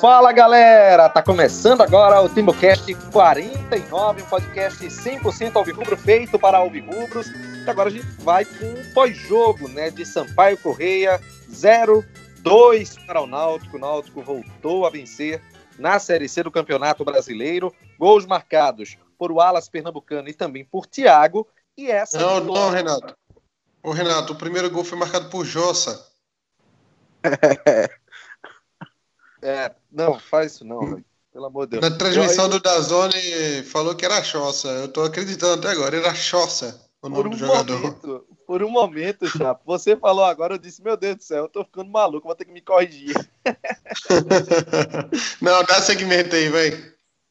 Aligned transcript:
Fala 0.00 0.30
galera, 0.30 1.08
tá 1.08 1.22
começando 1.22 1.80
agora 1.80 2.20
o 2.20 2.28
TimbuCast 2.28 2.94
49, 3.10 4.22
um 4.22 4.26
podcast 4.26 4.84
100% 4.84 5.56
alvirrubro 5.56 5.96
feito 5.96 6.38
para 6.38 6.58
alvirrubros. 6.58 7.28
E 7.28 7.70
agora 7.70 7.88
a 7.88 7.92
gente 7.92 8.06
vai 8.18 8.44
com 8.44 8.66
um 8.66 8.92
pós-jogo, 8.92 9.68
né, 9.68 9.88
de 9.88 10.04
Sampaio 10.04 10.58
Correia 10.58 11.18
0-2 11.50 13.06
para 13.06 13.22
o 13.22 13.26
Náutico. 13.26 13.78
O 13.78 13.80
Náutico 13.80 14.20
voltou 14.20 14.86
a 14.86 14.90
vencer 14.90 15.40
na 15.78 15.98
Série 15.98 16.28
C 16.28 16.42
do 16.42 16.50
Campeonato 16.50 17.02
Brasileiro. 17.02 17.74
Gols 17.98 18.26
marcados 18.26 18.98
por 19.18 19.32
o 19.32 19.40
Alas 19.40 19.66
Pernambucano 19.66 20.28
e 20.28 20.34
também 20.34 20.62
por 20.62 20.86
Thiago. 20.86 21.48
E 21.74 21.90
essa 21.90 22.18
Não, 22.18 22.44
não, 22.44 22.68
Renato. 22.68 23.16
Ô, 23.82 23.92
Renato, 23.92 24.34
o 24.34 24.36
primeiro 24.36 24.70
gol 24.70 24.84
foi 24.84 24.98
marcado 24.98 25.30
por 25.30 25.46
Jossa. 25.46 26.06
É, 29.46 29.74
não, 29.90 30.18
faz 30.18 30.52
isso 30.54 30.64
não, 30.64 30.80
velho. 30.80 31.04
Pelo 31.32 31.46
amor 31.46 31.66
de 31.66 31.78
Deus. 31.78 31.90
Na 31.90 31.96
transmissão 31.96 32.48
do 32.48 32.58
Dazone 32.58 33.62
falou 33.64 33.94
que 33.94 34.04
era 34.04 34.22
Chossa. 34.22 34.68
Eu 34.68 34.88
tô 34.88 35.02
acreditando 35.02 35.60
até 35.60 35.68
agora, 35.70 35.96
era 35.96 36.14
Chossa 36.14 36.86
o 37.06 37.08
nome 37.08 37.22
Por 37.22 37.26
um 37.26 37.30
do 37.30 37.36
jogador. 37.36 37.80
momento, 37.80 38.26
por 38.46 38.62
um 38.62 38.70
momento, 38.70 39.26
Chapo, 39.28 39.62
você 39.64 39.96
falou 39.96 40.24
agora, 40.24 40.54
eu 40.54 40.58
disse, 40.58 40.82
meu 40.82 40.96
Deus 40.96 41.16
do 41.16 41.22
céu, 41.22 41.44
eu 41.44 41.48
tô 41.48 41.64
ficando 41.64 41.90
maluco, 41.90 42.26
vou 42.26 42.34
ter 42.34 42.44
que 42.44 42.52
me 42.52 42.60
corrigir. 42.60 43.14
não, 45.40 45.62
dá 45.64 45.80
segmento 45.80 46.34
aí, 46.34 46.48
vai. 46.48 46.70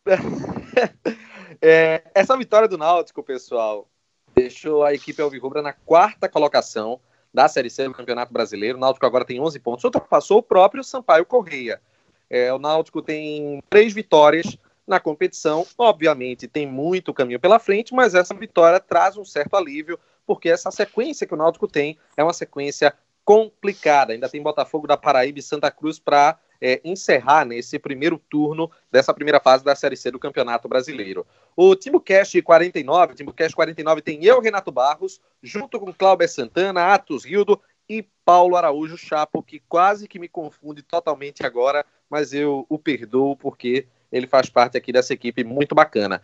É, 1.61 2.03
essa 2.13 2.35
vitória 2.37 2.67
do 2.67 2.77
Náutico, 2.77 3.23
pessoal, 3.23 3.89
deixou 4.35 4.83
a 4.83 4.93
equipe 4.93 5.21
Alvirrubra 5.21 5.61
na 5.61 5.71
quarta 5.71 6.27
colocação 6.27 6.99
da 7.33 7.47
Série 7.47 7.69
C 7.69 7.85
do 7.85 7.93
Campeonato 7.93 8.31
Brasileiro. 8.31 8.77
O 8.77 8.81
Náutico 8.81 9.05
agora 9.05 9.23
tem 9.23 9.39
11 9.39 9.57
pontos, 9.59 9.83
ultrapassou 9.85 10.39
o 10.39 10.43
próprio 10.43 10.83
Sampaio 10.83 11.25
Correia. 11.25 11.81
É, 12.29 12.51
o 12.53 12.59
Náutico 12.59 13.01
tem 13.01 13.61
três 13.69 13.93
vitórias 13.93 14.57
na 14.87 14.99
competição. 14.99 15.65
Obviamente, 15.77 16.47
tem 16.47 16.67
muito 16.67 17.13
caminho 17.13 17.39
pela 17.39 17.59
frente, 17.59 17.93
mas 17.93 18.15
essa 18.15 18.33
vitória 18.33 18.79
traz 18.79 19.17
um 19.17 19.25
certo 19.25 19.55
alívio, 19.55 19.99
porque 20.25 20.49
essa 20.49 20.71
sequência 20.71 21.27
que 21.27 21.33
o 21.33 21.37
Náutico 21.37 21.67
tem 21.67 21.97
é 22.15 22.23
uma 22.23 22.33
sequência 22.33 22.93
complicada. 23.23 24.13
Ainda 24.13 24.29
tem 24.29 24.41
Botafogo 24.41 24.87
da 24.87 24.95
Paraíba 24.95 25.39
e 25.39 25.41
Santa 25.41 25.71
Cruz 25.71 25.99
para 25.99 26.37
é, 26.61 26.79
encerrar 26.83 27.45
nesse 27.45 27.77
primeiro 27.79 28.17
turno 28.29 28.71
dessa 28.91 29.13
primeira 29.13 29.39
fase 29.39 29.63
da 29.63 29.75
Série 29.75 29.97
C 29.97 30.11
do 30.11 30.19
Campeonato 30.19 30.67
Brasileiro. 30.67 31.25
O 31.55 31.75
TimbuCast 31.75 32.41
49, 32.41 33.13
o 33.13 33.15
TimbuCast 33.15 33.55
49 33.55 34.01
tem 34.01 34.23
eu, 34.23 34.39
Renato 34.39 34.71
Barros, 34.71 35.19
junto 35.41 35.79
com 35.79 35.91
Cláudio 35.93 36.29
Santana, 36.29 36.93
Atos 36.93 37.25
Rildo 37.25 37.59
e 37.89 38.03
Paulo 38.23 38.55
Araújo 38.55 38.97
Chapo, 38.97 39.43
que 39.43 39.59
quase 39.67 40.07
que 40.07 40.19
me 40.19 40.27
confunde 40.27 40.81
totalmente 40.81 41.45
agora, 41.45 41.85
mas 42.09 42.33
eu 42.33 42.65
o 42.69 42.77
perdoo 42.77 43.35
porque 43.35 43.87
ele 44.11 44.27
faz 44.27 44.49
parte 44.49 44.77
aqui 44.77 44.91
dessa 44.91 45.13
equipe 45.13 45.43
muito 45.43 45.75
bacana. 45.75 46.21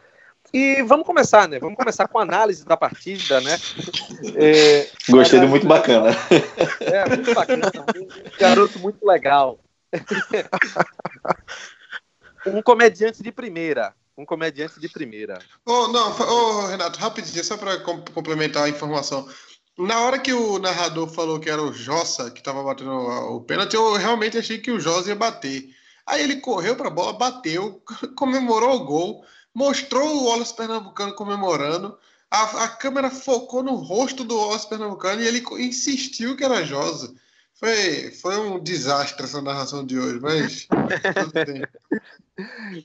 E 0.53 0.81
vamos 0.83 1.05
começar, 1.05 1.47
né? 1.47 1.59
Vamos 1.59 1.77
começar 1.77 2.07
com 2.07 2.19
a 2.19 2.23
análise 2.23 2.65
da 2.65 2.75
partida, 2.75 3.39
né? 3.41 3.57
É, 4.35 4.89
Gostei 5.09 5.39
do 5.39 5.47
muito 5.47 5.65
bacana. 5.67 6.09
É, 6.79 7.07
muito 7.07 7.33
bacana. 7.33 7.71
Um 7.95 8.07
garoto 8.37 8.79
muito 8.79 9.05
legal. 9.05 9.59
um 12.45 12.61
comediante 12.61 13.23
de 13.23 13.31
primeira. 13.31 13.93
Um 14.17 14.25
comediante 14.25 14.79
de 14.79 14.89
primeira. 14.89 15.39
Oh, 15.65 15.87
não, 15.87 16.13
oh, 16.19 16.67
Renato, 16.67 16.99
rapidinho, 16.99 17.43
só 17.43 17.55
para 17.55 17.79
complementar 17.79 18.63
a 18.63 18.69
informação. 18.69 19.27
Na 19.77 20.01
hora 20.01 20.19
que 20.19 20.33
o 20.33 20.59
narrador 20.59 21.07
falou 21.07 21.39
que 21.39 21.49
era 21.49 21.61
o 21.61 21.73
Jossa 21.73 22.29
que 22.29 22.39
estava 22.39 22.61
batendo 22.61 22.91
o 22.91 23.41
pênalti, 23.41 23.75
eu 23.75 23.93
realmente 23.93 24.37
achei 24.37 24.57
que 24.57 24.69
o 24.69 24.79
Jossa 24.79 25.09
ia 25.09 25.15
bater. 25.15 25.69
Aí 26.05 26.23
ele 26.23 26.37
correu 26.37 26.75
para 26.75 26.87
a 26.87 26.91
bola, 26.91 27.13
bateu, 27.13 27.81
comemorou 28.17 28.75
o 28.75 28.85
gol, 28.85 29.25
mostrou 29.53 30.07
o 30.07 30.25
Wallace 30.25 30.55
Pernambucano 30.55 31.15
comemorando. 31.15 31.97
A, 32.29 32.63
a 32.63 32.67
câmera 32.69 33.09
focou 33.09 33.61
no 33.61 33.75
rosto 33.75 34.23
do 34.23 34.37
Wallace 34.37 34.67
Pernambucano 34.67 35.21
e 35.21 35.27
ele 35.27 35.43
insistiu 35.59 36.35
que 36.35 36.43
era 36.43 36.65
Josa. 36.65 37.13
Foi, 37.53 38.11
foi 38.11 38.37
um 38.39 38.59
desastre 38.59 39.23
essa 39.23 39.41
narração 39.41 39.85
de 39.85 39.99
hoje, 39.99 40.19
mas. 40.19 40.67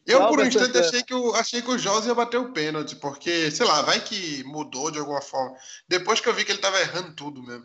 Eu, 0.04 0.28
por 0.28 0.40
um 0.40 0.44
instante, 0.44 0.76
achei 0.76 1.02
que, 1.02 1.14
o, 1.14 1.34
achei 1.34 1.62
que 1.62 1.70
o 1.70 1.78
Josi 1.78 2.08
ia 2.08 2.14
bater 2.14 2.36
o 2.36 2.52
pênalti, 2.52 2.94
porque, 2.96 3.50
sei 3.50 3.64
lá, 3.64 3.80
vai 3.80 4.00
que 4.00 4.44
mudou 4.44 4.90
de 4.90 4.98
alguma 4.98 5.22
forma. 5.22 5.56
Depois 5.88 6.20
que 6.20 6.28
eu 6.28 6.34
vi 6.34 6.44
que 6.44 6.52
ele 6.52 6.60
tava 6.60 6.78
errando 6.78 7.14
tudo 7.14 7.42
mesmo. 7.42 7.64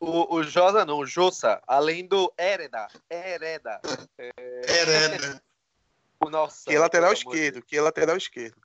O, 0.00 0.36
o 0.36 0.42
Josa 0.42 0.84
não, 0.86 0.98
o 0.98 1.06
Jossa, 1.06 1.62
além 1.66 2.06
do 2.06 2.32
Hereda. 2.38 2.88
Hereda. 3.10 3.80
É... 4.16 4.30
Hereda. 4.66 5.42
Nossa, 6.30 6.70
que 6.70 6.78
lateral 6.78 7.12
esquerdo, 7.12 7.62
que 7.62 7.78
lateral 7.78 8.16
esquerdo. 8.16 8.56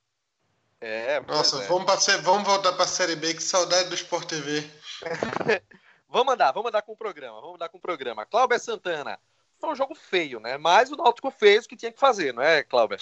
É, 0.79 1.19
Nossa, 1.21 1.63
é. 1.63 1.67
Vamos, 1.67 1.85
pra, 1.85 2.17
vamos 2.17 2.47
voltar 2.47 2.73
pra 2.73 2.87
Série 2.87 3.15
B, 3.15 3.33
que 3.33 3.43
saudade 3.43 3.89
do 3.89 3.95
Sport 3.95 4.27
TV. 4.27 4.63
Vamos 6.07 6.33
andar, 6.33 6.53
vamos 6.53 6.69
andar 6.69 6.81
com 6.81 6.93
o 6.93 6.95
programa, 6.95 7.41
vamos 7.41 7.55
andar 7.55 7.67
com 7.67 7.77
o 7.77 7.81
programa. 7.81 8.25
Cláudio 8.25 8.57
Santana, 8.57 9.19
foi 9.59 9.71
um 9.71 9.75
jogo 9.75 9.93
feio, 9.93 10.39
né? 10.39 10.57
Mas 10.57 10.89
o 10.89 10.95
Náutico 10.95 11.29
fez 11.29 11.65
o 11.65 11.67
que 11.67 11.75
tinha 11.75 11.91
que 11.91 11.99
fazer, 11.99 12.33
não 12.33 12.41
é, 12.41 12.63
Cláudio? 12.63 12.97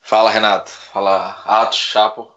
Fala, 0.00 0.30
Renato. 0.30 0.70
Fala, 0.70 1.42
Atos, 1.44 1.78
Chapo. 1.78 2.32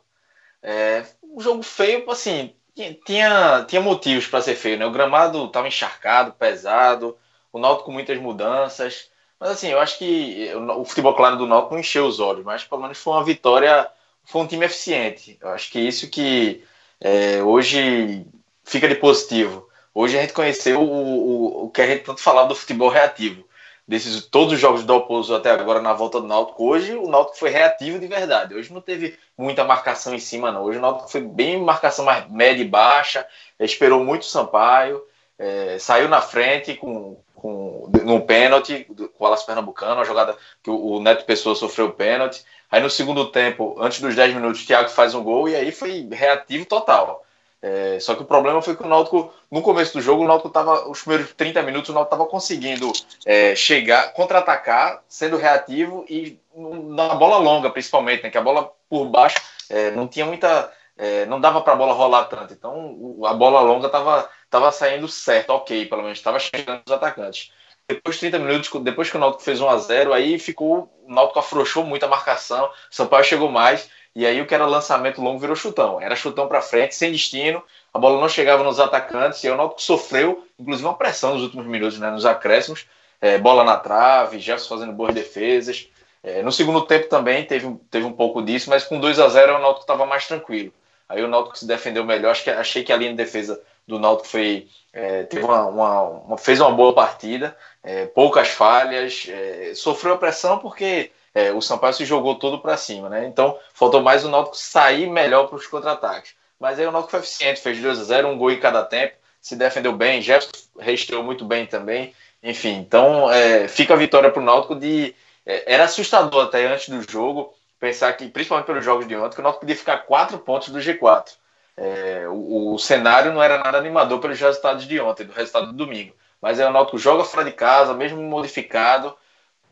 É, 0.61 1.05
um 1.23 1.39
jogo 1.39 1.63
feio, 1.63 2.09
assim, 2.11 2.56
tinha, 3.05 3.65
tinha 3.67 3.81
motivos 3.81 4.27
para 4.27 4.41
ser 4.41 4.55
feio, 4.55 4.77
né? 4.77 4.85
O 4.85 4.91
gramado 4.91 5.45
estava 5.45 5.67
encharcado, 5.67 6.33
pesado, 6.33 7.17
o 7.51 7.59
Náutico 7.59 7.85
com 7.85 7.91
muitas 7.91 8.19
mudanças. 8.19 9.09
Mas, 9.39 9.51
assim, 9.51 9.69
eu 9.69 9.79
acho 9.79 9.97
que 9.97 10.51
o, 10.55 10.85
futebol 10.85 11.15
claro 11.15 11.37
do 11.37 11.47
Náutico 11.47 11.73
não 11.73 11.79
encheu 11.79 12.05
os 12.05 12.19
olhos, 12.19 12.45
mas 12.45 12.63
pelo 12.63 12.81
menos 12.81 12.97
foi 12.97 13.13
uma 13.13 13.23
vitória, 13.23 13.87
foi 14.23 14.41
um 14.41 14.47
time 14.47 14.65
eficiente. 14.65 15.37
Eu 15.41 15.49
acho 15.49 15.71
que 15.71 15.79
isso 15.79 16.09
que 16.09 16.63
é, 16.99 17.41
hoje 17.43 18.25
fica 18.63 18.87
de 18.87 18.95
positivo. 18.95 19.67
Hoje 19.93 20.17
a 20.17 20.21
gente 20.21 20.33
conheceu 20.33 20.81
o, 20.81 21.63
o, 21.63 21.65
o 21.65 21.69
que 21.71 21.81
a 21.81 21.87
gente 21.87 22.03
tanto 22.03 22.21
falava 22.21 22.49
do 22.49 22.55
futebol 22.55 22.89
reativo. 22.89 23.46
Desses 23.87 24.25
todos 24.25 24.53
os 24.53 24.59
jogos 24.59 24.83
do 24.83 24.93
Oposo 24.93 25.33
até 25.33 25.49
agora 25.49 25.81
na 25.81 25.93
volta 25.93 26.19
do 26.19 26.27
Náutico, 26.27 26.65
hoje 26.67 26.93
o 26.93 27.07
Náutico 27.07 27.37
foi 27.37 27.49
reativo 27.49 27.97
de 27.97 28.05
verdade. 28.05 28.53
Hoje 28.53 28.73
não 28.73 28.81
teve 28.81 29.17
muita 29.37 29.63
marcação 29.63 30.13
em 30.13 30.19
cima, 30.19 30.51
não. 30.51 30.63
Hoje 30.63 30.77
o 30.77 30.81
Náutico 30.81 31.09
foi 31.09 31.21
bem 31.21 31.61
marcação 31.61 32.03
mais 32.03 32.29
média 32.29 32.61
e 32.61 32.67
baixa, 32.67 33.25
esperou 33.57 34.03
muito 34.03 34.23
o 34.23 34.25
Sampaio, 34.25 35.01
é, 35.39 35.77
saiu 35.79 36.09
na 36.09 36.19
frente 36.19 36.73
com, 36.75 37.17
com 37.33 37.89
no 38.03 38.19
pênalti 38.25 38.85
com 39.17 39.23
o 39.23 39.25
Alas 39.25 39.43
Pernambucano, 39.43 40.01
a 40.01 40.03
jogada 40.03 40.35
que 40.61 40.69
o, 40.69 40.75
o 40.75 41.01
Neto 41.01 41.23
Pessoa 41.23 41.55
sofreu 41.55 41.85
o 41.85 41.93
pênalti. 41.93 42.43
Aí 42.69 42.81
no 42.81 42.89
segundo 42.89 43.31
tempo, 43.31 43.77
antes 43.79 44.01
dos 44.01 44.13
10 44.13 44.33
minutos, 44.33 44.63
o 44.63 44.67
Thiago 44.67 44.89
faz 44.89 45.15
um 45.15 45.23
gol 45.23 45.47
e 45.47 45.55
aí 45.55 45.71
foi 45.71 46.05
reativo 46.11 46.65
total. 46.65 47.23
É, 47.61 47.99
só 47.99 48.13
que 48.13 48.21
o 48.21 48.25
problema 48.25 48.61
foi 48.61 48.75
que 48.75 48.83
o 48.83 48.87
Náutico, 48.87 49.33
no 49.51 49.61
começo 49.61 49.93
do 49.93 50.01
jogo, 50.01 50.23
o 50.23 50.27
Náutico 50.27 50.49
estava, 50.49 50.87
os 50.87 51.01
primeiros 51.01 51.33
30 51.33 51.63
minutos, 51.63 51.89
o 51.89 51.93
Náutico 51.93 52.15
estava 52.15 52.29
conseguindo 52.29 52.91
é, 53.25 53.55
chegar, 53.55 54.13
contra-atacar, 54.13 55.01
sendo 55.07 55.37
reativo 55.37 56.05
e 56.07 56.39
na 56.55 57.15
bola 57.15 57.37
longa, 57.37 57.69
principalmente, 57.69 58.23
né, 58.23 58.29
que 58.29 58.37
a 58.37 58.41
bola 58.41 58.71
por 58.89 59.05
baixo 59.05 59.41
é, 59.69 59.91
não 59.91 60.07
tinha 60.07 60.25
muita. 60.25 60.71
É, 60.99 61.27
não 61.27 61.39
dava 61.39 61.61
para 61.61 61.73
a 61.73 61.75
bola 61.75 61.93
rolar 61.93 62.25
tanto. 62.25 62.53
Então 62.53 63.19
a 63.23 63.33
bola 63.33 63.61
longa 63.61 63.85
estava 63.85 64.29
tava 64.49 64.71
saindo 64.71 65.07
certo, 65.07 65.51
ok, 65.51 65.85
pelo 65.85 66.01
menos 66.01 66.17
estava 66.17 66.39
chegando 66.39 66.81
os 66.85 66.91
atacantes. 66.91 67.51
Depois 67.87 68.15
de 68.15 68.21
30 68.21 68.39
minutos, 68.39 68.81
depois 68.81 69.09
que 69.09 69.15
o 69.15 69.19
Náutico 69.19 69.43
fez 69.43 69.61
1 69.61 69.69
a 69.69 69.77
0 69.77 70.13
aí 70.13 70.39
ficou. 70.39 70.91
O 71.05 71.13
Náutico 71.13 71.39
afrouxou 71.39 71.83
muito 71.83 72.03
a 72.03 72.07
marcação, 72.07 72.69
Sampaio 72.89 73.23
chegou 73.23 73.49
mais 73.49 73.89
e 74.17 74.25
aí 74.25 74.41
o 74.41 74.47
que 74.47 74.55
era 74.55 74.65
lançamento 74.65 75.21
longo 75.21 75.37
virou 75.37 75.55
chutão. 75.55 76.01
Era 76.01 76.15
chutão 76.15 76.47
para 76.47 76.59
frente, 76.59 76.95
sem 76.95 77.11
destino. 77.11 77.61
A 77.93 77.99
bola 77.99 78.19
não 78.19 78.27
chegava 78.27 78.63
nos 78.63 78.79
atacantes. 78.79 79.43
E 79.43 79.47
o 79.47 79.55
Náutico 79.55 79.79
sofreu, 79.79 80.43
inclusive, 80.57 80.87
uma 80.87 80.97
pressão 80.97 81.35
nos 81.35 81.43
últimos 81.43 81.67
minutos, 81.67 81.99
né, 81.99 82.09
nos 82.09 82.25
acréscimos. 82.25 82.87
É, 83.21 83.37
bola 83.37 83.63
na 83.63 83.77
trave, 83.77 84.39
Jefferson 84.39 84.73
fazendo 84.73 84.91
boas 84.91 85.13
defesas. 85.13 85.87
É, 86.23 86.41
no 86.41 86.51
segundo 86.51 86.81
tempo 86.81 87.07
também 87.07 87.45
teve, 87.45 87.71
teve 87.91 88.07
um 88.07 88.11
pouco 88.11 88.41
disso, 88.41 88.71
mas 88.71 88.83
com 88.83 88.99
2 88.99 89.19
a 89.19 89.29
0 89.29 89.57
o 89.57 89.59
Náutico 89.59 89.81
estava 89.81 90.03
mais 90.03 90.25
tranquilo. 90.25 90.73
Aí 91.07 91.23
o 91.23 91.27
Náutico 91.27 91.55
se 91.55 91.67
defendeu 91.67 92.03
melhor. 92.03 92.31
Acho 92.31 92.43
que, 92.43 92.49
achei 92.49 92.83
que 92.83 92.91
a 92.91 92.97
linha 92.97 93.11
de 93.11 93.17
defesa 93.17 93.61
do 93.87 93.99
Náutico 93.99 94.29
foi, 94.29 94.67
é, 94.91 95.25
teve 95.25 95.45
uma, 95.45 95.63
uma, 95.67 96.01
uma, 96.01 96.37
fez 96.39 96.59
uma 96.59 96.71
boa 96.71 96.91
partida, 96.91 97.55
é, 97.83 98.07
poucas 98.07 98.47
falhas, 98.47 99.27
é, 99.29 99.73
sofreu 99.75 100.15
a 100.15 100.17
pressão 100.17 100.57
porque 100.57 101.11
é, 101.37 101.51
o 101.51 101.61
Sampaio 101.61 101.93
se 101.93 102.03
jogou 102.03 102.33
todo 102.33 102.57
para 102.57 102.75
cima, 102.75 103.09
né? 103.09 103.27
Então 103.27 103.59
faltou 103.71 104.01
mais 104.01 104.25
o 104.25 104.29
Náutico 104.29 104.57
sair 104.57 105.07
melhor 105.07 105.47
para 105.47 105.57
os 105.57 105.67
contra-ataques. 105.67 106.33
Mas 106.59 106.79
aí 106.79 106.87
o 106.87 106.91
Náutico 106.91 107.11
foi 107.11 107.19
eficiente, 107.19 107.61
fez 107.61 107.79
2 107.79 107.99
a 107.99 108.03
0 108.03 108.27
um 108.29 108.37
gol 108.39 108.49
em 108.49 108.59
cada 108.59 108.83
tempo, 108.83 109.13
se 109.39 109.55
defendeu 109.55 109.93
bem, 109.93 110.19
Jefferson 110.19 110.67
restreou 110.79 111.21
muito 111.21 111.45
bem 111.45 111.67
também. 111.67 112.11
Enfim, 112.41 112.77
então 112.77 113.31
é, 113.31 113.67
fica 113.67 113.93
a 113.93 113.97
vitória 113.97 114.31
para 114.31 114.41
o 114.41 114.45
Náutico 114.45 114.75
de. 114.75 115.13
É, 115.45 115.75
era 115.75 115.83
assustador 115.83 116.45
até 116.45 116.65
antes 116.65 116.89
do 116.89 117.01
jogo 117.07 117.53
pensar 117.79 118.11
que, 118.13 118.27
principalmente 118.27 118.65
pelos 118.65 118.83
jogos 118.83 119.07
de 119.07 119.15
ontem, 119.15 119.35
que 119.35 119.39
o 119.39 119.43
Náutico 119.43 119.61
podia 119.61 119.75
ficar 119.75 119.99
quatro 119.99 120.39
pontos 120.39 120.69
do 120.69 120.79
G4. 120.79 121.33
É, 121.77 122.27
o, 122.27 122.73
o, 122.73 122.79
cenário 122.79 123.31
não 123.31 123.43
era 123.43 123.59
nada 123.59 123.77
animador 123.77 124.19
pelos 124.19 124.39
resultados 124.39 124.87
de 124.87 124.99
ontem, 124.99 125.27
do 125.27 125.33
resultado 125.33 125.67
do 125.67 125.73
domingo. 125.73 126.15
Mas 126.41 126.59
aí 126.59 126.65
o 126.65 126.71
Náutico 126.71 126.97
joga 126.97 127.23
fora 127.23 127.45
de 127.45 127.51
casa, 127.51 127.93
mesmo 127.93 128.19
modificado, 128.23 129.15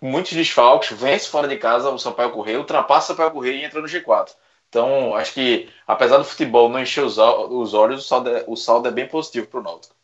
muitos 0.02 0.34
desfalques, 0.34 0.98
vence 0.98 1.28
fora 1.28 1.48
de 1.48 1.58
casa 1.58 1.90
o 1.90 2.00
Sampaio 2.00 2.32
Correia, 2.32 2.60
ultrapassa 2.60 3.14
o 3.14 3.16
Sampaio 3.16 3.32
Correia 3.32 3.62
e 3.62 3.66
entra 3.66 3.82
no 3.82 3.88
G4. 3.88 4.36
Então, 4.70 5.16
acho 5.16 5.34
que, 5.34 5.70
apesar 5.88 6.18
do 6.18 6.26
futebol 6.26 6.70
não 6.70 6.80
encher 6.80 7.04
os, 7.04 7.18
os 7.18 7.74
olhos, 7.74 8.04
o 8.04 8.08
saldo, 8.08 8.30
é, 8.30 8.44
o 8.48 8.56
saldo 8.56 8.88
é 8.88 8.92
bem 8.92 9.08
positivo 9.08 9.48
para 9.48 9.60
o 9.60 9.64
Náutico. 9.64 9.96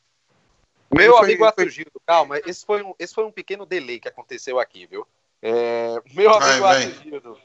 Meu 0.93 1.17
foi, 1.17 1.25
amigo 1.25 1.51
foi... 1.53 1.69
Gildo, 1.69 2.01
calma, 2.05 2.38
esse 2.45 2.65
foi, 2.65 2.83
um, 2.83 2.93
esse 2.99 3.13
foi 3.13 3.25
um 3.25 3.31
pequeno 3.31 3.65
delay 3.65 3.99
que 3.99 4.07
aconteceu 4.07 4.59
aqui, 4.59 4.85
viu? 4.85 5.07
É, 5.41 5.99
meu 6.13 6.33
amigo 6.33 6.65
Arthur 6.65 7.03
Gildo, 7.03 7.38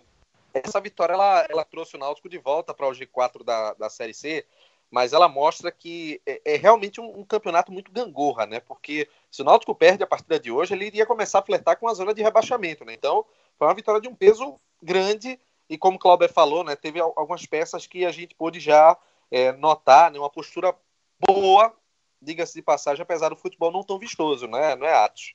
essa 0.52 0.81
vitória 0.81 1.14
ela, 1.14 1.46
ela 1.48 1.64
trouxe 1.64 1.96
o 1.96 1.98
Náutico 1.98 2.28
de 2.28 2.38
volta 2.38 2.75
para 2.75 2.87
o 2.87 2.93
G4 2.93 3.44
da, 3.44 3.75
da 3.75 3.90
Série 3.90 4.14
C, 4.14 4.44
mas 4.90 5.12
ela 5.12 5.28
mostra 5.28 5.70
que 5.70 6.20
é, 6.26 6.40
é 6.44 6.56
realmente 6.56 7.00
um, 7.00 7.20
um, 7.20 7.25
campeonato 7.25 7.72
muito 7.72 7.90
gangorra, 7.90 8.46
né? 8.46 8.60
Porque 8.60 9.08
se 9.37 9.43
o 9.43 9.44
Náutico 9.44 9.75
perde 9.75 10.03
a 10.03 10.06
partida 10.06 10.41
de 10.41 10.50
hoje, 10.50 10.73
ele 10.73 10.87
iria 10.87 11.05
começar 11.05 11.41
a 11.41 11.43
flertar 11.43 11.79
com 11.79 11.87
a 11.87 11.93
zona 11.93 12.15
de 12.15 12.23
rebaixamento, 12.23 12.87
né? 12.87 12.94
Então, 12.94 13.23
foi 13.59 13.69
uma 13.69 13.75
vitória 13.75 14.00
de 14.00 14.09
um 14.09 14.15
peso 14.15 14.59
grande 14.83 15.38
e 15.69 15.77
como 15.77 15.97
o 15.97 15.99
Clauber 15.99 16.33
falou, 16.33 16.65
né, 16.65 16.75
teve 16.75 17.00
algumas 17.00 17.44
peças 17.44 17.87
que 17.87 18.06
a 18.06 18.11
gente 18.11 18.35
pôde 18.35 18.61
já 18.61 18.97
é, 19.31 19.53
notar, 19.53 20.11
né, 20.11 20.19
uma 20.19 20.31
postura 20.31 20.75
boa, 21.19 21.75
diga-se 22.23 22.55
de 22.55 22.62
passagem, 22.62 23.03
apesar 23.03 23.29
do 23.29 23.37
futebol 23.37 23.71
não 23.71 23.83
tão 23.83 23.99
vistoso, 23.99 24.47
né, 24.47 24.75
não 24.75 24.87
é 24.87 25.05
Atos? 25.05 25.35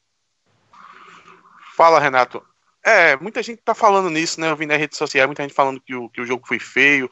Fala, 1.75 1.99
Renato. 1.99 2.43
É, 2.83 3.15
muita 3.17 3.43
gente 3.43 3.61
tá 3.61 3.75
falando 3.75 4.09
nisso, 4.09 4.41
né? 4.41 4.49
Eu 4.49 4.55
vi 4.55 4.65
nas 4.65 4.79
redes 4.79 4.97
sociais, 4.97 5.27
muita 5.27 5.43
gente 5.43 5.53
falando 5.53 5.79
que 5.79 5.93
o, 5.93 6.09
que 6.09 6.19
o 6.19 6.25
jogo 6.25 6.47
foi 6.47 6.57
feio. 6.57 7.07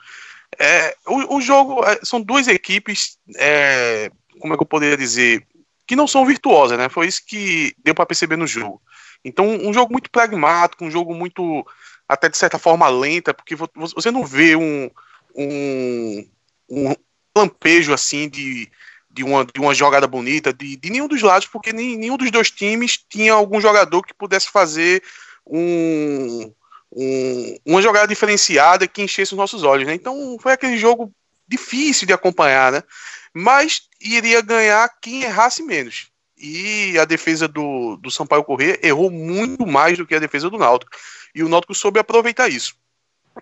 É, 0.58 0.96
o, 1.06 1.36
o 1.36 1.42
jogo 1.42 1.86
é, 1.86 2.00
são 2.04 2.20
duas 2.20 2.48
equipes, 2.48 3.20
é, 3.38 4.10
como 4.40 4.54
é 4.54 4.58
que 4.58 4.64
eu 4.64 4.68
poderia 4.68 4.98
dizer, 4.98 5.48
que 5.90 5.96
não 5.96 6.06
são 6.06 6.24
virtuosas, 6.24 6.78
né? 6.78 6.88
Foi 6.88 7.08
isso 7.08 7.26
que 7.26 7.74
deu 7.84 7.96
para 7.96 8.06
perceber 8.06 8.36
no 8.36 8.46
jogo. 8.46 8.80
Então, 9.26 9.48
um 9.48 9.74
jogo 9.74 9.92
muito 9.92 10.12
pragmático, 10.12 10.86
um 10.86 10.92
jogo 10.92 11.16
muito, 11.16 11.66
até 12.08 12.30
de 12.30 12.38
certa 12.38 12.60
forma, 12.60 12.88
lenta, 12.88 13.34
porque 13.34 13.56
você 13.56 14.12
não 14.12 14.24
vê 14.24 14.56
um, 14.56 14.88
um, 15.36 16.30
um 16.70 16.96
lampejo 17.36 17.92
assim 17.92 18.30
de, 18.30 18.70
de, 19.10 19.24
uma, 19.24 19.44
de 19.44 19.60
uma 19.60 19.74
jogada 19.74 20.06
bonita 20.06 20.54
de, 20.54 20.76
de 20.76 20.92
nenhum 20.92 21.08
dos 21.08 21.24
lados, 21.24 21.48
porque 21.48 21.74
nem, 21.74 21.98
nenhum 21.98 22.18
dos 22.18 22.30
dois 22.30 22.52
times 22.52 23.04
tinha 23.10 23.34
algum 23.34 23.60
jogador 23.60 24.04
que 24.04 24.14
pudesse 24.14 24.48
fazer 24.48 25.02
um, 25.44 26.54
um, 26.96 27.58
uma 27.66 27.82
jogada 27.82 28.06
diferenciada 28.06 28.88
que 28.88 29.02
enchesse 29.02 29.34
os 29.34 29.40
nossos 29.40 29.64
olhos. 29.64 29.88
Né? 29.88 29.96
Então, 29.96 30.38
foi 30.40 30.52
aquele 30.54 30.78
jogo 30.78 31.12
difícil 31.48 32.06
de 32.06 32.14
acompanhar, 32.14 32.72
né? 32.72 32.84
Mas 33.34 33.88
iria 34.02 34.42
ganhar 34.42 34.90
quem 35.02 35.24
errasse 35.24 35.64
menos 35.64 36.10
e 36.40 36.98
a 36.98 37.06
defesa 37.06 37.48
do, 37.48 37.98
do 37.98 38.10
Sampaio 38.10 38.44
Corrêa 38.44 38.80
errou 38.82 39.12
muito 39.12 39.68
mais 39.68 39.98
do 39.98 40.08
que 40.08 40.16
a 40.16 40.20
defesa 40.20 40.50
do 40.50 40.58
Náutico. 40.58 40.92
E 41.36 41.44
o 41.44 41.50
Náutico 41.50 41.76
soube 41.76 42.00
aproveitar 42.00 42.48
isso. 42.48 42.76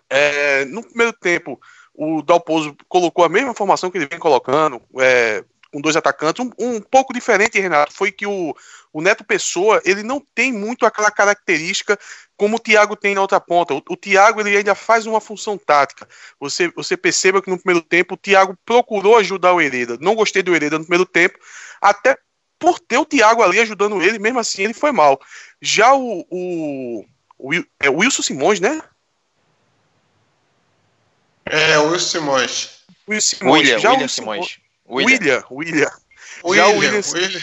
É, 0.10 0.66
no 0.66 0.84
primeiro 0.84 1.13
tempo, 1.13 1.60
o 1.94 2.22
Dalpozo 2.22 2.75
colocou 2.88 3.24
a 3.24 3.30
mesma 3.30 3.54
formação 3.54 3.92
que 3.92 3.98
ele 3.98 4.07
vem 4.07 4.19
colocando, 4.19 4.81
é, 5.00 5.44
com 5.78 5.82
dois 5.82 5.96
atacantes. 5.96 6.44
Um, 6.44 6.52
um, 6.58 6.82
pouco 6.82 7.14
diferente, 7.14 7.60
Renato, 7.60 7.94
foi 7.94 8.12
que 8.12 8.26
o, 8.26 8.56
o 8.92 9.00
Neto 9.00 9.24
Pessoa 9.24 9.80
ele 9.86 10.02
não 10.02 10.20
tem 10.34 10.52
muito 10.52 10.88
aquela 10.88 11.12
característica 11.12 12.00
como 12.36 12.58
o 12.58 12.60
Thiago 12.60 12.96
tem 12.96 13.14
na 13.14 13.22
outra 13.22 13.40
ponta. 13.40 13.76
O, 13.76 13.84
o 13.90 13.96
Thiago 13.96 14.42
ele 14.42 14.58
ainda 14.58 14.74
faz 14.74 15.06
uma 15.06 15.22
função 15.22 15.56
tática. 15.56 16.08
Você, 16.40 16.70
você 16.70 16.98
perceba 16.98 17.44
que 17.44 17.50
no 17.52 17.60
primeiro 17.60 17.86
tempo 17.86 18.16
o 18.16 18.18
Thiago 18.18 18.58
procurou 18.66 19.18
ajudar 19.18 19.54
o 19.54 19.62
Hereda. 19.62 20.00
Não 20.02 20.16
gostei 20.16 20.42
do 20.42 20.56
Hereda 20.56 20.80
no 20.80 20.86
primeiro 20.86 21.06
tempo, 21.06 21.38
até 21.80 22.18
por 22.58 22.80
ter 22.80 22.98
o 22.98 23.06
Thiago 23.06 23.44
ali 23.44 23.60
ajudando 23.60 24.02
ele, 24.02 24.18
mesmo 24.18 24.40
assim 24.40 24.64
ele 24.64 24.74
foi 24.74 24.92
mal. 24.92 25.22
Já 25.62 25.94
o, 25.94 26.26
o, 26.32 27.06
o, 27.38 27.54
é 27.80 27.88
o 27.88 27.98
Wilson 27.98 28.24
Simões, 28.24 28.60
né? 28.60 28.82
É, 31.46 31.78
o 31.78 31.92
Wilson 31.92 32.20
Simões. 32.20 32.78
Wilson 33.08 33.38
Simões. 33.38 33.62
William, 33.62 33.80
já 33.80 33.92
William 33.92 34.06
o 34.08 34.10
Simões. 34.10 34.67
William, 34.89 35.44
William. 35.51 35.92
William. 36.44 36.56
Já 36.56 36.68
o 36.68 36.78
William, 36.78 37.01
William. 37.13 37.42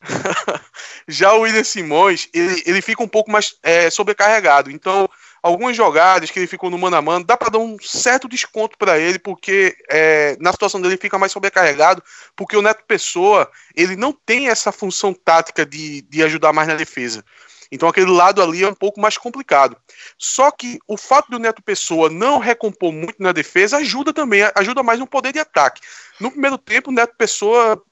Já 1.08 1.32
o 1.34 1.40
William 1.40 1.64
Simões, 1.64 2.28
ele, 2.32 2.62
ele 2.66 2.82
fica 2.82 3.02
um 3.02 3.08
pouco 3.08 3.30
mais 3.30 3.56
é, 3.62 3.90
sobrecarregado. 3.90 4.70
Então, 4.70 5.08
algumas 5.42 5.76
jogadas 5.76 6.30
que 6.30 6.38
ele 6.38 6.46
ficou 6.46 6.70
no 6.70 6.78
mano 6.78 6.96
a 6.96 7.02
mano, 7.02 7.24
dá 7.24 7.36
para 7.36 7.50
dar 7.50 7.58
um 7.58 7.76
certo 7.80 8.28
desconto 8.28 8.76
para 8.78 8.98
ele, 8.98 9.18
porque 9.18 9.76
é, 9.90 10.36
na 10.40 10.52
situação 10.52 10.80
dele 10.80 10.94
ele 10.94 11.00
fica 11.00 11.18
mais 11.18 11.32
sobrecarregado, 11.32 12.02
porque 12.36 12.56
o 12.56 12.62
Neto 12.62 12.84
Pessoa, 12.86 13.50
ele 13.74 13.96
não 13.96 14.12
tem 14.12 14.48
essa 14.48 14.72
função 14.72 15.12
tática 15.12 15.64
de, 15.64 16.02
de 16.02 16.22
ajudar 16.22 16.52
mais 16.52 16.68
na 16.68 16.74
defesa. 16.74 17.24
Então 17.70 17.88
aquele 17.88 18.10
lado 18.10 18.42
ali 18.42 18.64
é 18.64 18.68
um 18.68 18.74
pouco 18.74 19.00
mais 19.00 19.16
complicado. 19.18 19.76
Só 20.18 20.50
que 20.50 20.78
o 20.86 20.96
fato 20.96 21.30
do 21.30 21.38
Neto 21.38 21.62
Pessoa 21.62 22.08
não 22.08 22.38
recompor 22.38 22.92
muito 22.92 23.22
na 23.22 23.32
defesa 23.32 23.78
ajuda 23.78 24.12
também, 24.12 24.42
ajuda 24.54 24.82
mais 24.82 24.98
no 24.98 25.06
poder 25.06 25.32
de 25.32 25.38
ataque. 25.38 25.80
No 26.20 26.30
primeiro 26.30 26.58
tempo, 26.58 26.90
o 26.90 26.94
Neto 26.94 27.14
Pessoa, 27.16 27.82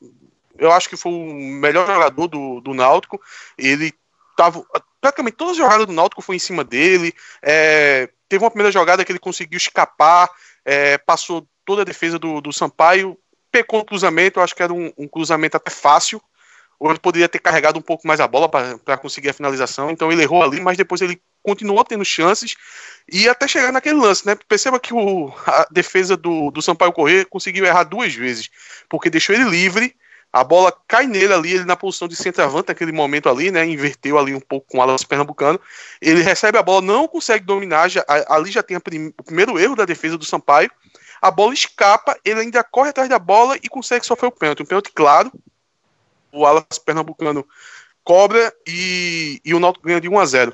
eu 0.59 0.73
acho 0.73 0.89
que 0.89 0.97
foi 0.97 1.13
o 1.13 1.35
melhor 1.35 1.87
jogador 1.87 2.27
do, 2.27 2.61
do 2.61 2.75
Náutico. 2.75 3.21
Ele 3.59 3.93
tava 4.37 4.65
praticamente 5.01 5.37
todas 5.37 5.53
as 5.53 5.59
jogadas 5.59 5.87
do 5.87 5.93
Náutico 5.93 6.23
foi 6.23 6.37
em 6.37 6.41
cima 6.41 6.65
dele. 6.65 7.13
É, 7.43 8.09
teve 8.29 8.45
uma 8.45 8.51
primeira 8.51 8.73
jogada 8.73 9.05
que 9.05 9.13
ele 9.13 9.19
conseguiu 9.19 9.57
escapar, 9.57 10.31
é, 10.65 10.99
passou 10.99 11.47
toda 11.65 11.83
a 11.83 11.85
defesa 11.85 12.19
do, 12.19 12.41
do 12.41 12.53
Sampaio, 12.53 13.19
pecou 13.51 13.81
no 13.81 13.85
cruzamento, 13.85 14.39
eu 14.39 14.45
acho 14.45 14.55
que 14.55 14.63
era 14.63 14.73
um, 14.73 14.93
um 14.97 15.09
cruzamento 15.09 15.57
até 15.57 15.71
fácil, 15.71 16.21
ou 16.79 16.91
ele 16.91 16.99
poderia 16.99 17.29
ter 17.29 17.39
carregado 17.39 17.79
um 17.79 17.83
pouco 17.83 18.07
mais 18.07 18.21
a 18.21 18.29
bola 18.29 18.49
para 18.49 18.99
conseguir 18.99 19.31
a 19.31 19.35
finalização, 19.35 19.91
então 19.91 20.11
ele 20.13 20.23
errou 20.23 20.43
ali, 20.43 20.61
mas 20.61 20.77
depois 20.77 21.01
ele 21.01 21.21
continuou 21.43 21.85
tendo 21.85 22.05
chances 22.05 22.57
e 23.11 23.29
até 23.29 23.47
chegar 23.47 23.73
naquele 23.73 23.99
lance, 23.99 24.27
né? 24.27 24.37
Perceba 24.49 24.81
que 24.81 24.93
o, 24.93 25.33
a 25.47 25.67
defesa 25.71 26.17
do, 26.17 26.51
do 26.51 26.61
Sampaio 26.61 26.93
Corrêa 26.93 27.25
conseguiu 27.25 27.65
errar 27.65 27.85
duas 27.85 28.15
vezes, 28.15 28.51
porque 28.89 29.09
deixou 29.09 29.35
ele 29.35 29.45
livre 29.45 29.95
a 30.37 30.45
bola 30.45 30.71
cai 30.87 31.07
nele 31.07 31.33
ali, 31.33 31.53
ele 31.55 31.65
na 31.65 31.77
posição 31.77 32.07
de 32.07 32.15
centroavante 32.15 32.69
naquele 32.69 32.93
momento 32.93 33.27
ali, 33.27 33.51
né? 33.51 33.65
Inverteu 33.65 34.19
ali 34.19 34.35
um 34.35 34.41
pouco 34.41 34.67
com 34.69 34.79
o 34.79 34.83
Alas 34.83 35.03
Pernambucano. 35.03 35.59
Ele 35.99 36.21
recebe 36.21 36.59
a 36.59 36.63
bola, 36.63 36.83
não 36.83 37.09
consegue 37.09 37.45
dominar, 37.45 37.89
já, 37.89 38.05
ali 38.29 38.51
já 38.51 38.63
tem 38.63 38.79
prim, 38.79 39.15
o 39.19 39.23
primeiro 39.23 39.59
erro 39.59 39.75
da 39.75 39.87
defesa 39.87 40.19
do 40.19 40.27
Sampaio. 40.27 40.71
A 41.23 41.31
bola 41.31 41.55
escapa, 41.55 42.15
ele 42.23 42.41
ainda 42.41 42.63
corre 42.63 42.91
atrás 42.91 43.09
da 43.09 43.19
bola 43.19 43.57
e 43.63 43.69
consegue 43.69 44.05
sofrer 44.05 44.27
o 44.27 44.33
pênalti. 44.33 44.63
Um 44.63 44.67
pênalti 44.67 44.93
claro. 44.93 45.33
O 46.37 46.45
Alas 46.45 46.79
Pernambucano 46.85 47.47
cobra 48.05 48.53
e, 48.67 49.41
e 49.45 49.55
o 49.55 49.59
Náutico 49.59 49.87
ganha 49.87 50.01
de 50.01 50.09
1 50.09 50.19
a 50.19 50.27
0. 50.27 50.53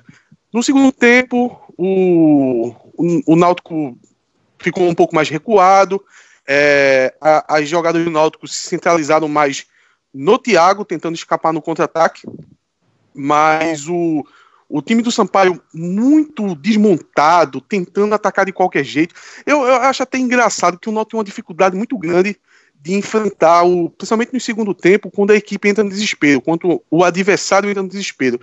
No 0.53 0.63
segundo 0.63 0.93
tempo, 0.93 1.61
o, 1.77 2.75
o, 2.97 3.33
o 3.33 3.37
Náutico 3.37 3.99
ficou 4.59 4.89
um 4.89 4.95
pouco 4.95 5.15
mais 5.15 5.29
recuado. 5.29 6.03
É, 6.47 7.15
a, 7.21 7.57
as 7.57 7.69
jogadas 7.69 8.05
do 8.05 8.11
Náutico 8.11 8.47
se 8.47 8.69
centralizaram 8.69 9.29
mais 9.29 9.67
no 10.15 10.39
Thiago, 10.39 10.85
tentando 10.85 11.17
escapar 11.17 11.53
no 11.53 11.63
contra-ataque, 11.63 12.23
mas 13.15 13.89
o, 13.89 14.25
o 14.69 14.81
time 14.81 15.03
do 15.03 15.11
Sampaio 15.11 15.61
muito 15.75 16.55
desmontado, 16.55 17.61
tentando 17.61 18.15
atacar 18.15 18.47
de 18.47 18.53
qualquer 18.53 18.85
jeito. 18.85 19.15
Eu, 19.45 19.63
eu 19.63 19.75
acho 19.77 20.03
até 20.03 20.19
engraçado 20.19 20.79
que 20.79 20.89
o 20.89 20.93
Náutico 20.93 21.11
tem 21.11 21.19
uma 21.19 21.25
dificuldade 21.25 21.77
muito 21.77 21.99
grande 21.99 22.39
de 22.83 22.95
enfrentar, 22.95 23.63
o, 23.63 23.89
principalmente 23.91 24.33
no 24.33 24.41
segundo 24.41 24.75
tempo, 24.75 25.11
quando 25.11 25.31
a 25.31 25.37
equipe 25.37 25.69
entra 25.69 25.85
no 25.85 25.91
desespero, 25.91 26.41
quando 26.41 26.83
o 26.91 27.05
adversário 27.05 27.71
entra 27.71 27.83
no 27.83 27.89
desespero. 27.89 28.41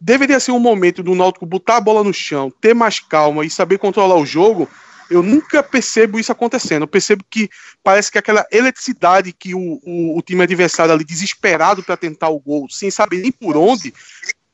Deveria 0.00 0.40
ser 0.40 0.52
um 0.52 0.58
momento 0.58 1.02
do 1.02 1.14
Náutico 1.14 1.44
botar 1.44 1.76
a 1.76 1.80
bola 1.80 2.02
no 2.02 2.12
chão, 2.12 2.50
ter 2.60 2.74
mais 2.74 3.00
calma 3.00 3.44
e 3.44 3.50
saber 3.50 3.78
controlar 3.78 4.16
o 4.16 4.26
jogo 4.26 4.68
eu 5.10 5.22
nunca 5.22 5.62
percebo 5.62 6.18
isso 6.18 6.32
acontecendo. 6.32 6.82
Eu 6.82 6.88
percebo 6.88 7.24
que 7.30 7.48
parece 7.82 8.10
que 8.10 8.18
aquela 8.18 8.46
eletricidade 8.50 9.32
que 9.32 9.54
o, 9.54 9.80
o, 9.84 10.18
o 10.18 10.22
time 10.22 10.42
adversário 10.42 10.92
ali, 10.92 11.04
desesperado 11.04 11.82
para 11.82 11.96
tentar 11.96 12.28
o 12.28 12.40
gol, 12.40 12.68
sem 12.68 12.90
saber 12.90 13.18
nem 13.18 13.32
por 13.32 13.56
onde, 13.56 13.94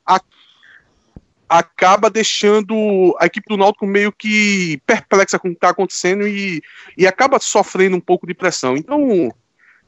a, 0.05 0.19
acaba 1.47 2.09
deixando 2.09 3.15
a 3.19 3.25
equipe 3.25 3.47
do 3.47 3.57
Náutico 3.57 3.85
meio 3.85 4.11
que 4.11 4.81
perplexa 4.85 5.37
com 5.37 5.49
o 5.49 5.51
que 5.51 5.57
está 5.57 5.69
acontecendo 5.69 6.27
e, 6.27 6.61
e 6.97 7.05
acaba 7.05 7.39
sofrendo 7.39 7.95
um 7.95 8.01
pouco 8.01 8.25
de 8.25 8.33
pressão. 8.33 8.75
Então, 8.75 9.31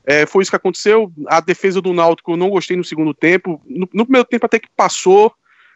é, 0.05 0.25
foi 0.25 0.43
isso 0.43 0.51
que 0.51 0.55
aconteceu. 0.55 1.11
A 1.27 1.39
defesa 1.39 1.81
do 1.81 1.93
Náutico 1.93 2.33
eu 2.33 2.37
não 2.37 2.49
gostei 2.49 2.77
no 2.77 2.83
segundo 2.83 3.13
tempo. 3.13 3.61
No, 3.65 3.89
no 3.93 4.05
primeiro 4.05 4.27
tempo 4.27 4.45
até 4.45 4.59
que 4.59 4.69
passou 4.75 5.33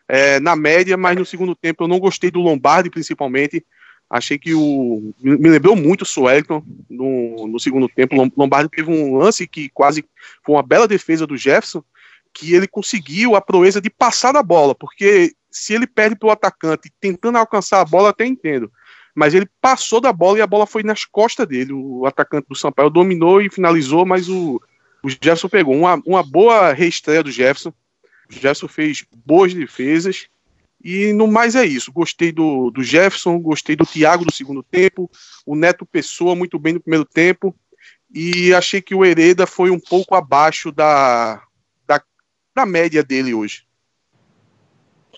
é, 0.07 0.39
na 0.39 0.55
média, 0.55 0.95
mas 0.95 1.17
no 1.17 1.25
segundo 1.25 1.55
tempo 1.55 1.83
eu 1.83 1.87
não 1.87 1.99
gostei 1.99 2.29
do 2.29 2.39
Lombardi, 2.39 2.89
principalmente. 2.89 3.65
Achei 4.09 4.39
que 4.39 4.55
o. 4.55 5.13
Me 5.21 5.49
lembrou 5.49 5.75
muito 5.75 6.01
o 6.01 6.05
Suelton 6.05 6.63
no, 6.89 7.47
no 7.47 7.59
segundo 7.59 7.87
tempo. 7.87 8.15
Lombardi 8.35 8.69
teve 8.69 8.91
um 8.91 9.17
lance 9.17 9.47
que 9.47 9.69
quase 9.69 10.03
foi 10.43 10.55
uma 10.55 10.63
bela 10.63 10.87
defesa 10.87 11.27
do 11.27 11.37
Jefferson, 11.37 11.83
que 12.33 12.53
ele 12.53 12.67
conseguiu 12.67 13.35
a 13.35 13.41
proeza 13.41 13.79
de 13.79 13.89
passar 13.89 14.31
da 14.31 14.41
bola, 14.41 14.73
porque 14.73 15.33
se 15.49 15.73
ele 15.73 15.87
perde 15.87 16.15
para 16.15 16.27
o 16.27 16.31
atacante 16.31 16.91
tentando 16.99 17.37
alcançar 17.37 17.81
a 17.81 17.85
bola, 17.85 18.09
até 18.09 18.25
entendo. 18.25 18.71
Mas 19.15 19.33
ele 19.33 19.49
passou 19.59 19.99
da 19.99 20.13
bola 20.13 20.37
e 20.37 20.41
a 20.41 20.47
bola 20.47 20.65
foi 20.65 20.83
nas 20.83 21.03
costas 21.05 21.47
dele. 21.47 21.73
O 21.73 22.05
atacante 22.05 22.47
do 22.47 22.55
Sampaio 22.55 22.89
dominou 22.89 23.41
e 23.41 23.49
finalizou, 23.49 24.05
mas 24.05 24.29
o, 24.29 24.61
o 25.03 25.09
Jefferson 25.09 25.49
pegou. 25.49 25.75
Uma, 25.75 26.01
uma 26.05 26.23
boa 26.23 26.71
reestreia 26.73 27.23
do 27.23 27.31
Jefferson. 27.31 27.73
O 28.29 28.33
Jefferson 28.33 28.67
fez 28.67 29.05
boas 29.25 29.53
defesas 29.53 30.27
E 30.81 31.11
no 31.13 31.27
mais 31.27 31.55
é 31.55 31.65
isso. 31.65 31.91
Gostei 31.91 32.31
do, 32.31 32.69
do 32.69 32.83
Jefferson, 32.83 33.39
gostei 33.39 33.75
do 33.75 33.85
Thiago 33.85 34.23
do 34.23 34.33
segundo 34.33 34.63
tempo, 34.63 35.09
o 35.45 35.55
Neto 35.55 35.85
Pessoa 35.85 36.35
muito 36.35 36.57
bem 36.59 36.73
no 36.73 36.79
primeiro 36.79 37.05
tempo. 37.05 37.55
E 38.13 38.53
achei 38.53 38.81
que 38.81 38.95
o 38.95 39.03
Hereda 39.03 39.45
foi 39.45 39.69
um 39.69 39.79
pouco 39.79 40.15
abaixo 40.15 40.71
da, 40.71 41.43
da, 41.85 42.01
da 42.55 42.65
média 42.65 43.03
dele 43.03 43.33
hoje. 43.33 43.68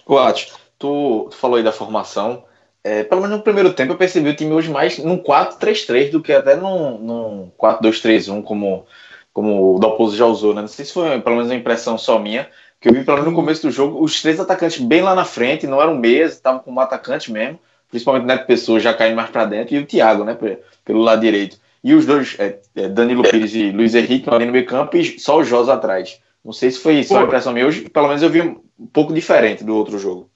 Coate, 0.06 0.52
tu, 0.78 1.28
tu 1.30 1.36
falou 1.36 1.58
aí 1.58 1.64
da 1.64 1.72
formação. 1.72 2.44
É, 2.84 3.04
pelo 3.04 3.22
menos 3.22 3.38
no 3.38 3.44
primeiro 3.44 3.74
tempo 3.74 3.94
eu 3.94 3.98
percebi 3.98 4.30
o 4.30 4.36
time 4.36 4.54
hoje 4.54 4.70
mais 4.70 4.98
num 4.98 5.22
4-3-3 5.22 6.10
do 6.10 6.22
que 6.22 6.34
até 6.34 6.56
num, 6.56 6.98
num 6.98 7.52
4-2-3-1, 7.58 8.44
como, 8.44 8.86
como 9.32 9.76
o 9.76 9.80
Dalpozo 9.80 10.18
já 10.18 10.26
usou, 10.26 10.54
né? 10.54 10.62
Não 10.62 10.68
sei 10.68 10.86
se 10.86 10.94
foi 10.94 11.22
pelo 11.22 11.36
menos 11.36 11.52
uma 11.52 11.58
impressão 11.58 11.98
só 11.98 12.18
minha, 12.18 12.50
que 12.80 12.90
eu 12.90 12.94
vi 12.94 13.04
pelo 13.04 13.18
menos 13.18 13.32
no 13.32 13.36
começo 13.36 13.62
do 13.62 13.72
jogo, 13.72 14.04
os 14.04 14.20
três 14.20 14.40
atacantes 14.40 14.82
bem 14.82 15.02
lá 15.02 15.14
na 15.14 15.24
frente, 15.26 15.68
não 15.68 15.80
eram 15.80 15.96
meias, 15.96 16.34
estavam 16.34 16.60
com 16.60 16.72
um 16.72 16.80
atacante 16.80 17.32
mesmo, 17.32 17.60
principalmente 17.90 18.24
o 18.24 18.28
Neto 18.28 18.48
Pessoa 18.48 18.80
já 18.80 18.94
caindo 18.94 19.16
mais 19.16 19.30
para 19.30 19.46
dentro, 19.46 19.76
e 19.76 19.80
o 19.80 19.86
Thiago, 19.86 20.24
né, 20.24 20.36
pelo 20.84 21.02
lado 21.02 21.22
direito. 21.22 21.60
E 21.84 21.94
os 21.94 22.06
dois, 22.06 22.36
é, 22.40 22.60
é, 22.76 22.88
Danilo 22.90 23.24
Pires 23.24 23.54
e 23.54 23.72
Luiz 23.72 23.94
Henrique 23.94 24.30
ali 24.30 24.46
no 24.46 24.52
meio 24.52 24.66
campo 24.66 24.98
e 24.98 25.20
só 25.20 25.38
o 25.38 25.44
Josa 25.44 25.74
atrás. 25.74 26.20
Não 26.44 26.54
sei 26.54 26.72
se 26.72 26.80
foi 26.80 27.04
só 27.04 27.20
a 27.20 27.24
impressão 27.24 27.54
minha 27.54 27.68
hoje, 27.68 27.90
pelo 27.90 28.08
menos 28.08 28.24
eu 28.24 28.30
vi 28.30 28.58
um 28.82 28.88
pouco 28.88 29.14
diferente 29.14 29.64
do 29.64 29.76
outro 29.76 29.98
jogo 30.00 30.32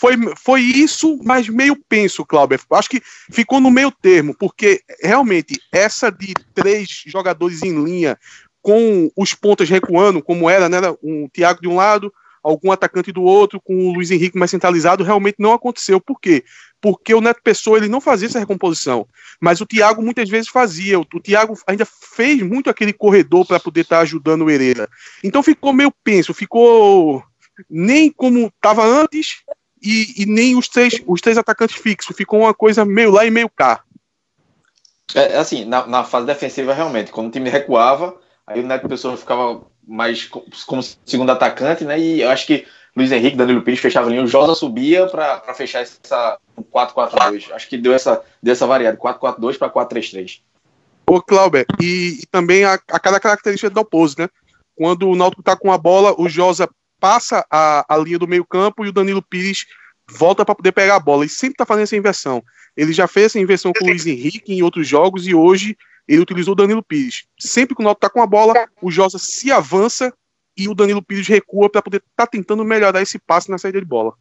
foi, 0.00 0.16
foi 0.36 0.60
isso, 0.62 1.18
mas 1.22 1.48
meio 1.48 1.76
penso, 1.88 2.24
Cláudio. 2.24 2.58
Acho 2.70 2.88
que 2.88 3.02
ficou 3.30 3.60
no 3.60 3.70
meio 3.70 3.90
termo, 3.90 4.34
porque 4.34 4.80
realmente 5.02 5.60
essa 5.70 6.10
de 6.10 6.32
três 6.54 7.02
jogadores 7.06 7.62
em 7.62 7.84
linha 7.84 8.18
com 8.62 9.10
os 9.16 9.34
pontas 9.34 9.68
recuando, 9.68 10.22
como 10.22 10.48
era, 10.48 10.68
né? 10.68 10.78
Um 11.02 11.28
Thiago 11.28 11.60
de 11.60 11.68
um 11.68 11.76
lado, 11.76 12.12
algum 12.42 12.72
atacante 12.72 13.12
do 13.12 13.22
outro, 13.22 13.60
com 13.60 13.74
o 13.74 13.92
Luiz 13.92 14.10
Henrique 14.10 14.38
mais 14.38 14.50
centralizado, 14.50 15.04
realmente 15.04 15.36
não 15.38 15.52
aconteceu. 15.52 16.00
Por 16.00 16.20
quê? 16.20 16.44
Porque 16.80 17.14
o 17.14 17.20
Neto 17.20 17.42
Pessoa 17.42 17.76
ele 17.76 17.88
não 17.88 18.00
fazia 18.00 18.28
essa 18.28 18.38
recomposição, 18.38 19.06
mas 19.38 19.60
o 19.60 19.66
Thiago 19.66 20.02
muitas 20.02 20.30
vezes 20.30 20.48
fazia. 20.48 20.98
O, 20.98 21.06
o 21.14 21.20
Thiago 21.20 21.58
ainda 21.66 21.86
fez 21.86 22.40
muito 22.42 22.70
aquele 22.70 22.92
corredor 22.92 23.46
para 23.46 23.60
poder 23.60 23.82
estar 23.82 23.96
tá 23.96 24.02
ajudando 24.02 24.46
o 24.46 24.50
Hereda. 24.50 24.88
Então 25.22 25.42
ficou 25.42 25.72
meio 25.74 25.92
penso, 26.02 26.32
ficou 26.32 27.22
nem 27.68 28.10
como 28.10 28.46
estava 28.46 28.84
antes 28.84 29.42
e, 29.82 30.22
e, 30.22 30.26
nem 30.26 30.56
os 30.56 30.68
três, 30.68 31.00
os 31.06 31.20
três 31.20 31.38
atacantes 31.38 31.76
fixos. 31.76 32.16
Ficou 32.16 32.40
uma 32.40 32.54
coisa 32.54 32.84
meio 32.84 33.10
lá 33.10 33.24
e 33.24 33.30
meio 33.30 33.48
cá. 33.48 33.82
É, 35.14 35.36
assim, 35.36 35.64
na, 35.64 35.86
na 35.86 36.04
fase 36.04 36.26
defensiva, 36.26 36.72
realmente, 36.72 37.10
quando 37.10 37.28
o 37.28 37.30
time 37.30 37.50
recuava, 37.50 38.16
aí 38.46 38.60
o 38.60 38.66
Neto 38.66 38.88
Pessoa 38.88 39.16
ficava 39.16 39.62
mais 39.86 40.28
como 40.66 40.82
segundo 41.04 41.32
atacante, 41.32 41.84
né? 41.84 41.98
E 41.98 42.20
eu 42.20 42.30
acho 42.30 42.46
que 42.46 42.66
Luiz 42.96 43.10
Henrique, 43.10 43.36
Danilo 43.36 43.62
Pires 43.62 43.80
fechava 43.80 44.08
ali, 44.08 44.18
o 44.18 44.26
Josa 44.26 44.54
subia 44.54 45.06
para 45.06 45.54
fechar 45.54 45.80
essa 45.80 46.38
4-4-2. 46.72 47.52
Acho 47.52 47.68
que 47.68 47.78
deu 47.78 47.92
essa, 47.92 48.22
deu 48.42 48.52
essa 48.52 48.66
variada, 48.66 48.96
4-4-2 48.96 49.58
para 49.58 49.70
4-3-3. 49.70 50.40
Ô, 51.06 51.20
Clauber, 51.20 51.66
e, 51.80 52.20
e, 52.22 52.26
também 52.30 52.64
a, 52.64 52.74
a 52.74 53.00
cada 53.00 53.18
característica 53.18 53.70
do 53.70 53.80
oposto, 53.80 54.22
né? 54.22 54.28
Quando 54.76 55.08
o 55.08 55.16
Náutico 55.16 55.42
tá 55.42 55.56
com 55.56 55.72
a 55.72 55.78
bola, 55.78 56.14
o 56.18 56.28
Josa 56.28 56.68
passa 57.00 57.44
a, 57.50 57.84
a 57.88 57.96
linha 57.96 58.18
do 58.18 58.28
meio 58.28 58.44
campo 58.44 58.84
e 58.84 58.88
o 58.88 58.92
Danilo 58.92 59.22
Pires 59.22 59.66
volta 60.08 60.44
para 60.44 60.54
poder 60.54 60.72
pegar 60.72 60.96
a 60.96 61.00
bola. 61.00 61.22
Ele 61.22 61.30
sempre 61.30 61.54
está 61.54 61.66
fazendo 61.66 61.84
essa 61.84 61.96
inversão. 61.96 62.42
Ele 62.76 62.92
já 62.92 63.08
fez 63.08 63.26
essa 63.26 63.40
inversão 63.40 63.72
com 63.72 63.84
o 63.84 63.88
Luiz 63.88 64.06
Henrique 64.06 64.52
em 64.52 64.62
outros 64.62 64.86
jogos 64.86 65.26
e 65.26 65.34
hoje 65.34 65.76
ele 66.06 66.20
utilizou 66.20 66.52
o 66.52 66.56
Danilo 66.56 66.82
Pires. 66.82 67.24
Sempre 67.38 67.74
que 67.74 67.82
o 67.82 67.84
Náutico 67.84 68.06
está 68.06 68.12
com 68.12 68.22
a 68.22 68.26
bola, 68.26 68.68
o 68.82 68.90
Josa 68.90 69.18
se 69.18 69.50
avança 69.50 70.12
e 70.56 70.68
o 70.68 70.74
Danilo 70.74 71.02
Pires 71.02 71.26
recua 71.26 71.70
para 71.70 71.82
poder 71.82 71.98
estar 71.98 72.26
tá 72.26 72.26
tentando 72.26 72.64
melhorar 72.64 73.00
esse 73.00 73.18
passe 73.18 73.50
na 73.50 73.58
saída 73.58 73.80
de 73.80 73.86
bola. 73.86 74.14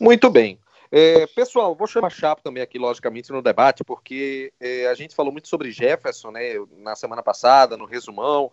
Muito 0.00 0.30
bem. 0.30 0.58
É, 0.90 1.26
pessoal, 1.26 1.74
vou 1.74 1.86
chamar 1.86 2.10
Chapo 2.10 2.42
também 2.42 2.62
aqui, 2.62 2.78
logicamente, 2.78 3.30
no 3.30 3.42
debate, 3.42 3.84
porque 3.84 4.52
é, 4.58 4.86
a 4.86 4.94
gente 4.94 5.14
falou 5.14 5.30
muito 5.30 5.48
sobre 5.48 5.70
Jefferson 5.70 6.30
né, 6.30 6.54
na 6.78 6.96
semana 6.96 7.22
passada, 7.22 7.76
no 7.76 7.84
resumão. 7.84 8.50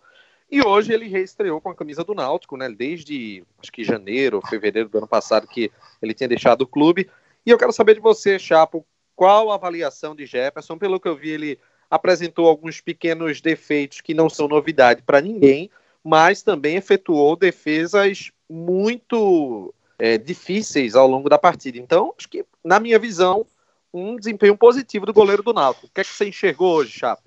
E 0.50 0.64
hoje 0.64 0.92
ele 0.92 1.08
reestreou 1.08 1.60
com 1.60 1.70
a 1.70 1.74
camisa 1.74 2.04
do 2.04 2.14
Náutico, 2.14 2.56
né? 2.56 2.68
Desde 2.68 3.44
acho 3.60 3.72
que 3.72 3.82
janeiro, 3.82 4.40
fevereiro 4.48 4.88
do 4.88 4.98
ano 4.98 5.08
passado 5.08 5.46
que 5.46 5.70
ele 6.00 6.14
tinha 6.14 6.28
deixado 6.28 6.62
o 6.62 6.66
clube. 6.66 7.10
E 7.44 7.50
eu 7.50 7.58
quero 7.58 7.72
saber 7.72 7.94
de 7.94 8.00
você, 8.00 8.38
Chapo, 8.38 8.86
qual 9.14 9.50
a 9.50 9.54
avaliação 9.54 10.14
de 10.14 10.26
Jefferson? 10.26 10.78
Pelo 10.78 11.00
que 11.00 11.08
eu 11.08 11.16
vi, 11.16 11.30
ele 11.30 11.58
apresentou 11.90 12.46
alguns 12.46 12.80
pequenos 12.80 13.40
defeitos 13.40 14.00
que 14.00 14.14
não 14.14 14.28
são 14.28 14.46
novidade 14.46 15.02
para 15.02 15.20
ninguém, 15.20 15.70
mas 16.02 16.42
também 16.42 16.76
efetuou 16.76 17.34
defesas 17.34 18.30
muito 18.48 19.74
é, 19.98 20.18
difíceis 20.18 20.94
ao 20.94 21.08
longo 21.08 21.28
da 21.28 21.38
partida. 21.38 21.78
Então, 21.78 22.14
acho 22.16 22.28
que, 22.28 22.44
na 22.64 22.78
minha 22.78 22.98
visão, 22.98 23.46
um 23.92 24.16
desempenho 24.16 24.56
positivo 24.56 25.06
do 25.06 25.12
goleiro 25.12 25.42
do 25.42 25.52
Náutico. 25.52 25.86
O 25.86 25.90
que 25.90 26.00
é 26.00 26.04
que 26.04 26.10
você 26.10 26.28
enxergou 26.28 26.76
hoje, 26.76 26.92
Chapo? 26.92 27.25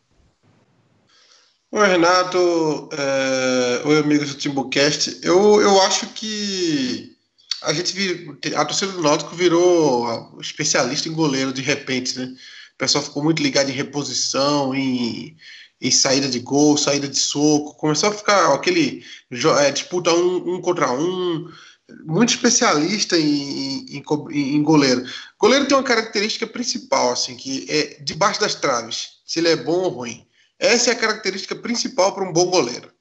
Oi, 1.72 1.88
Renato. 1.88 2.90
É... 2.94 3.88
Oi, 3.88 4.00
amigos 4.00 4.30
do 4.30 4.36
Timbucast. 4.36 5.20
Eu, 5.22 5.62
eu 5.62 5.80
acho 5.84 6.08
que 6.14 7.16
a 7.62 7.72
gente 7.74 7.94
vir... 7.94 8.40
a 8.56 8.66
torcida 8.66 8.92
do 8.92 9.04
Náutico 9.04 9.36
virou 9.36 10.40
especialista 10.42 11.08
em 11.08 11.14
goleiro 11.14 11.54
de 11.54 11.62
repente, 11.62 12.18
né? 12.18 12.26
O 12.74 12.78
pessoal 12.78 13.04
ficou 13.04 13.24
muito 13.24 13.44
ligado 13.44 13.70
em 13.70 13.74
reposição, 13.74 14.74
em, 14.74 15.38
em 15.80 15.92
saída 15.92 16.28
de 16.28 16.40
gol, 16.40 16.76
saída 16.76 17.08
de 17.08 17.20
soco. 17.20 17.76
Começou 17.76 18.10
a 18.10 18.14
ficar 18.14 18.52
aquele 18.52 19.06
é, 19.60 19.72
disputa 19.72 20.12
um, 20.12 20.56
um, 20.56 20.62
contra 20.62 20.92
um. 20.92 21.48
Muito 22.04 22.30
especialista 22.30 23.16
em, 23.16 23.98
em, 23.98 24.04
em, 24.32 24.64
goleiro. 24.64 25.04
Goleiro 25.38 25.68
tem 25.68 25.78
uma 25.78 25.84
característica 25.84 26.48
principal, 26.48 27.12
assim, 27.12 27.36
que 27.36 27.68
é 27.70 28.02
debaixo 28.02 28.40
das 28.40 28.56
traves, 28.56 29.20
se 29.24 29.38
ele 29.38 29.50
é 29.50 29.56
bom 29.56 29.84
ou 29.84 29.90
ruim. 29.90 30.28
Essa 30.60 30.90
é 30.90 30.94
a 30.94 31.00
característica 31.00 31.56
principal 31.56 32.14
para 32.14 32.28
um 32.28 32.34
bom 32.34 32.48
goleiro. 32.48 32.92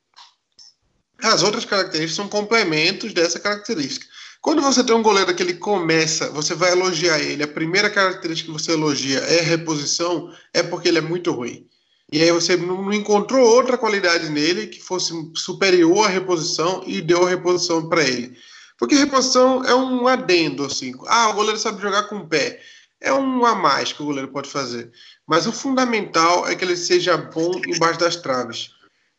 As 1.21 1.43
outras 1.43 1.65
características 1.65 2.15
são 2.15 2.29
complementos 2.29 3.12
dessa 3.12 3.41
característica. 3.41 4.07
Quando 4.41 4.62
você 4.62 4.85
tem 4.85 4.95
um 4.95 5.03
goleiro 5.03 5.35
que 5.35 5.43
ele 5.43 5.55
começa, 5.55 6.31
você 6.31 6.55
vai 6.55 6.71
elogiar 6.71 7.19
ele, 7.19 7.43
a 7.43 7.49
primeira 7.49 7.91
característica 7.91 8.47
que 8.47 8.57
você 8.57 8.73
elogia 8.73 9.19
é 9.19 9.41
reposição, 9.41 10.33
é 10.55 10.62
porque 10.62 10.88
ele 10.88 10.99
é 10.99 11.03
muito 11.03 11.33
ruim. 11.33 11.67
E 12.11 12.23
aí 12.23 12.31
você 12.31 12.57
não 12.57 12.93
encontrou 12.93 13.47
outra 13.47 13.77
qualidade 13.77 14.31
nele 14.31 14.69
que 14.69 14.81
fosse 14.81 15.12
superior 15.35 16.07
à 16.07 16.09
reposição 16.09 16.83
e 16.87 17.03
deu 17.03 17.27
a 17.27 17.29
reposição 17.29 17.88
para 17.88 18.03
ele. 18.03 18.38
Porque 18.79 18.95
reposição 18.95 19.65
é 19.65 19.75
um 19.75 20.07
adendo, 20.07 20.65
assim. 20.65 20.95
Ah, 21.09 21.31
o 21.31 21.35
goleiro 21.35 21.59
sabe 21.59 21.83
jogar 21.83 22.05
com 22.05 22.19
o 22.19 22.29
pé. 22.29 22.61
É 23.00 23.12
um 23.12 23.45
a 23.47 23.55
mais 23.55 23.93
que 23.93 24.02
o 24.02 24.07
goleiro 24.07 24.28
pode 24.28 24.49
fazer. 24.49 24.90
Mas 25.26 25.47
o 25.47 25.52
fundamental 25.52 26.49
é 26.49 26.55
que 26.55 26.64
ele 26.64 26.76
seja 26.76 27.17
bom 27.17 27.52
embaixo 27.67 28.00
das 28.00 28.17
traves. 28.17 28.71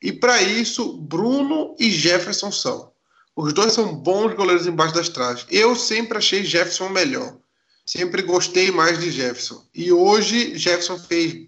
E 0.01 0.12
para 0.12 0.41
isso, 0.41 0.98
Bruno 0.98 1.75
e 1.79 1.89
Jefferson 1.89 2.51
são. 2.51 2.91
Os 3.36 3.53
dois 3.53 3.71
são 3.71 3.95
bons 3.95 4.33
goleiros 4.33 4.67
embaixo 4.67 4.93
das 4.93 5.07
traves. 5.07 5.45
Eu 5.50 5.75
sempre 5.75 6.17
achei 6.17 6.43
Jefferson 6.43 6.89
melhor. 6.89 7.38
Sempre 7.86 8.21
gostei 8.21 8.69
mais 8.69 9.00
de 9.00 9.12
Jefferson. 9.12 9.63
E 9.74 9.91
hoje, 9.91 10.57
Jefferson 10.57 11.00
fez 11.00 11.48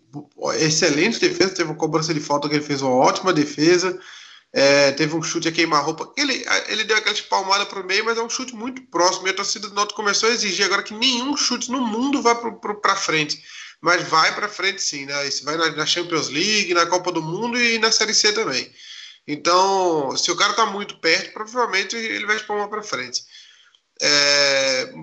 excelente 0.56 1.20
defesa. 1.20 1.54
Teve 1.54 1.70
uma 1.70 1.76
cobrança 1.76 2.14
de 2.14 2.20
falta 2.20 2.50
que 2.50 2.56
ele 2.56 2.64
fez 2.64 2.82
uma 2.82 2.96
ótima 2.96 3.32
defesa. 3.34 4.00
É, 4.54 4.92
teve 4.92 5.16
um 5.16 5.24
chute 5.24 5.48
a 5.48 5.52
queimar-roupa. 5.52 6.12
Ele, 6.18 6.46
ele 6.68 6.84
deu 6.84 6.98
aquela 6.98 7.16
palmada 7.30 7.66
para 7.66 7.80
o 7.80 7.86
meio, 7.86 8.04
mas 8.04 8.18
é 8.18 8.22
um 8.22 8.30
chute 8.30 8.54
muito 8.54 8.82
próximo. 8.84 9.28
E 9.28 9.30
a 9.30 9.34
torcida 9.34 9.70
do 9.70 9.76
Norte 9.76 9.94
começou 9.94 10.30
a 10.30 10.34
exigir 10.34 10.66
agora 10.66 10.84
que 10.84 10.94
nenhum 10.94 11.38
chute 11.38 11.72
no 11.72 11.80
mundo 11.80 12.22
vá 12.22 12.36
para 12.36 12.96
frente 12.96 13.42
mas 13.82 14.08
vai 14.08 14.34
para 14.36 14.48
frente 14.48 14.82
sim, 14.82 15.08
né? 15.08 15.28
Isso 15.28 15.44
vai 15.44 15.58
na, 15.58 15.86
Champions 15.86 16.30
League, 16.30 16.74
na 16.74 16.86
Copa 16.86 17.12
do 17.12 17.22
Mundo 17.22 17.60
e 17.60 17.80
na 17.80 17.92
Série 17.92 18.14
C 18.14 18.32
também. 18.32 18.72
Então, 19.28 20.16
se 20.16 20.32
o 20.32 20.36
cara 20.36 20.54
tá 20.54 20.68
muito 20.68 21.00
perto, 21.00 21.34
provavelmente 21.34 21.96
ele 21.96 22.26
vai 22.28 22.36
espalmar 22.36 22.70
para 22.70 22.84
frente. 22.84 23.24
É... 24.00 24.94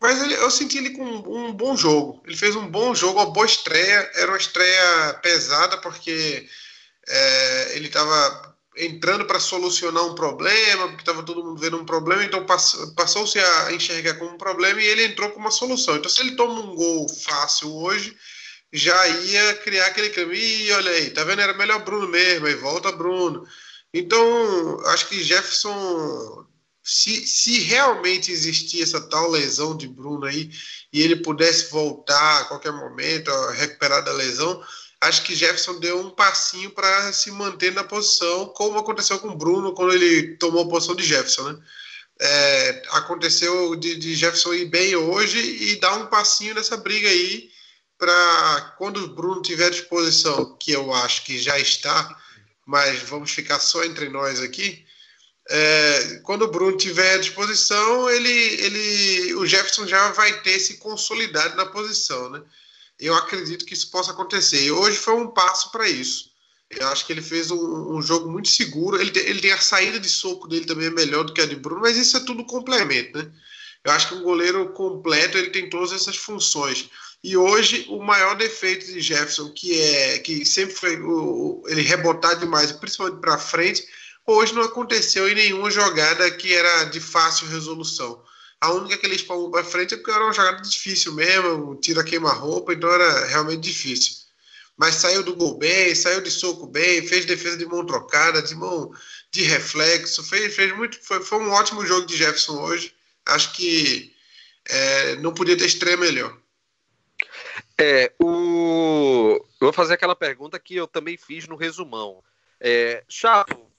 Mas 0.00 0.22
ele, 0.22 0.34
eu 0.34 0.50
senti 0.50 0.78
ele 0.78 0.90
com 0.90 1.04
um, 1.04 1.46
um, 1.46 1.52
bom 1.52 1.76
jogo. 1.76 2.22
Ele 2.26 2.36
fez 2.36 2.54
um 2.56 2.68
bom 2.68 2.94
jogo, 2.94 3.20
uma 3.20 3.30
boa 3.30 3.46
estreia. 3.46 4.10
Era 4.14 4.32
uma 4.32 4.38
estreia 4.38 5.14
pesada 5.22 5.78
porque 5.78 6.48
é, 7.08 7.76
ele 7.76 7.86
estava 7.86 8.51
entrando 8.76 9.24
para 9.26 9.38
solucionar 9.38 10.04
um 10.04 10.14
problema, 10.14 10.88
porque 10.88 11.02
estava 11.02 11.22
todo 11.22 11.44
mundo 11.44 11.60
vendo 11.60 11.76
um 11.76 11.84
problema, 11.84 12.24
então 12.24 12.46
passou-se 12.96 13.38
a 13.38 13.72
enxergar 13.72 14.14
como 14.14 14.32
um 14.32 14.38
problema 14.38 14.80
e 14.80 14.86
ele 14.86 15.04
entrou 15.04 15.30
com 15.30 15.40
uma 15.40 15.50
solução. 15.50 15.96
Então, 15.96 16.10
se 16.10 16.20
ele 16.20 16.36
toma 16.36 16.60
um 16.60 16.74
gol 16.74 17.08
fácil 17.08 17.74
hoje, 17.74 18.16
já 18.72 19.06
ia 19.08 19.54
criar 19.56 19.86
aquele 19.86 20.10
clima. 20.10 20.34
Ih, 20.34 20.72
olha 20.72 20.90
aí, 20.92 21.10
tá 21.10 21.22
vendo? 21.24 21.42
Era 21.42 21.52
melhor 21.54 21.84
Bruno 21.84 22.08
mesmo, 22.08 22.46
aí 22.46 22.54
volta 22.54 22.90
Bruno. 22.90 23.46
Então, 23.92 24.80
acho 24.86 25.06
que 25.08 25.22
Jefferson, 25.22 26.46
se, 26.82 27.26
se 27.26 27.60
realmente 27.60 28.32
existir 28.32 28.82
essa 28.82 29.00
tal 29.00 29.30
lesão 29.30 29.76
de 29.76 29.86
Bruno 29.86 30.24
aí, 30.24 30.50
e 30.90 31.02
ele 31.02 31.16
pudesse 31.16 31.70
voltar 31.70 32.40
a 32.40 32.44
qualquer 32.44 32.72
momento, 32.72 33.30
recuperar 33.50 34.02
da 34.02 34.12
lesão, 34.12 34.62
acho 35.02 35.22
que 35.24 35.34
Jefferson 35.34 35.78
deu 35.78 36.00
um 36.00 36.10
passinho 36.10 36.70
para 36.70 37.12
se 37.12 37.30
manter 37.30 37.72
na 37.72 37.84
posição, 37.84 38.46
como 38.48 38.78
aconteceu 38.78 39.18
com 39.18 39.28
o 39.28 39.36
Bruno 39.36 39.74
quando 39.74 39.92
ele 39.92 40.36
tomou 40.36 40.62
a 40.62 40.68
posição 40.68 40.94
de 40.94 41.02
Jefferson, 41.02 41.52
né? 41.52 41.58
é, 42.20 42.82
aconteceu 42.90 43.74
de, 43.74 43.96
de, 43.96 44.14
Jefferson 44.14 44.54
ir 44.54 44.66
bem 44.66 44.94
hoje 44.94 45.38
e 45.38 45.76
dar 45.80 45.96
um 45.96 46.06
passinho 46.06 46.54
nessa 46.54 46.76
briga 46.76 47.08
aí 47.08 47.50
para 47.98 48.74
quando 48.78 48.98
o 48.98 49.08
Bruno 49.08 49.42
tiver 49.42 49.70
disposição, 49.70 50.56
que 50.58 50.72
eu 50.72 50.92
acho 50.94 51.24
que 51.24 51.38
já 51.38 51.58
está, 51.58 52.16
mas 52.64 53.02
vamos 53.02 53.32
ficar 53.32 53.58
só 53.58 53.82
entre 53.84 54.08
nós 54.08 54.40
aqui. 54.40 54.84
É, 55.50 56.20
quando 56.22 56.42
o 56.42 56.50
Bruno 56.50 56.76
tiver 56.76 57.18
disposição, 57.18 58.08
ele, 58.08 58.30
ele, 58.30 59.34
o 59.34 59.46
Jefferson 59.46 59.86
já 59.86 60.12
vai 60.12 60.40
ter 60.42 60.60
se 60.60 60.78
consolidado 60.78 61.56
na 61.56 61.66
posição, 61.66 62.30
né? 62.30 62.40
Eu 63.02 63.14
acredito 63.14 63.64
que 63.64 63.74
isso 63.74 63.90
possa 63.90 64.12
acontecer. 64.12 64.62
E 64.62 64.70
hoje 64.70 64.96
foi 64.96 65.14
um 65.14 65.28
passo 65.28 65.72
para 65.72 65.88
isso. 65.88 66.30
Eu 66.70 66.86
acho 66.88 67.04
que 67.04 67.12
ele 67.12 67.20
fez 67.20 67.50
um, 67.50 67.96
um 67.96 68.00
jogo 68.00 68.30
muito 68.30 68.48
seguro. 68.48 69.00
Ele, 69.00 69.12
ele 69.18 69.40
tem 69.40 69.52
a 69.52 69.60
saída 69.60 69.98
de 69.98 70.08
soco 70.08 70.48
dele 70.48 70.64
também 70.64 70.86
é 70.86 70.90
melhor 70.90 71.24
do 71.24 71.32
que 71.32 71.40
a 71.40 71.46
de 71.46 71.56
Bruno, 71.56 71.80
mas 71.80 71.96
isso 71.96 72.16
é 72.16 72.20
tudo 72.20 72.44
complemento, 72.44 73.18
né? 73.18 73.30
Eu 73.84 73.92
acho 73.92 74.08
que 74.08 74.14
um 74.14 74.22
goleiro 74.22 74.72
completo 74.72 75.36
ele 75.36 75.50
tem 75.50 75.68
todas 75.68 75.92
essas 75.92 76.16
funções. 76.16 76.88
E 77.22 77.36
hoje 77.36 77.86
o 77.88 78.02
maior 78.02 78.36
defeito 78.36 78.86
de 78.86 79.00
Jefferson, 79.00 79.50
que 79.50 79.80
é 79.80 80.18
que 80.18 80.44
sempre 80.44 80.74
foi 80.74 81.00
o, 81.00 81.62
ele 81.66 81.82
rebotar 81.82 82.38
demais, 82.38 82.70
principalmente 82.70 83.20
para 83.20 83.38
frente, 83.38 83.84
hoje 84.24 84.54
não 84.54 84.62
aconteceu 84.62 85.28
em 85.28 85.34
nenhuma 85.34 85.70
jogada 85.70 86.30
que 86.30 86.54
era 86.54 86.84
de 86.84 87.00
fácil 87.00 87.48
resolução. 87.48 88.22
A 88.62 88.72
única 88.72 88.96
que 88.96 89.06
ele 89.06 89.16
espalmou 89.16 89.50
para 89.50 89.64
frente 89.64 89.94
é 89.94 89.96
porque 89.96 90.10
era 90.10 90.24
uma 90.24 90.32
jogada 90.32 90.62
difícil 90.62 91.12
mesmo, 91.12 91.72
um 91.72 91.76
tiro 91.76 92.02
queima-roupa, 92.04 92.72
então 92.72 92.90
era 92.90 93.26
realmente 93.26 93.60
difícil 93.60 94.22
mas 94.76 94.96
saiu 94.96 95.22
do 95.22 95.36
gol 95.36 95.58
bem, 95.58 95.94
saiu 95.94 96.20
de 96.20 96.30
soco 96.30 96.66
bem, 96.66 97.06
fez 97.06 97.24
defesa 97.24 97.56
de 97.56 97.66
mão 97.66 97.84
trocada, 97.84 98.42
de 98.42 98.54
mão 98.54 98.92
de 99.30 99.44
reflexo, 99.44 100.24
fez, 100.24 100.54
fez 100.54 100.76
muito, 100.76 100.98
foi, 101.02 101.22
foi 101.22 101.38
um 101.38 101.50
ótimo 101.50 101.86
jogo 101.86 102.06
de 102.06 102.16
Jefferson 102.16 102.60
hoje. 102.60 102.94
Acho 103.24 103.52
que 103.52 104.12
é, 104.68 105.16
não 105.16 105.32
podia 105.32 105.56
ter 105.56 105.66
estreia 105.66 105.96
melhor. 105.96 106.36
É, 107.78 108.12
o... 108.18 109.36
Eu 109.60 109.66
vou 109.66 109.72
fazer 109.72 109.94
aquela 109.94 110.16
pergunta 110.16 110.58
que 110.58 110.74
eu 110.74 110.86
também 110.86 111.16
fiz 111.16 111.46
no 111.46 111.56
resumão. 111.56 112.22
É, 112.60 113.04
Chapo, 113.08 113.70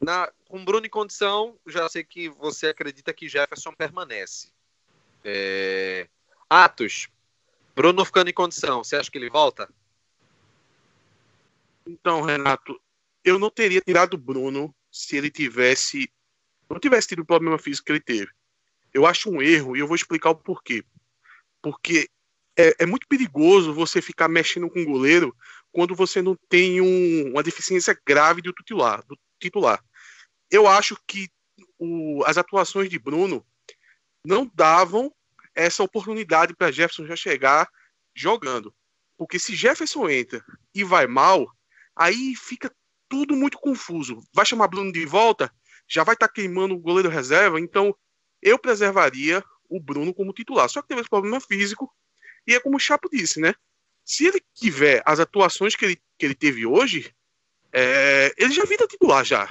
na... 0.00 0.30
com 0.54 0.64
Bruno 0.64 0.86
em 0.86 0.88
condição, 0.88 1.58
já 1.66 1.88
sei 1.88 2.04
que 2.04 2.28
você 2.28 2.68
acredita 2.68 3.12
que 3.12 3.28
Jefferson 3.28 3.72
permanece. 3.72 4.52
É... 5.24 6.06
Atos, 6.48 7.08
Bruno 7.74 8.04
ficando 8.04 8.30
em 8.30 8.32
condição, 8.32 8.84
você 8.84 8.94
acha 8.94 9.10
que 9.10 9.18
ele 9.18 9.28
volta? 9.28 9.68
Então, 11.84 12.22
Renato, 12.22 12.80
eu 13.24 13.36
não 13.36 13.50
teria 13.50 13.80
tirado 13.80 14.14
o 14.14 14.16
Bruno 14.16 14.72
se 14.92 15.16
ele 15.16 15.28
tivesse. 15.28 16.08
Não 16.70 16.78
tivesse 16.78 17.08
tido 17.08 17.22
o 17.22 17.26
problema 17.26 17.58
físico 17.58 17.86
que 17.86 17.92
ele 17.92 18.00
teve. 18.00 18.30
Eu 18.92 19.06
acho 19.06 19.28
um 19.28 19.42
erro 19.42 19.76
e 19.76 19.80
eu 19.80 19.88
vou 19.88 19.96
explicar 19.96 20.30
o 20.30 20.36
porquê. 20.36 20.84
Porque 21.60 22.08
é, 22.56 22.76
é 22.84 22.86
muito 22.86 23.08
perigoso 23.08 23.74
você 23.74 24.00
ficar 24.00 24.28
mexendo 24.28 24.70
com 24.70 24.80
o 24.80 24.86
goleiro 24.86 25.36
quando 25.72 25.96
você 25.96 26.22
não 26.22 26.36
tem 26.48 26.80
um, 26.80 27.32
uma 27.32 27.42
deficiência 27.42 28.00
grave 28.06 28.40
do 28.40 28.52
titular, 28.52 29.04
do 29.04 29.18
titular. 29.40 29.82
Eu 30.50 30.66
acho 30.66 30.96
que 31.06 31.28
o, 31.78 32.22
as 32.24 32.38
atuações 32.38 32.88
de 32.88 32.98
Bruno 32.98 33.44
não 34.24 34.50
davam 34.54 35.12
essa 35.54 35.82
oportunidade 35.82 36.54
para 36.54 36.72
Jefferson 36.72 37.06
já 37.06 37.16
chegar 37.16 37.68
jogando. 38.14 38.74
Porque 39.16 39.38
se 39.38 39.54
Jefferson 39.54 40.08
entra 40.08 40.44
e 40.74 40.82
vai 40.82 41.06
mal, 41.06 41.46
Aí 41.96 42.34
fica 42.34 42.74
tudo 43.08 43.36
muito 43.36 43.58
confuso. 43.58 44.20
Vai 44.32 44.44
chamar 44.44 44.68
Bruno 44.68 44.92
de 44.92 45.06
volta, 45.06 45.52
já 45.88 46.02
vai 46.02 46.14
estar 46.14 46.28
tá 46.28 46.32
queimando 46.32 46.74
o 46.74 46.78
goleiro 46.78 47.08
reserva, 47.08 47.60
então 47.60 47.94
eu 48.42 48.58
preservaria 48.58 49.42
o 49.68 49.80
Bruno 49.80 50.12
como 50.12 50.32
titular. 50.32 50.68
Só 50.68 50.82
que 50.82 50.88
teve 50.88 51.00
esse 51.00 51.10
problema 51.10 51.40
físico, 51.40 51.90
e 52.46 52.54
é 52.54 52.60
como 52.60 52.76
o 52.76 52.80
Chapo 52.80 53.08
disse, 53.10 53.40
né? 53.40 53.54
Se 54.04 54.26
ele 54.26 54.42
tiver 54.54 55.02
as 55.06 55.20
atuações 55.20 55.74
que 55.76 55.84
ele, 55.84 56.02
que 56.18 56.26
ele 56.26 56.34
teve 56.34 56.66
hoje, 56.66 57.14
é, 57.72 58.34
ele 58.36 58.52
já 58.52 58.64
vira 58.64 58.86
titular 58.86 59.24
já. 59.24 59.48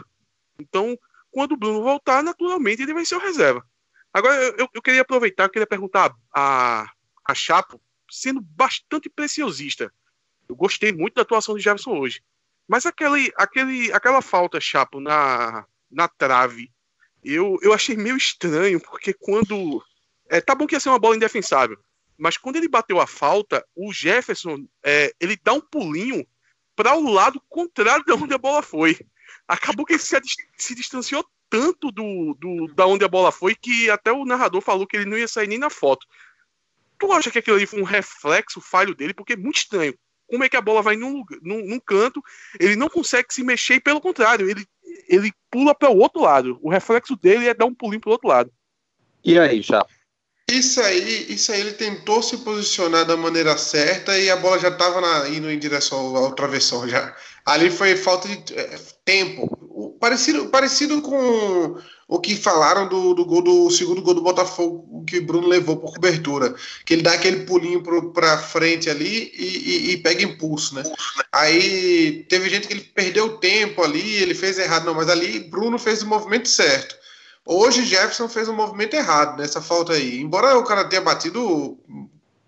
Então, 0.60 0.98
quando 1.32 1.54
o 1.54 1.58
Bruno 1.58 1.82
voltar, 1.82 2.24
naturalmente 2.24 2.82
ele 2.82 2.94
vai 2.94 3.06
ser 3.06 3.16
o 3.16 3.20
reserva. 3.20 3.66
Agora, 4.14 4.36
eu, 4.58 4.70
eu 4.74 4.82
queria 4.82 5.02
aproveitar, 5.02 5.46
eu 5.46 5.50
queria 5.50 5.68
perguntar 5.68 6.16
a, 6.34 6.88
a 7.26 7.34
Chapo, 7.34 7.82
sendo 8.10 8.40
bastante 8.42 9.10
preciosista. 9.10 9.92
Eu 10.48 10.56
gostei 10.56 10.92
muito 10.92 11.16
da 11.16 11.24
atuação 11.24 11.56
de 11.56 11.64
Jefferson 11.64 11.98
hoje. 11.98 12.22
Mas 12.68 12.86
aquele, 12.86 13.32
aquele, 13.36 13.92
aquela 13.92 14.22
falta, 14.22 14.62
Chapo, 14.62 15.00
na, 15.00 15.66
na 15.90 16.08
trave, 16.08 16.72
eu, 17.24 17.58
eu 17.62 17.74
achei 17.74 17.96
meio 17.96 18.18
estranho, 18.18 18.80
porque 18.80 19.14
quando. 19.14 19.84
É, 20.30 20.40
tá 20.40 20.56
bom 20.56 20.66
que 20.68 20.76
ia 20.76 20.80
ser 20.80 20.90
uma 20.90 21.00
bola 21.00 21.16
indefensável, 21.16 21.78
mas 22.18 22.38
quando 22.38 22.56
ele 22.56 22.68
bateu 22.68 23.00
a 23.00 23.08
falta, 23.08 23.66
o 23.76 23.92
Jefferson 23.92 24.66
é, 24.84 25.14
ele 25.20 25.38
dá 25.44 25.54
um 25.54 25.62
pulinho 25.62 26.26
para 26.76 26.96
o 26.96 27.12
lado 27.12 27.42
contrário 27.50 28.06
de 28.06 28.12
onde 28.14 28.34
a 28.34 28.38
bola 28.38 28.62
foi. 28.62 28.98
Acabou 29.48 29.86
que 29.86 29.94
ele 29.94 30.00
se, 30.00 30.20
se 30.58 30.76
distanciou 30.76 31.26
tanto 31.50 31.92
do, 31.92 32.36
do, 32.40 32.68
da 32.74 32.86
onde 32.88 33.06
a 33.06 33.08
bola 33.08 33.32
foi 33.32 33.56
que 33.56 33.90
até 33.90 34.12
o 34.12 34.26
narrador 34.26 34.62
falou 34.62 34.88
que 34.88 34.98
ele 34.98 35.10
não 35.10 35.18
ia 35.18 35.28
sair 35.28 35.48
nem 35.48 35.60
na 35.60 35.70
foto. 35.70 36.06
Tu 36.98 37.12
acha 37.12 37.30
que 37.30 37.40
aquilo 37.40 37.58
ali 37.58 37.66
foi 37.66 37.82
um 37.82 37.86
reflexo 37.86 38.62
falho 38.62 38.96
dele? 38.96 39.14
Porque 39.14 39.34
é 39.34 39.38
muito 39.38 39.58
estranho 39.58 39.94
como 40.34 40.44
é 40.44 40.50
que 40.50 40.58
a 40.58 40.62
bola 40.62 40.82
vai 40.82 40.96
num, 40.96 41.24
num, 41.44 41.66
num 41.66 41.80
canto, 41.80 42.20
ele 42.60 42.76
não 42.76 42.90
consegue 42.90 43.32
se 43.32 43.44
mexer 43.44 43.76
e, 43.76 43.80
pelo 43.80 44.02
contrário, 44.02 44.50
ele, 44.50 44.66
ele 45.08 45.32
pula 45.52 45.76
para 45.76 45.92
o 45.92 45.98
outro 45.98 46.22
lado. 46.22 46.58
O 46.62 46.72
reflexo 46.72 47.16
dele 47.16 47.48
é 47.48 47.54
dar 47.54 47.66
um 47.66 47.76
pulinho 47.76 48.02
para 48.02 48.10
o 48.10 48.14
outro 48.14 48.28
lado. 48.28 48.52
E 49.24 49.38
aí, 49.38 49.62
já? 49.62 49.86
Isso 50.50 50.82
aí, 50.82 51.26
isso 51.30 51.52
aí 51.52 51.62
ele 51.62 51.74
tentou 51.74 52.22
se 52.22 52.38
posicionar 52.38 53.06
da 53.06 53.16
maneira 53.16 53.58
certa 53.58 54.18
e 54.20 54.30
a 54.30 54.36
bola 54.36 54.60
já 54.60 54.68
estava 54.68 55.28
indo 55.30 55.50
em 55.50 55.58
direção 55.58 55.98
ao, 55.98 56.18
ao 56.18 56.36
travessão 56.36 56.88
já. 56.88 57.16
Ali 57.46 57.70
foi 57.70 57.96
falta 57.96 58.28
de 58.28 58.54
é, 58.54 58.78
tempo. 59.06 59.98
Parecido, 60.00 60.48
parecido 60.50 61.02
com 61.02 61.78
o 62.08 62.20
que 62.20 62.36
falaram 62.36 62.88
do, 62.88 63.14
do, 63.14 63.26
gol 63.26 63.42
do 63.42 63.70
segundo 63.72 64.02
gol 64.02 64.14
do 64.14 64.22
Botafogo 64.22 65.04
que 65.06 65.20
o 65.20 65.26
Bruno 65.26 65.48
levou 65.48 65.78
por 65.78 65.94
cobertura. 65.94 66.54
Que 66.86 66.94
ele 66.94 67.02
dá 67.02 67.14
aquele 67.14 67.46
pulinho 67.46 67.82
para 68.14 68.38
frente 68.38 68.90
ali 68.90 69.32
e, 69.36 69.46
e, 69.46 69.92
e, 69.92 69.98
pega 69.98 70.24
impulso, 70.24 70.76
né? 70.76 70.84
Aí 71.32 72.26
teve 72.30 72.50
gente 72.50 72.68
que 72.68 72.74
ele 72.74 72.82
perdeu 72.82 73.38
tempo 73.38 73.82
ali, 73.82 74.16
ele 74.16 74.36
fez 74.36 74.60
errado, 74.60 74.86
não, 74.86 74.94
mas 74.94 75.10
ali 75.10 75.40
Bruno 75.40 75.80
fez 75.80 76.04
o 76.04 76.08
movimento 76.08 76.50
certo. 76.50 77.03
Hoje 77.46 77.86
Jefferson 77.86 78.30
fez 78.30 78.48
o 78.48 78.54
movimento 78.54 78.96
errado 78.96 79.38
nessa 79.38 79.62
falta 79.62 79.94
aí. 79.94 80.20
Embora 80.20 80.58
o 80.58 80.64
cara 80.64 80.86
tenha 80.86 81.02
batido 81.02 81.78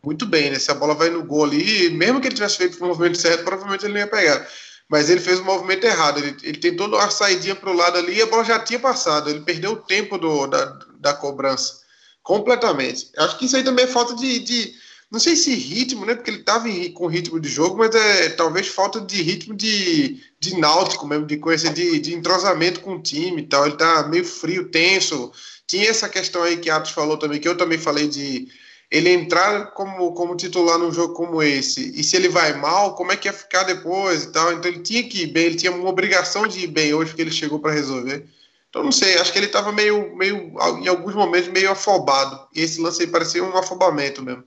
muito 0.03 0.25
bem, 0.25 0.51
né? 0.51 0.59
Se 0.59 0.71
a 0.71 0.75
bola 0.75 0.93
vai 0.93 1.09
no 1.09 1.23
gol 1.23 1.43
ali, 1.43 1.89
mesmo 1.91 2.21
que 2.21 2.27
ele 2.27 2.35
tivesse 2.35 2.57
feito 2.57 2.83
o 2.83 2.87
movimento 2.87 3.17
certo, 3.17 3.43
provavelmente 3.43 3.85
ele 3.85 3.93
não 3.93 3.99
ia 3.99 4.07
pegar 4.07 4.47
mas 4.87 5.09
ele 5.09 5.19
fez 5.19 5.39
o 5.39 5.43
movimento 5.45 5.83
errado. 5.83 6.19
Ele, 6.19 6.37
ele 6.43 6.57
tentou 6.57 6.89
dar 6.89 6.97
uma 6.97 7.09
saidinha 7.09 7.55
para 7.55 7.69
o 7.69 7.75
lado 7.75 7.97
ali 7.97 8.15
e 8.15 8.21
a 8.21 8.25
bola 8.27 8.43
já 8.43 8.59
tinha 8.59 8.79
passado. 8.79 9.29
Ele 9.29 9.41
perdeu 9.41 9.73
o 9.73 9.81
tempo 9.81 10.17
do, 10.17 10.47
da, 10.47 10.65
da 10.99 11.13
cobrança 11.13 11.81
completamente. 12.21 13.09
Acho 13.17 13.37
que 13.37 13.45
isso 13.45 13.55
aí 13.55 13.63
também 13.63 13.85
é 13.85 13.87
falta 13.87 14.15
de, 14.15 14.39
de 14.39 14.73
não 15.11 15.19
sei 15.19 15.35
se 15.35 15.53
ritmo, 15.53 16.05
né? 16.05 16.15
Porque 16.15 16.29
ele 16.29 16.39
estava 16.39 16.67
com 16.93 17.07
ritmo 17.07 17.39
de 17.39 17.47
jogo, 17.47 17.77
mas 17.77 17.93
é 17.93 18.29
talvez 18.29 18.67
falta 18.67 18.99
de 18.99 19.21
ritmo 19.21 19.55
de, 19.55 20.19
de 20.39 20.57
náutico 20.57 21.07
mesmo, 21.07 21.25
de 21.25 21.37
coisa 21.37 21.69
de, 21.69 21.99
de 21.99 22.13
entrosamento 22.13 22.81
com 22.81 22.95
o 22.95 23.01
time 23.01 23.41
e 23.41 23.47
tal. 23.47 23.65
Ele 23.65 23.77
tá 23.77 24.07
meio 24.07 24.25
frio, 24.25 24.69
tenso. 24.69 25.31
Tinha 25.67 25.89
essa 25.89 26.09
questão 26.09 26.43
aí 26.43 26.57
que 26.57 26.69
Atos 26.69 26.91
falou 26.91 27.17
também, 27.17 27.39
que 27.39 27.47
eu 27.47 27.57
também 27.57 27.77
falei 27.77 28.07
de 28.07 28.47
ele 28.89 29.09
entrar 29.09 29.71
como, 29.71 30.13
como 30.13 30.35
titular 30.35 30.77
num 30.77 30.91
jogo 30.91 31.13
como 31.13 31.41
esse, 31.41 31.91
e 31.99 32.03
se 32.03 32.15
ele 32.15 32.29
vai 32.29 32.53
mal, 32.53 32.95
como 32.95 33.11
é 33.11 33.17
que 33.17 33.27
ia 33.27 33.33
ficar 33.33 33.63
depois 33.63 34.23
e 34.23 34.31
tal. 34.31 34.53
Então 34.53 34.71
ele 34.71 34.81
tinha 34.81 35.03
que 35.07 35.23
ir 35.23 35.27
bem, 35.27 35.45
ele 35.45 35.55
tinha 35.55 35.71
uma 35.71 35.89
obrigação 35.89 36.47
de 36.47 36.61
ir 36.61 36.67
bem 36.67 36.93
hoje 36.93 37.13
que 37.13 37.21
ele 37.21 37.31
chegou 37.31 37.59
para 37.59 37.73
resolver. 37.73 38.25
Então 38.69 38.83
não 38.83 38.91
sei, 38.91 39.17
acho 39.17 39.31
que 39.31 39.39
ele 39.39 39.47
estava 39.47 39.71
meio, 39.71 40.15
meio, 40.15 40.53
em 40.81 40.87
alguns 40.87 41.15
momentos, 41.15 41.49
meio 41.49 41.71
afobado. 41.71 42.47
E 42.53 42.61
esse 42.61 42.81
lance 42.81 43.01
aí 43.01 43.07
parecia 43.07 43.43
um 43.43 43.57
afobamento 43.57 44.21
mesmo. 44.21 44.43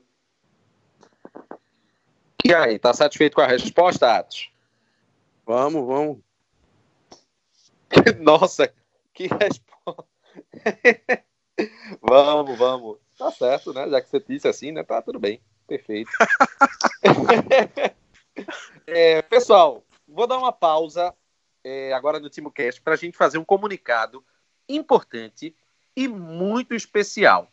E 2.44 2.54
aí, 2.54 2.78
tá 2.78 2.94
satisfeito 2.94 3.34
com 3.34 3.40
a 3.40 3.46
resposta, 3.46 4.16
Atos? 4.16 4.50
Vamos, 5.44 5.86
vamos. 5.86 6.18
Nossa, 8.20 8.72
que 9.12 9.26
resposta. 9.26 10.06
vamos, 12.00 12.58
vamos. 12.58 12.98
Tá 13.18 13.32
certo, 13.32 13.72
né? 13.72 13.88
Já 13.88 14.00
que 14.00 14.08
você 14.08 14.20
disse 14.20 14.46
assim, 14.46 14.70
né? 14.70 14.84
Tá 14.84 15.02
tudo 15.02 15.18
bem. 15.18 15.42
Perfeito. 15.66 16.10
é, 18.86 19.20
pessoal, 19.22 19.84
vou 20.06 20.26
dar 20.26 20.38
uma 20.38 20.52
pausa 20.52 21.12
é, 21.64 21.92
agora 21.92 22.20
no 22.20 22.30
TimoCast 22.30 22.80
para 22.80 22.94
a 22.94 22.96
gente 22.96 23.16
fazer 23.16 23.38
um 23.38 23.44
comunicado 23.44 24.24
importante 24.68 25.56
e 25.96 26.06
muito 26.06 26.74
especial. 26.74 27.50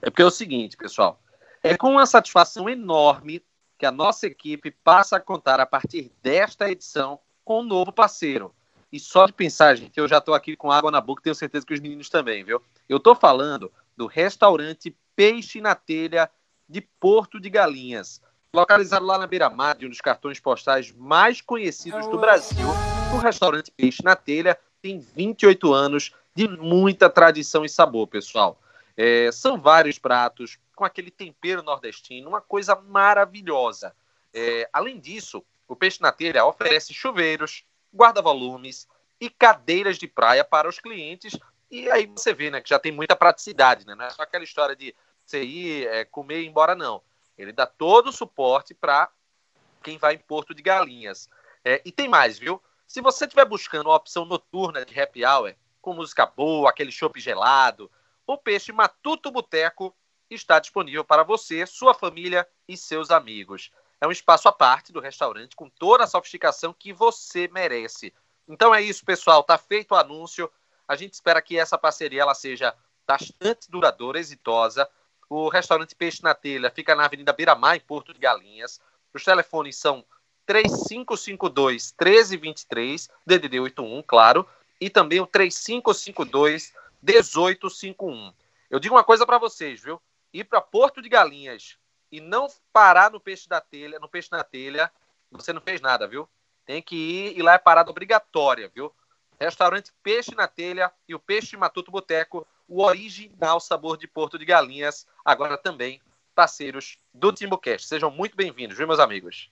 É 0.00 0.08
porque 0.08 0.22
é 0.22 0.26
o 0.26 0.30
seguinte, 0.30 0.76
pessoal. 0.76 1.20
É 1.62 1.76
com 1.76 1.90
uma 1.90 2.06
satisfação 2.06 2.68
enorme 2.68 3.44
que 3.78 3.86
a 3.86 3.90
nossa 3.90 4.26
equipe 4.26 4.70
passa 4.70 5.16
a 5.16 5.20
contar 5.20 5.60
a 5.60 5.66
partir 5.66 6.12
desta 6.22 6.70
edição 6.70 7.18
com 7.44 7.60
um 7.60 7.64
novo 7.64 7.92
parceiro. 7.92 8.54
E 8.92 9.00
só 9.00 9.26
de 9.26 9.32
pensar, 9.32 9.74
gente, 9.74 9.98
eu 9.98 10.06
já 10.06 10.18
estou 10.18 10.34
aqui 10.34 10.56
com 10.56 10.70
água 10.70 10.90
na 10.90 11.00
boca, 11.00 11.22
tenho 11.22 11.34
certeza 11.34 11.66
que 11.66 11.74
os 11.74 11.80
meninos 11.80 12.08
também, 12.08 12.44
viu? 12.44 12.62
Eu 12.88 12.98
estou 12.98 13.14
falando 13.14 13.72
do 13.96 14.06
restaurante 14.06 14.96
Peixe 15.16 15.60
na 15.60 15.74
Telha 15.74 16.30
de 16.68 16.80
Porto 16.80 17.40
de 17.40 17.50
Galinhas, 17.50 18.22
localizado 18.54 19.04
lá 19.04 19.18
na 19.18 19.26
beira-mar 19.26 19.76
de 19.76 19.86
um 19.86 19.90
dos 19.90 20.00
cartões 20.00 20.38
postais 20.38 20.92
mais 20.92 21.40
conhecidos 21.40 22.06
do 22.06 22.18
Brasil. 22.18 22.68
O 23.12 23.18
restaurante 23.18 23.70
Peixe 23.70 24.02
na 24.04 24.14
Telha 24.14 24.58
tem 24.80 24.98
28 24.98 25.72
anos 25.72 26.14
de 26.34 26.48
muita 26.48 27.10
tradição 27.10 27.64
e 27.64 27.68
sabor, 27.68 28.06
pessoal. 28.06 28.60
É, 28.96 29.30
são 29.32 29.60
vários 29.60 29.98
pratos 29.98 30.58
com 30.74 30.84
aquele 30.84 31.10
tempero 31.10 31.62
nordestino, 31.62 32.28
uma 32.28 32.40
coisa 32.40 32.74
maravilhosa. 32.74 33.94
É, 34.32 34.68
além 34.72 34.98
disso, 34.98 35.44
o 35.68 35.76
Peixe 35.76 36.00
na 36.00 36.12
Telha 36.12 36.44
oferece 36.44 36.92
chuveiros, 36.92 37.64
guarda-volumes 37.94 38.88
e 39.20 39.30
cadeiras 39.30 39.96
de 39.98 40.08
praia 40.08 40.44
para 40.44 40.68
os 40.68 40.78
clientes. 40.78 41.38
E 41.70 41.90
aí 41.90 42.06
você 42.06 42.34
vê 42.34 42.50
né, 42.50 42.60
que 42.60 42.68
já 42.68 42.78
tem 42.78 42.92
muita 42.92 43.16
praticidade, 43.16 43.86
né? 43.86 43.94
não 43.94 44.04
é 44.04 44.10
só 44.10 44.22
aquela 44.22 44.44
história 44.44 44.74
de 44.74 44.94
você 45.24 45.42
ir 45.42 45.86
é, 45.86 46.04
comer 46.04 46.40
e 46.40 46.44
ir 46.44 46.48
embora, 46.48 46.74
não. 46.74 47.02
Ele 47.38 47.52
dá 47.52 47.66
todo 47.66 48.08
o 48.08 48.12
suporte 48.12 48.74
para 48.74 49.08
quem 49.82 49.98
vai 49.98 50.14
em 50.14 50.18
Porto 50.18 50.54
de 50.54 50.62
Galinhas. 50.62 51.28
É, 51.64 51.80
e 51.84 51.90
tem 51.90 52.08
mais, 52.08 52.38
viu? 52.38 52.62
Se 52.86 53.00
você 53.00 53.24
estiver 53.24 53.44
buscando 53.44 53.88
uma 53.88 53.96
opção 53.96 54.24
noturna 54.24 54.84
de 54.84 54.98
happy 54.98 55.24
hour, 55.24 55.54
com 55.80 55.94
música 55.94 56.26
boa, 56.26 56.70
aquele 56.70 56.92
chopp 56.92 57.18
gelado, 57.20 57.90
o 58.26 58.38
Peixe 58.38 58.72
Matuto 58.72 59.30
Boteco 59.30 59.94
está 60.34 60.58
disponível 60.58 61.04
para 61.04 61.22
você, 61.22 61.66
sua 61.66 61.94
família 61.94 62.46
e 62.68 62.76
seus 62.76 63.10
amigos. 63.10 63.70
É 64.00 64.06
um 64.06 64.12
espaço 64.12 64.48
à 64.48 64.52
parte 64.52 64.92
do 64.92 65.00
restaurante 65.00 65.56
com 65.56 65.68
toda 65.68 66.04
a 66.04 66.06
sofisticação 66.06 66.74
que 66.76 66.92
você 66.92 67.48
merece. 67.48 68.12
Então 68.46 68.74
é 68.74 68.82
isso, 68.82 69.04
pessoal. 69.04 69.42
Tá 69.42 69.56
feito 69.56 69.92
o 69.92 69.96
anúncio. 69.96 70.50
A 70.86 70.96
gente 70.96 71.14
espera 71.14 71.40
que 71.40 71.58
essa 71.58 71.78
parceria 71.78 72.22
ela 72.22 72.34
seja 72.34 72.74
bastante 73.06 73.70
duradoura, 73.70 74.18
exitosa. 74.18 74.88
O 75.28 75.48
restaurante 75.48 75.94
Peixe 75.94 76.22
na 76.22 76.34
Telha 76.34 76.70
fica 76.70 76.94
na 76.94 77.06
Avenida 77.06 77.32
Beira 77.32 77.54
Mar, 77.54 77.76
em 77.76 77.80
Porto 77.80 78.12
de 78.12 78.20
Galinhas. 78.20 78.80
Os 79.12 79.24
telefones 79.24 79.76
são 79.76 80.04
3552 80.46 81.94
1323, 81.98 83.08
DDD 83.26 83.60
81, 83.60 84.02
claro, 84.02 84.46
e 84.80 84.90
também 84.90 85.20
o 85.20 85.26
3552 85.26 86.74
1851. 87.02 88.32
Eu 88.70 88.78
digo 88.78 88.94
uma 88.94 89.04
coisa 89.04 89.24
para 89.24 89.38
vocês, 89.38 89.82
viu? 89.82 90.00
Ir 90.34 90.44
para 90.44 90.60
Porto 90.60 91.00
de 91.00 91.08
Galinhas 91.08 91.78
e 92.10 92.20
não 92.20 92.48
parar 92.72 93.10
no 93.10 93.20
peixe 93.20 93.48
da 93.48 93.60
telha, 93.60 93.98
no 93.98 94.08
peixe 94.08 94.28
na 94.30 94.44
telha, 94.44 94.90
você 95.30 95.52
não 95.52 95.60
fez 95.60 95.80
nada, 95.80 96.06
viu? 96.06 96.28
Tem 96.66 96.82
que 96.82 96.96
ir 96.96 97.38
e 97.38 97.42
lá 97.42 97.54
é 97.54 97.58
parada 97.58 97.90
obrigatória, 97.90 98.70
viu? 98.74 98.92
Restaurante 99.38 99.92
Peixe 100.02 100.34
na 100.34 100.46
Telha 100.46 100.92
e 101.08 101.14
o 101.14 101.18
Peixe 101.18 101.56
Matuto 101.56 101.90
Boteco, 101.90 102.46
o 102.68 102.82
original 102.82 103.60
sabor 103.60 103.96
de 103.96 104.06
Porto 104.06 104.38
de 104.38 104.44
Galinhas, 104.44 105.06
agora 105.24 105.58
também 105.58 106.00
parceiros 106.34 106.98
do 107.12 107.32
Timbucast. 107.32 107.86
Sejam 107.86 108.10
muito 108.10 108.36
bem-vindos, 108.36 108.76
viu, 108.76 108.86
meus 108.86 109.00
amigos? 109.00 109.50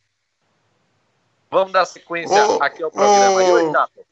Vamos 1.51 1.73
dar 1.73 1.85
sequência 1.85 2.43
aqui 2.61 2.83
ao 2.83 2.91
programa. 2.91 3.43
Oh, 3.43 4.03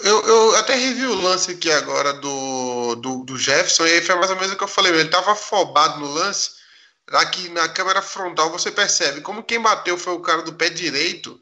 eu, 0.00 0.26
eu 0.26 0.56
até 0.56 0.74
revi 0.74 1.06
o 1.06 1.20
lance 1.20 1.52
aqui 1.52 1.70
agora 1.70 2.12
do, 2.14 2.94
do, 2.96 3.24
do, 3.24 3.38
Jefferson, 3.38 3.86
e 3.86 3.92
aí 3.92 4.02
foi 4.02 4.14
mais 4.16 4.30
ou 4.30 4.36
menos 4.36 4.52
o 4.52 4.56
que 4.56 4.64
eu 4.64 4.68
falei. 4.68 4.92
Ele 4.92 5.02
estava 5.02 5.32
afobado 5.32 6.00
no 6.00 6.12
lance. 6.12 6.50
Aqui 7.08 7.48
na 7.50 7.68
câmera 7.68 8.00
frontal 8.00 8.50
você 8.50 8.70
percebe 8.70 9.20
como 9.20 9.42
quem 9.42 9.60
bateu 9.60 9.98
foi 9.98 10.14
o 10.14 10.20
cara 10.20 10.42
do 10.42 10.54
pé 10.54 10.70
direito, 10.70 11.38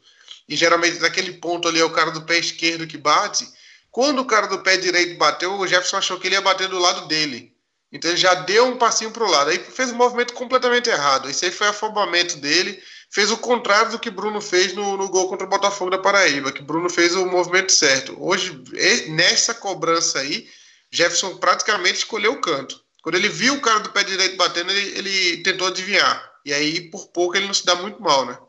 e 0.49 0.55
geralmente 0.55 0.99
naquele 0.99 1.33
ponto 1.33 1.67
ali 1.67 1.79
é 1.79 1.85
o 1.85 1.91
cara 1.91 2.11
do 2.11 2.23
pé 2.23 2.39
esquerdo 2.39 2.87
que 2.87 2.97
bate. 2.97 3.47
Quando 3.89 4.19
o 4.19 4.25
cara 4.25 4.47
do 4.47 4.59
pé 4.59 4.77
direito 4.77 5.17
bateu, 5.17 5.53
o 5.57 5.67
Jefferson 5.67 5.97
achou 5.97 6.19
que 6.19 6.27
ele 6.27 6.35
ia 6.35 6.41
bater 6.41 6.67
do 6.67 6.79
lado 6.79 7.07
dele. 7.07 7.53
Então 7.91 8.09
ele 8.09 8.17
já 8.17 8.33
deu 8.33 8.67
um 8.67 8.77
passinho 8.77 9.11
para 9.11 9.23
o 9.23 9.29
lado. 9.29 9.49
Aí 9.49 9.59
fez 9.59 9.91
um 9.91 9.95
movimento 9.95 10.33
completamente 10.33 10.89
errado. 10.89 11.29
Isso 11.29 11.43
aí 11.43 11.51
foi 11.51 11.67
afobamento 11.67 12.37
dele 12.37 12.81
fez 13.11 13.29
o 13.29 13.37
contrário 13.37 13.91
do 13.91 13.99
que 13.99 14.09
Bruno 14.09 14.39
fez 14.39 14.73
no, 14.73 14.95
no 14.95 15.09
gol 15.09 15.27
contra 15.27 15.45
o 15.45 15.49
Botafogo 15.49 15.91
da 15.91 15.97
Paraíba, 15.97 16.51
que 16.51 16.63
Bruno 16.63 16.89
fez 16.89 17.13
o 17.13 17.25
movimento 17.25 17.71
certo. 17.71 18.15
Hoje, 18.17 18.63
nessa 19.09 19.53
cobrança 19.53 20.19
aí, 20.19 20.49
Jefferson 20.89 21.35
praticamente 21.35 21.99
escolheu 21.99 22.31
o 22.31 22.41
canto. 22.41 22.81
Quando 23.03 23.15
ele 23.15 23.27
viu 23.27 23.55
o 23.55 23.61
cara 23.61 23.81
do 23.81 23.91
pé 23.91 24.03
direito 24.03 24.37
batendo, 24.37 24.71
ele, 24.71 24.97
ele 24.97 25.43
tentou 25.43 25.67
adivinhar. 25.67 26.31
E 26.45 26.53
aí, 26.53 26.89
por 26.89 27.07
pouco, 27.07 27.35
ele 27.35 27.47
não 27.47 27.53
se 27.53 27.65
dá 27.65 27.75
muito 27.75 28.01
mal, 28.01 28.25
né? 28.25 28.39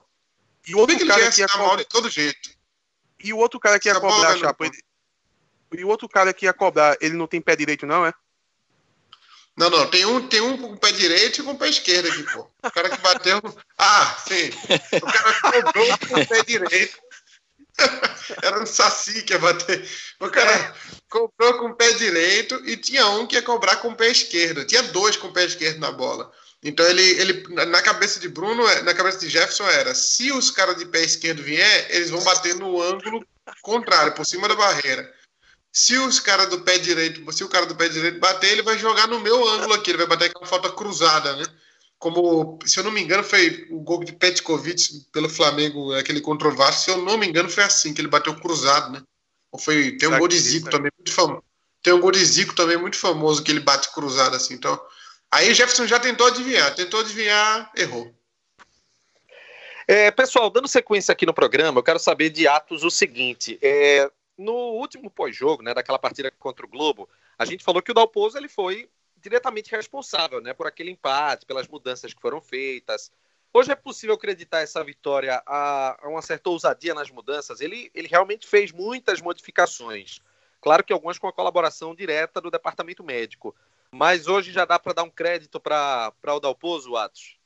E 0.66 0.74
o 0.74 0.78
outro 0.78 0.96
que 0.96 1.06
cara 1.06 1.30
que 1.30 1.40
ia 1.40 1.48
cobrar... 1.48 1.66
mal 1.66 1.76
de 1.76 1.84
todo 1.84 2.08
jeito. 2.08 2.50
E 3.24 3.32
o 3.32 3.38
outro 3.38 3.58
cara 3.58 3.80
que 3.80 3.88
ia 3.88 4.00
cobrar, 4.00 4.36
ele... 4.36 4.78
E 5.72 5.84
o 5.84 5.88
outro 5.88 6.08
cara 6.08 6.32
que 6.32 6.44
ia 6.44 6.52
cobrar, 6.52 6.96
ele 7.00 7.14
não 7.14 7.26
tem 7.26 7.40
pé 7.40 7.56
direito, 7.56 7.86
não, 7.86 8.06
é? 8.06 8.12
Não, 9.56 9.68
não, 9.68 9.86
tem 9.86 10.04
um, 10.06 10.26
tem 10.28 10.40
um 10.40 10.56
com 10.56 10.72
o 10.72 10.78
pé 10.78 10.92
direito 10.92 11.40
e 11.40 11.44
com 11.44 11.52
o 11.52 11.58
pé 11.58 11.68
esquerdo 11.68 12.08
aqui, 12.08 12.22
pô. 12.32 12.50
O 12.64 12.70
cara 12.70 12.88
que 12.88 13.02
bateu. 13.02 13.40
Ah, 13.78 14.16
sim. 14.26 14.50
O 14.96 15.06
cara 15.06 15.62
cobrou 15.62 15.98
com 16.08 16.20
o 16.20 16.26
pé 16.26 16.42
direito. 16.42 16.98
Era 18.42 18.62
um 18.62 18.66
saci 18.66 19.22
que 19.22 19.32
ia 19.32 19.38
bater. 19.38 19.88
O 20.20 20.30
cara 20.30 20.74
cobrou 21.08 21.58
com 21.58 21.66
o 21.66 21.74
pé 21.74 21.92
direito 21.92 22.62
e 22.64 22.76
tinha 22.76 23.06
um 23.08 23.26
que 23.26 23.36
ia 23.36 23.42
cobrar 23.42 23.76
com 23.76 23.88
o 23.88 23.96
pé 23.96 24.08
esquerdo. 24.08 24.64
Tinha 24.64 24.82
dois 24.84 25.16
com 25.16 25.28
o 25.28 25.32
pé 25.32 25.44
esquerdo 25.44 25.78
na 25.78 25.92
bola. 25.92 26.32
Então 26.62 26.86
ele, 26.86 27.02
ele 27.02 27.54
na 27.54 27.82
cabeça 27.82 28.20
de 28.20 28.28
Bruno, 28.28 28.62
na 28.84 28.94
cabeça 28.94 29.18
de 29.18 29.28
Jefferson 29.28 29.66
era: 29.68 29.94
se 29.94 30.32
os 30.32 30.50
caras 30.50 30.76
de 30.76 30.86
pé 30.86 31.02
esquerdo 31.02 31.42
vier, 31.42 31.86
eles 31.90 32.10
vão 32.10 32.22
bater 32.22 32.54
no 32.54 32.80
ângulo 32.80 33.26
contrário, 33.60 34.14
por 34.14 34.24
cima 34.24 34.48
da 34.48 34.54
barreira. 34.54 35.12
Se 35.72 35.96
os 35.96 36.20
cara 36.20 36.46
do 36.46 36.60
pé 36.60 36.76
direito, 36.76 37.32
se 37.32 37.42
o 37.42 37.48
cara 37.48 37.64
do 37.64 37.74
pé 37.74 37.88
direito 37.88 38.20
bater, 38.20 38.52
ele 38.52 38.62
vai 38.62 38.78
jogar 38.78 39.08
no 39.08 39.18
meu 39.18 39.48
ângulo 39.48 39.72
aqui, 39.72 39.90
ele 39.90 39.98
vai 39.98 40.06
bater 40.06 40.26
aquela 40.26 40.46
falta 40.46 40.70
cruzada, 40.70 41.34
né? 41.36 41.44
Como, 41.98 42.58
se 42.66 42.78
eu 42.78 42.84
não 42.84 42.90
me 42.90 43.00
engano, 43.00 43.24
foi 43.24 43.66
o 43.70 43.80
gol 43.80 44.04
de 44.04 44.12
Petkovic 44.12 45.06
pelo 45.10 45.30
Flamengo, 45.30 45.94
aquele 45.94 46.20
contra 46.20 46.48
o 46.48 46.54
Vasco, 46.54 46.82
se 46.82 46.90
eu 46.90 46.98
não 46.98 47.16
me 47.16 47.26
engano, 47.26 47.48
foi 47.48 47.64
assim, 47.64 47.94
que 47.94 48.00
ele 48.00 48.08
bateu 48.08 48.34
cruzado, 48.34 48.92
né? 48.92 49.02
Ou 49.50 49.58
foi, 49.58 49.96
tem 49.96 50.08
um 50.08 50.18
gol 50.18 50.28
de 50.28 50.38
Zico 50.38 50.68
também 50.68 50.90
muito 50.98 51.12
famoso. 51.12 51.44
Tem 51.82 51.92
um 51.92 52.00
gol 52.00 52.10
de 52.10 52.24
Zico 52.24 52.54
também 52.54 52.76
muito 52.76 52.96
famoso 52.96 53.42
que 53.42 53.50
ele 53.50 53.60
bate 53.60 53.92
cruzado 53.92 54.36
assim. 54.36 54.54
Então, 54.54 54.78
aí 55.30 55.50
o 55.50 55.54
Jefferson 55.54 55.86
já 55.86 55.98
tentou 55.98 56.26
adivinhar, 56.26 56.74
tentou 56.74 57.00
adivinhar, 57.00 57.70
errou. 57.76 58.12
É, 59.88 60.10
pessoal, 60.10 60.50
dando 60.50 60.68
sequência 60.68 61.12
aqui 61.12 61.26
no 61.26 61.34
programa, 61.34 61.78
eu 61.78 61.82
quero 61.82 61.98
saber 61.98 62.30
de 62.30 62.46
Atos 62.46 62.84
o 62.84 62.90
seguinte: 62.90 63.58
é, 63.62 64.10
no 64.42 64.52
último 64.52 65.10
pós-jogo, 65.10 65.62
né, 65.62 65.72
daquela 65.72 65.98
partida 65.98 66.30
contra 66.30 66.66
o 66.66 66.68
Globo, 66.68 67.08
a 67.38 67.44
gente 67.44 67.64
falou 67.64 67.80
que 67.80 67.90
o 67.90 67.94
Dalpozo 67.94 68.36
ele 68.36 68.48
foi 68.48 68.90
diretamente 69.16 69.70
responsável, 69.70 70.40
né, 70.40 70.52
por 70.52 70.66
aquele 70.66 70.90
empate, 70.90 71.46
pelas 71.46 71.68
mudanças 71.68 72.12
que 72.12 72.20
foram 72.20 72.40
feitas. 72.40 73.10
Hoje 73.54 73.70
é 73.70 73.74
possível 73.74 74.14
acreditar 74.14 74.60
essa 74.60 74.82
vitória 74.82 75.42
a, 75.46 75.96
a 76.02 76.08
uma 76.08 76.22
certa 76.22 76.50
ousadia 76.50 76.94
nas 76.94 77.10
mudanças. 77.10 77.60
Ele, 77.60 77.90
ele 77.94 78.08
realmente 78.08 78.46
fez 78.46 78.72
muitas 78.72 79.20
modificações. 79.20 80.20
Claro 80.60 80.82
que 80.82 80.92
algumas 80.92 81.18
com 81.18 81.28
a 81.28 81.32
colaboração 81.32 81.94
direta 81.94 82.40
do 82.40 82.50
departamento 82.50 83.04
médico. 83.04 83.54
Mas 83.90 84.26
hoje 84.26 84.52
já 84.52 84.64
dá 84.64 84.78
para 84.78 84.94
dar 84.94 85.02
um 85.02 85.10
crédito 85.10 85.60
para 85.60 86.12
o 86.26 86.40
Dalpozo, 86.40 86.96
Atos? 86.96 87.36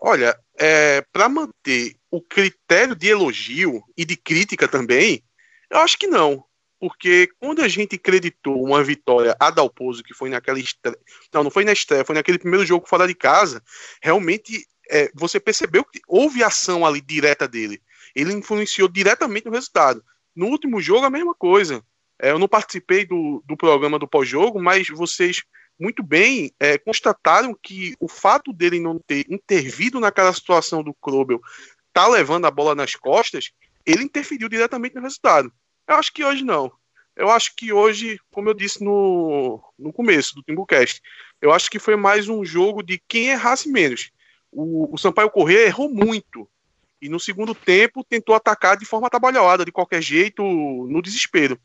Olha, 0.00 0.38
é, 0.56 1.02
para 1.12 1.28
manter 1.28 1.96
o 2.10 2.22
critério 2.22 2.94
de 2.94 3.08
elogio 3.08 3.82
e 3.96 4.04
de 4.04 4.16
crítica 4.16 4.66
também, 4.66 5.22
eu 5.70 5.78
acho 5.78 5.98
que 5.98 6.06
não. 6.06 6.44
Porque 6.80 7.28
quando 7.40 7.60
a 7.60 7.68
gente 7.68 7.96
acreditou 7.96 8.62
uma 8.62 8.84
vitória 8.84 9.36
a 9.40 9.50
Dalpozo, 9.50 10.02
que 10.02 10.14
foi 10.14 10.30
naquela 10.30 10.60
estreia. 10.60 10.98
Não, 11.32 11.44
não 11.44 11.50
foi 11.50 11.64
na 11.64 11.72
estreia, 11.72 12.04
foi 12.04 12.14
naquele 12.14 12.38
primeiro 12.38 12.64
jogo 12.64 12.88
fora 12.88 13.06
de 13.06 13.14
casa, 13.14 13.62
realmente 14.00 14.64
é, 14.88 15.10
você 15.14 15.40
percebeu 15.40 15.84
que 15.84 16.00
houve 16.06 16.42
ação 16.42 16.86
ali 16.86 17.00
direta 17.00 17.48
dele. 17.48 17.82
Ele 18.14 18.32
influenciou 18.32 18.88
diretamente 18.88 19.46
no 19.46 19.52
resultado. 19.52 20.04
No 20.34 20.46
último 20.46 20.80
jogo, 20.80 21.04
a 21.04 21.10
mesma 21.10 21.34
coisa. 21.34 21.82
É, 22.20 22.30
eu 22.30 22.38
não 22.38 22.48
participei 22.48 23.04
do, 23.04 23.42
do 23.46 23.56
programa 23.56 23.98
do 23.98 24.08
pós-jogo, 24.08 24.60
mas 24.60 24.88
vocês 24.88 25.42
muito 25.78 26.02
bem 26.02 26.52
é, 26.58 26.76
constataram 26.78 27.56
que 27.60 27.94
o 28.00 28.08
fato 28.08 28.52
dele 28.52 28.80
não 28.80 28.98
ter 28.98 29.24
intervido 29.28 30.00
naquela 30.00 30.32
situação 30.32 30.82
do 30.82 30.94
Krobel, 30.94 31.40
tá 31.92 32.08
levando 32.08 32.46
a 32.46 32.50
bola 32.50 32.74
nas 32.74 32.96
costas, 32.96 33.52
ele 33.90 34.04
interferiu 34.04 34.48
diretamente 34.48 34.94
no 34.94 35.02
resultado. 35.02 35.52
Eu 35.86 35.96
acho 35.96 36.12
que 36.12 36.24
hoje 36.24 36.44
não. 36.44 36.70
Eu 37.16 37.30
acho 37.30 37.56
que 37.56 37.72
hoje, 37.72 38.20
como 38.30 38.48
eu 38.48 38.54
disse 38.54 38.84
no, 38.84 39.60
no 39.78 39.92
começo 39.92 40.34
do 40.34 40.42
Timbucast, 40.42 41.02
eu 41.40 41.52
acho 41.52 41.70
que 41.70 41.78
foi 41.78 41.96
mais 41.96 42.28
um 42.28 42.44
jogo 42.44 42.82
de 42.82 43.02
quem 43.08 43.30
errasse 43.30 43.68
menos. 43.68 44.10
O, 44.52 44.94
o 44.94 44.98
Sampaio 44.98 45.30
Corrêa 45.30 45.66
errou 45.66 45.88
muito. 45.88 46.48
E 47.00 47.08
no 47.08 47.18
segundo 47.18 47.54
tempo 47.54 48.04
tentou 48.04 48.34
atacar 48.34 48.76
de 48.76 48.84
forma 48.84 49.10
trabalhada, 49.10 49.64
de 49.64 49.72
qualquer 49.72 50.02
jeito, 50.02 50.42
no 50.42 51.00
desespero. 51.02 51.58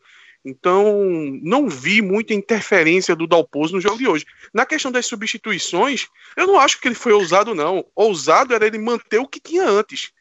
Então, 0.46 1.06
não 1.42 1.70
vi 1.70 2.02
muita 2.02 2.34
interferência 2.34 3.16
do 3.16 3.28
Dalpozo 3.28 3.76
no 3.76 3.82
jogo 3.82 3.98
de 3.98 4.08
hoje. 4.08 4.26
Na 4.54 4.66
questão 4.66 4.92
das 4.92 5.06
substituições, 5.06 6.08
eu 6.36 6.46
não 6.46 6.60
acho 6.60 6.80
que 6.82 6.88
ele 6.88 6.96
foi 6.96 7.14
ousado, 7.14 7.56
não. 7.56 7.86
Ousado 7.96 8.54
era 8.54 8.68
ele 8.68 8.78
manter 8.78 9.20
o 9.20 9.28
que 9.28 9.40
tinha 9.40 9.64
antes. 9.64 10.12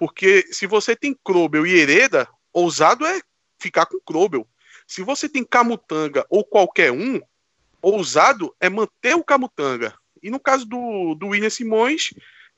Porque 0.00 0.46
se 0.50 0.66
você 0.66 0.96
tem 0.96 1.14
Krobel 1.22 1.66
e 1.66 1.78
Hereda, 1.78 2.26
ousado 2.54 3.04
é 3.04 3.20
ficar 3.58 3.84
com 3.84 4.00
Krobel. 4.00 4.48
Se 4.86 5.02
você 5.02 5.28
tem 5.28 5.44
Camutanga 5.44 6.24
ou 6.30 6.42
qualquer 6.42 6.90
um, 6.90 7.20
ousado 7.82 8.56
é 8.58 8.70
manter 8.70 9.14
o 9.14 9.22
Camutanga. 9.22 9.94
E 10.22 10.30
no 10.30 10.40
caso 10.40 10.64
do, 10.64 11.14
do 11.14 11.26
William 11.28 11.50
Simões, 11.50 12.14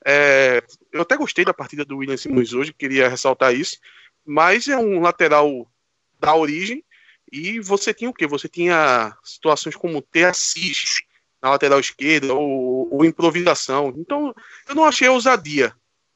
é, 0.07 0.63
eu 0.93 1.03
até 1.03 1.17
gostei 1.17 1.45
da 1.45 1.53
partida 1.53 1.85
do 1.85 1.97
William 1.97 2.17
Simões 2.17 2.53
hoje, 2.53 2.73
queria 2.73 3.09
ressaltar 3.09 3.53
isso, 3.53 3.77
mas 4.25 4.69
é 4.69 4.77
um 4.77 5.01
lateral 5.01 5.69
da 6.21 6.37
origem 6.37 6.85
e 7.33 7.59
você 7.59 7.93
tinha 7.93 8.09
o 8.09 8.15
quê? 8.15 8.25
Você 8.25 8.49
tinha 8.49 9.17
situações 9.25 9.75
como 9.75 10.01
ter 10.01 10.27
assist 10.27 11.05
na 11.43 11.51
lateral 11.51 11.81
esquerda 11.81 12.35
ou, 12.35 12.89
ou 12.95 13.05
improvisação. 13.05 13.93
Então, 13.97 14.33
eu 14.69 14.77
não 14.77 14.85
achei 14.85 15.09
ousadia. 15.09 15.75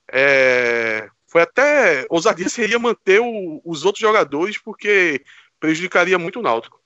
É, 0.09 1.11
foi 1.27 1.43
até 1.43 2.07
ousadia 2.09 2.49
seria 2.49 2.79
manter 2.79 3.21
o, 3.21 3.61
os 3.65 3.85
outros 3.85 4.01
jogadores 4.01 4.59
porque 4.59 5.25
prejudicaria 5.59 6.19
muito 6.19 6.39
o 6.39 6.43
Náutico. 6.43 6.81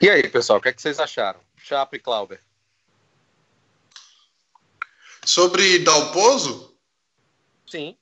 E 0.00 0.08
aí, 0.08 0.28
pessoal, 0.28 0.58
o 0.58 0.62
que, 0.62 0.68
é 0.68 0.72
que 0.72 0.80
vocês 0.80 1.00
acharam? 1.00 1.40
Chapa 1.56 1.96
e 1.96 1.98
Clauber. 1.98 2.40
Sobre 5.24 5.80
Dalpozo? 5.80 6.74
Sim. 7.66 7.96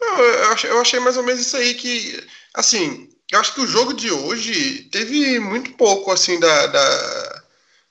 Eu, 0.00 0.18
eu, 0.18 0.52
achei, 0.52 0.70
eu 0.70 0.80
achei 0.80 1.00
mais 1.00 1.16
ou 1.16 1.24
menos 1.24 1.40
isso 1.40 1.56
aí 1.56 1.74
que, 1.74 2.24
assim, 2.54 3.10
eu 3.30 3.40
acho 3.40 3.52
que 3.54 3.60
o 3.60 3.66
jogo 3.66 3.92
de 3.92 4.10
hoje 4.10 4.84
teve 4.84 5.40
muito 5.40 5.72
pouco, 5.72 6.12
assim, 6.12 6.38
da, 6.38 6.66
da, 6.68 7.37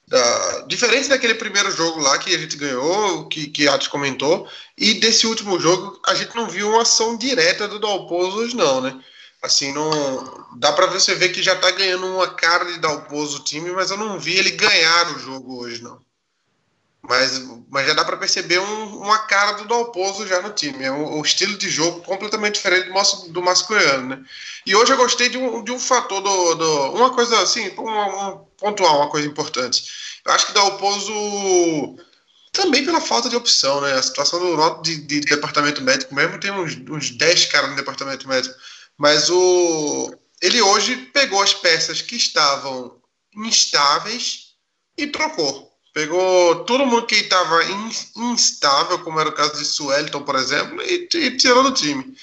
da, 0.07 0.61
diferente 0.67 1.09
daquele 1.09 1.35
primeiro 1.35 1.69
jogo 1.71 1.99
lá 1.99 2.17
que 2.17 2.33
a 2.33 2.37
gente 2.37 2.55
ganhou, 2.55 3.27
que, 3.27 3.47
que 3.47 3.67
Atos 3.67 3.89
comentou, 3.89 4.47
e 4.77 4.93
desse 4.95 5.27
último 5.27 5.59
jogo 5.59 5.99
a 6.05 6.15
gente 6.15 6.35
não 6.35 6.47
viu 6.47 6.69
uma 6.69 6.83
ação 6.83 7.17
direta 7.17 7.67
do 7.67 7.79
Dalpozo 7.79 8.55
não, 8.55 8.81
né? 8.81 8.97
Assim, 9.41 9.71
não 9.73 10.47
dá 10.55 10.71
para 10.71 10.87
você 10.87 11.13
ver 11.13 11.29
que 11.29 11.43
já 11.43 11.55
tá 11.55 11.69
ganhando 11.71 12.07
uma 12.07 12.27
cara 12.27 12.65
de 12.65 12.79
Dalpozo 12.79 13.37
o 13.37 13.43
time, 13.43 13.69
mas 13.71 13.91
eu 13.91 13.97
não 13.97 14.17
vi 14.19 14.37
ele 14.37 14.51
ganhar 14.51 15.15
o 15.15 15.19
jogo 15.19 15.61
hoje 15.61 15.83
não. 15.83 15.99
Mas, 17.07 17.41
mas 17.69 17.87
já 17.87 17.93
dá 17.93 18.03
para 18.03 18.17
perceber 18.17 18.59
um, 18.59 18.97
uma 18.97 19.19
cara 19.19 19.53
do 19.53 19.65
Dalpozo 19.65 20.27
já 20.27 20.41
no 20.41 20.51
time. 20.51 20.83
É 20.83 20.91
um, 20.91 21.19
um, 21.19 21.21
estilo 21.21 21.57
de 21.57 21.69
jogo 21.69 22.01
completamente 22.01 22.55
diferente 22.55 22.89
do, 22.89 23.31
do 23.31 23.41
masculino, 23.41 24.07
né? 24.07 24.23
E 24.65 24.75
hoje 24.75 24.91
eu 24.91 24.97
gostei 24.97 25.29
de 25.29 25.37
um, 25.37 25.63
de 25.63 25.71
um 25.71 25.79
fator 25.79 26.19
do, 26.19 26.55
do 26.55 26.91
Uma 26.93 27.13
coisa 27.13 27.39
assim, 27.39 27.69
uma, 27.77 28.33
um, 28.33 28.46
pontual, 28.57 28.97
uma 28.97 29.09
coisa 29.09 29.27
importante. 29.27 29.83
Eu 30.25 30.33
acho 30.33 30.47
que 30.47 30.53
Dalpozo. 30.53 31.95
Também 32.51 32.83
pela 32.83 32.99
falta 32.99 33.29
de 33.29 33.35
opção, 33.35 33.81
né? 33.81 33.93
A 33.93 34.01
situação 34.01 34.39
do 34.39 34.81
de, 34.81 34.97
de 35.01 35.19
departamento 35.21 35.81
médico 35.81 36.15
mesmo 36.15 36.39
tem 36.39 36.51
uns, 36.51 36.75
uns 36.89 37.11
10 37.11 37.45
caras 37.45 37.69
no 37.69 37.75
departamento 37.75 38.27
médico. 38.27 38.55
Mas 38.97 39.29
o. 39.29 40.13
Ele 40.41 40.61
hoje 40.61 40.95
pegou 41.13 41.41
as 41.41 41.53
peças 41.53 42.01
que 42.01 42.15
estavam 42.15 42.95
instáveis 43.35 44.53
e 44.97 45.07
trocou. 45.07 45.71
Pegou 45.93 46.63
todo 46.65 46.85
mundo 46.85 47.07
que 47.07 47.15
estava 47.15 47.59
instável, 48.15 48.99
como 48.99 49.19
era 49.19 49.29
o 49.29 49.33
caso 49.33 49.57
de 49.57 49.65
Suelton, 49.65 50.21
por 50.21 50.35
exemplo, 50.35 50.81
e, 50.83 51.07
e 51.11 51.37
tirou 51.37 51.63
do 51.63 51.71
time. 51.71 52.15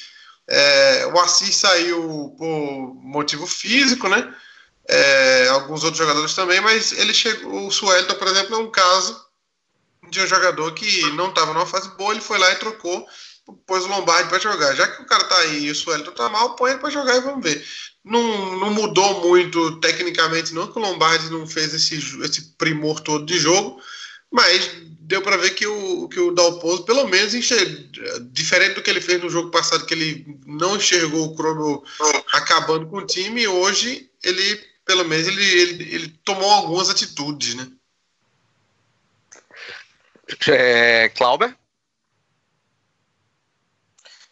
É, 0.49 1.07
o 1.13 1.19
Assis 1.19 1.57
saiu 1.57 2.35
por 2.39 2.95
motivo 3.03 3.47
físico, 3.47 4.09
né? 4.09 4.33
É, 4.87 5.49
alguns 5.49 5.83
outros 5.83 5.99
jogadores 5.99 6.35
também, 6.35 6.61
mas 6.61 6.93
ele 6.93 7.15
chegou. 7.15 7.67
O 7.67 7.71
Suelton, 7.71 8.15
por 8.15 8.29
exemplo, 8.29 8.55
é 8.55 8.59
um 8.59 8.71
caso 8.71 9.25
de 10.11 10.21
um 10.21 10.27
jogador 10.27 10.73
que 10.73 11.11
não 11.13 11.31
estava 11.31 11.55
numa 11.55 11.67
fase 11.67 11.89
boa, 11.97 12.13
ele 12.13 12.21
foi 12.21 12.39
lá 12.39 12.51
e 12.53 12.57
trocou, 12.57 13.07
pôs 13.67 13.85
o 13.85 13.89
Lombardi 13.89 14.29
para 14.29 14.39
jogar. 14.39 14.75
Já 14.75 14.87
que 14.87 15.03
o 15.03 15.07
cara 15.07 15.25
tá 15.25 15.39
aí 15.39 15.65
e 15.65 15.71
o 15.71 15.75
Suelton 15.75 16.13
tá 16.13 16.29
mal, 16.29 16.55
põe 16.57 16.73
ele 16.73 16.81
para 16.81 16.91
jogar 16.91 17.17
e 17.17 17.21
vamos 17.21 17.43
ver 17.43 17.65
não, 18.05 18.59
não 18.59 18.71
mudou 18.73 19.27
muito 19.27 19.81
tecnicamente, 19.81 20.53
não, 20.53 20.71
que 20.71 20.79
o 20.79 20.83
Lombardi 20.83 21.31
não 21.31 21.47
fez 21.47 21.73
esse, 21.73 21.97
esse 22.23 22.43
primor 22.59 23.01
todo 23.01 23.25
de 23.25 23.39
jogo, 23.39 23.81
mas 24.31 24.71
deu 25.01 25.23
para 25.23 25.39
ver 25.39 25.51
que 25.51 25.67
o, 25.67 26.09
que 26.09 26.21
o 26.21 26.33
Dalpozo, 26.33 26.85
pelo 26.85 27.09
menos, 27.09 27.33
diferente 28.31 28.75
do 28.75 28.83
que 28.83 28.91
ele 28.91 29.01
fez 29.01 29.23
no 29.23 29.31
jogo 29.31 29.51
passado, 29.51 29.87
que 29.87 29.95
ele 29.95 30.39
não 30.47 30.77
enxergou 30.77 31.25
o 31.25 31.35
Crono 31.35 31.83
acabando 32.33 32.87
com 32.87 32.99
o 32.99 33.07
time, 33.07 33.49
hoje 33.49 34.11
ele, 34.23 34.61
pelo 34.85 35.05
menos, 35.05 35.27
ele, 35.27 35.43
ele, 35.43 35.95
ele 35.95 36.09
tomou 36.25 36.51
algumas 36.51 36.91
atitudes, 36.91 37.55
né? 37.55 37.71
É, 40.49 41.09
Clauber? 41.11 41.57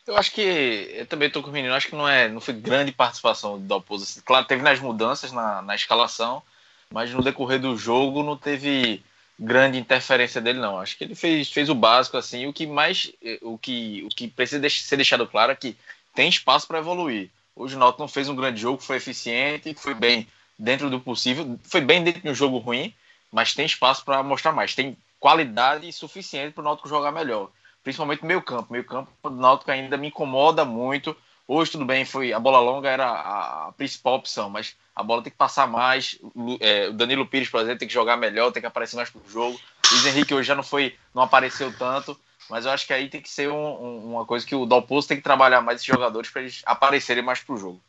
Eu 0.06 0.16
acho 0.16 0.32
que 0.32 0.40
eu 0.40 1.06
também 1.06 1.28
estou 1.28 1.42
com 1.42 1.50
o 1.50 1.52
menino, 1.52 1.74
acho 1.74 1.88
que 1.88 1.94
não 1.94 2.08
é, 2.08 2.28
não 2.28 2.40
foi 2.40 2.54
grande 2.54 2.90
participação 2.90 3.58
do 3.58 3.66
Dalpozo. 3.66 4.22
Claro, 4.24 4.46
teve 4.46 4.62
nas 4.62 4.80
mudanças 4.80 5.30
na, 5.30 5.62
na 5.62 5.74
escalação, 5.76 6.42
mas 6.90 7.12
no 7.12 7.22
decorrer 7.22 7.60
do 7.60 7.76
jogo 7.76 8.22
não 8.22 8.36
teve 8.36 9.02
grande 9.38 9.78
interferência 9.78 10.40
dele 10.40 10.58
não. 10.58 10.78
Acho 10.78 10.96
que 10.98 11.04
ele 11.04 11.14
fez, 11.14 11.50
fez 11.50 11.68
o 11.68 11.74
básico 11.74 12.16
assim, 12.16 12.46
o 12.46 12.52
que 12.52 12.66
mais 12.66 13.12
o 13.42 13.56
que 13.56 14.02
o 14.04 14.08
que 14.08 14.28
precisa 14.28 14.68
ser 14.68 14.96
deixado 14.96 15.26
claro 15.26 15.52
é 15.52 15.56
que 15.56 15.76
tem 16.14 16.28
espaço 16.28 16.66
para 16.66 16.78
evoluir. 16.78 17.30
Hoje 17.54 17.76
o 17.76 17.78
Náutico 17.78 18.02
não 18.02 18.08
fez 18.08 18.28
um 18.28 18.36
grande 18.36 18.60
jogo, 18.60 18.82
foi 18.82 18.96
eficiente, 18.96 19.74
foi 19.74 19.94
bem 19.94 20.26
dentro 20.62 20.88
do 20.88 21.00
possível, 21.00 21.58
foi 21.64 21.80
bem 21.80 22.02
dentro 22.02 22.22
de 22.22 22.28
um 22.28 22.34
jogo 22.34 22.58
ruim, 22.58 22.94
mas 23.30 23.54
tem 23.54 23.66
espaço 23.66 24.04
para 24.04 24.22
mostrar 24.22 24.52
mais, 24.52 24.74
tem 24.74 24.96
qualidade 25.18 25.92
suficiente 25.92 26.52
para 26.52 26.62
o 26.62 26.64
Náutico 26.64 26.88
jogar 26.88 27.12
melhor 27.12 27.50
principalmente 27.82 28.24
meio 28.24 28.42
campo. 28.42 28.72
Meio 28.72 28.84
campo 28.84 29.10
do 29.22 29.36
Náutico 29.36 29.70
ainda 29.70 29.96
me 29.96 30.08
incomoda 30.08 30.64
muito. 30.64 31.16
Hoje 31.46 31.72
tudo 31.72 31.84
bem, 31.84 32.04
foi 32.04 32.32
a 32.32 32.38
bola 32.38 32.60
longa 32.60 32.88
era 32.88 33.06
a, 33.06 33.72
principal 33.76 34.14
opção, 34.14 34.48
mas 34.48 34.76
a 34.94 35.02
bola 35.02 35.22
tem 35.22 35.32
que 35.32 35.36
passar 35.36 35.66
mais. 35.66 36.18
É, 36.60 36.88
o 36.88 36.92
Danilo 36.92 37.26
Pires, 37.26 37.48
por 37.48 37.60
exemplo, 37.60 37.80
tem 37.80 37.88
que 37.88 37.94
jogar 37.94 38.16
melhor, 38.16 38.52
tem 38.52 38.62
que 38.62 38.66
aparecer 38.66 38.96
mais 38.96 39.10
pro 39.10 39.20
jogo. 39.28 39.60
O 39.86 39.94
Luiz 39.94 40.06
Henrique 40.06 40.34
hoje 40.34 40.48
já 40.48 40.54
não 40.54 40.62
foi, 40.62 40.96
não 41.14 41.22
apareceu 41.22 41.76
tanto, 41.76 42.18
mas 42.48 42.64
eu 42.64 42.70
acho 42.70 42.86
que 42.86 42.92
aí 42.92 43.08
tem 43.08 43.20
que 43.20 43.28
ser 43.28 43.50
um, 43.50 43.54
um, 43.54 44.12
uma 44.12 44.24
coisa 44.24 44.46
que 44.46 44.54
o 44.54 44.64
Dalpozo 44.64 45.08
tem 45.08 45.16
que 45.16 45.22
trabalhar 45.22 45.60
mais 45.60 45.76
esses 45.76 45.86
jogadores 45.86 46.30
para 46.30 46.42
eles 46.42 46.62
aparecerem 46.64 47.22
mais 47.22 47.40
pro 47.40 47.56
jogo. 47.56 47.80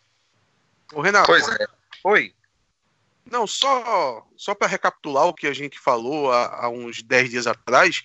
O 0.92 1.02
Renato. 1.02 1.28
Pois 1.28 1.48
é. 1.48 1.68
Oi. 2.04 2.34
Não, 3.34 3.48
só 3.48 4.24
só 4.38 4.54
para 4.54 4.68
recapitular 4.68 5.26
o 5.26 5.34
que 5.34 5.48
a 5.48 5.54
gente 5.54 5.80
falou 5.80 6.32
há, 6.32 6.66
há 6.66 6.70
uns 6.70 7.02
10 7.02 7.32
dias 7.32 7.48
atrás, 7.48 8.04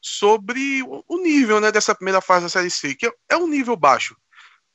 sobre 0.00 0.84
o 0.86 1.18
nível 1.20 1.60
né, 1.60 1.72
dessa 1.72 1.96
primeira 1.96 2.20
fase 2.20 2.44
da 2.44 2.48
Série 2.48 2.70
C, 2.70 2.94
que 2.94 3.08
é, 3.08 3.12
é 3.30 3.36
um 3.36 3.48
nível 3.48 3.74
baixo. 3.74 4.16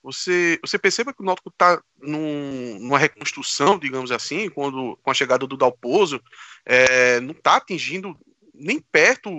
Você, 0.04 0.60
você 0.62 0.78
perceba 0.78 1.14
que 1.14 1.22
o 1.22 1.26
Náutico 1.26 1.48
está 1.48 1.82
num, 2.02 2.80
numa 2.82 3.00
reconstrução, 3.00 3.80
digamos 3.80 4.12
assim, 4.12 4.50
quando, 4.50 5.00
com 5.02 5.10
a 5.10 5.14
chegada 5.14 5.48
do 5.48 5.56
Dalpozo, 5.56 6.22
é, 6.66 7.22
não 7.22 7.32
está 7.32 7.56
atingindo 7.56 8.14
nem 8.54 8.82
perto 8.82 9.32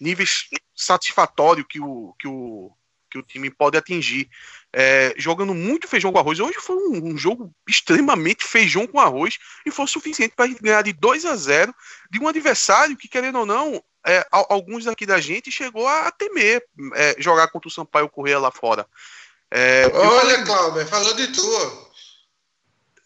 níveis 0.00 0.44
satisfatórios 0.76 1.66
que 1.68 1.80
o, 1.80 2.14
que 2.20 2.28
o, 2.28 2.70
que 3.10 3.18
o 3.18 3.22
time 3.22 3.50
pode 3.50 3.76
atingir. 3.76 4.28
É, 4.72 5.14
jogando 5.16 5.54
muito 5.54 5.88
feijão 5.88 6.12
com 6.12 6.18
arroz. 6.18 6.38
Hoje 6.40 6.58
foi 6.60 6.76
um, 6.76 7.12
um, 7.12 7.16
jogo 7.16 7.52
extremamente 7.66 8.44
feijão 8.44 8.86
com 8.86 9.00
arroz 9.00 9.38
e 9.64 9.70
foi 9.70 9.86
suficiente 9.86 10.34
para 10.36 10.44
a 10.44 10.48
gente 10.48 10.62
ganhar 10.62 10.82
de 10.82 10.92
2 10.92 11.24
a 11.24 11.34
0 11.34 11.74
de 12.10 12.20
um 12.20 12.28
adversário 12.28 12.96
que, 12.96 13.08
querendo 13.08 13.38
ou 13.38 13.46
não, 13.46 13.82
é, 14.06 14.26
alguns 14.30 14.86
aqui 14.86 15.06
da 15.06 15.20
gente 15.20 15.50
chegou 15.50 15.86
a 15.86 16.10
temer 16.10 16.62
é, 16.94 17.16
jogar 17.18 17.48
contra 17.48 17.68
o 17.68 17.72
Sampaio 17.72 18.08
Correia 18.08 18.38
lá 18.38 18.50
fora. 18.50 18.86
É, 19.50 19.90
Olha, 19.94 20.20
falei... 20.20 20.44
Cláudio, 20.44 20.86
falou 20.86 21.14
de 21.14 21.28
tu. 21.28 21.88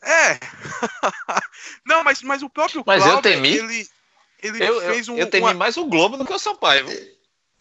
É. 0.03 0.39
não, 1.87 2.03
mas, 2.03 2.23
mas 2.23 2.43
o 2.43 2.51
próprio 2.51 2.83
Mas 2.85 3.03
Cláudio, 3.03 3.19
eu 3.19 3.23
temi. 3.23 3.57
Ele, 3.57 3.89
ele 4.43 4.65
eu, 4.65 4.81
fez 4.81 5.09
um. 5.09 5.17
Eu 5.17 5.31
temi 5.31 5.47
uma... 5.47 5.55
mais 5.55 5.77
o 5.77 5.87
Globo 5.87 6.17
do 6.17 6.25
que 6.25 6.33
o 6.33 6.39
Sampaio. 6.39 6.87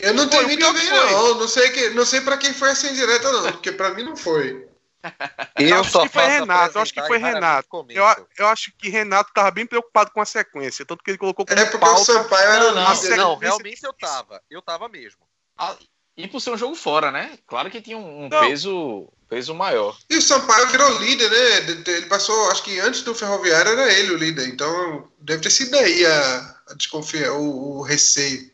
Eu 0.01 0.13
não 0.13 0.27
temi 0.27 0.57
também, 0.57 0.89
não. 0.89 1.35
Não 1.35 1.47
sei, 1.47 1.69
que, 1.69 1.89
não 1.91 2.05
sei 2.05 2.21
pra 2.21 2.37
quem 2.37 2.53
foi 2.53 2.69
essa 2.69 2.87
indireta, 2.87 3.31
não, 3.31 3.51
porque 3.51 3.71
pra 3.71 3.91
mim 3.91 4.03
não 4.03 4.15
foi. 4.15 4.67
Eu 5.57 5.79
acho 5.79 6.01
que 6.01 6.09
foi 6.09 6.27
Renato, 6.27 6.77
eu 6.77 6.81
acho 6.81 6.93
que 6.93 7.07
foi 7.07 7.17
Renato. 7.17 7.85
Eu, 7.89 8.27
eu 8.37 8.47
acho 8.47 8.71
que 8.77 8.89
Renato 8.89 9.29
estava 9.29 9.49
bem 9.51 9.65
preocupado 9.65 10.11
com 10.11 10.21
a 10.21 10.25
sequência, 10.25 10.85
tanto 10.85 11.03
que 11.03 11.11
ele 11.11 11.17
colocou 11.17 11.45
como 11.45 11.59
É 11.59 11.65
porque 11.65 11.79
pauta, 11.79 12.01
o 12.01 12.05
Sampaio 12.05 12.49
era 12.49 12.71
não, 12.71 12.83
não, 12.83 13.17
não, 13.17 13.37
realmente 13.37 13.83
eu 13.83 13.93
tava. 13.93 14.41
Eu 14.49 14.61
tava 14.61 14.87
mesmo. 14.87 15.21
Ah, 15.57 15.75
e 16.15 16.27
por 16.27 16.39
ser 16.39 16.51
um 16.51 16.57
jogo 16.57 16.75
fora, 16.75 17.11
né? 17.11 17.37
Claro 17.47 17.69
que 17.71 17.81
tinha 17.81 17.97
um, 17.97 18.25
um 18.25 18.29
peso, 18.29 19.07
peso 19.29 19.55
maior. 19.55 19.97
E 20.09 20.17
o 20.17 20.21
Sampaio 20.21 20.67
virou 20.67 20.99
líder, 20.99 21.29
né? 21.29 21.83
Ele 21.87 22.05
passou, 22.05 22.51
acho 22.51 22.63
que 22.63 22.79
antes 22.79 23.01
do 23.01 23.15
Ferroviário 23.15 23.71
era 23.71 23.91
ele 23.91 24.11
o 24.11 24.17
líder, 24.17 24.47
então 24.47 25.09
deve 25.19 25.41
ter 25.41 25.49
sido 25.49 25.75
aí 25.75 26.05
a, 26.05 26.55
a 26.69 26.73
desconfiança, 26.75 27.33
o, 27.33 27.79
o 27.79 27.81
receio. 27.81 28.50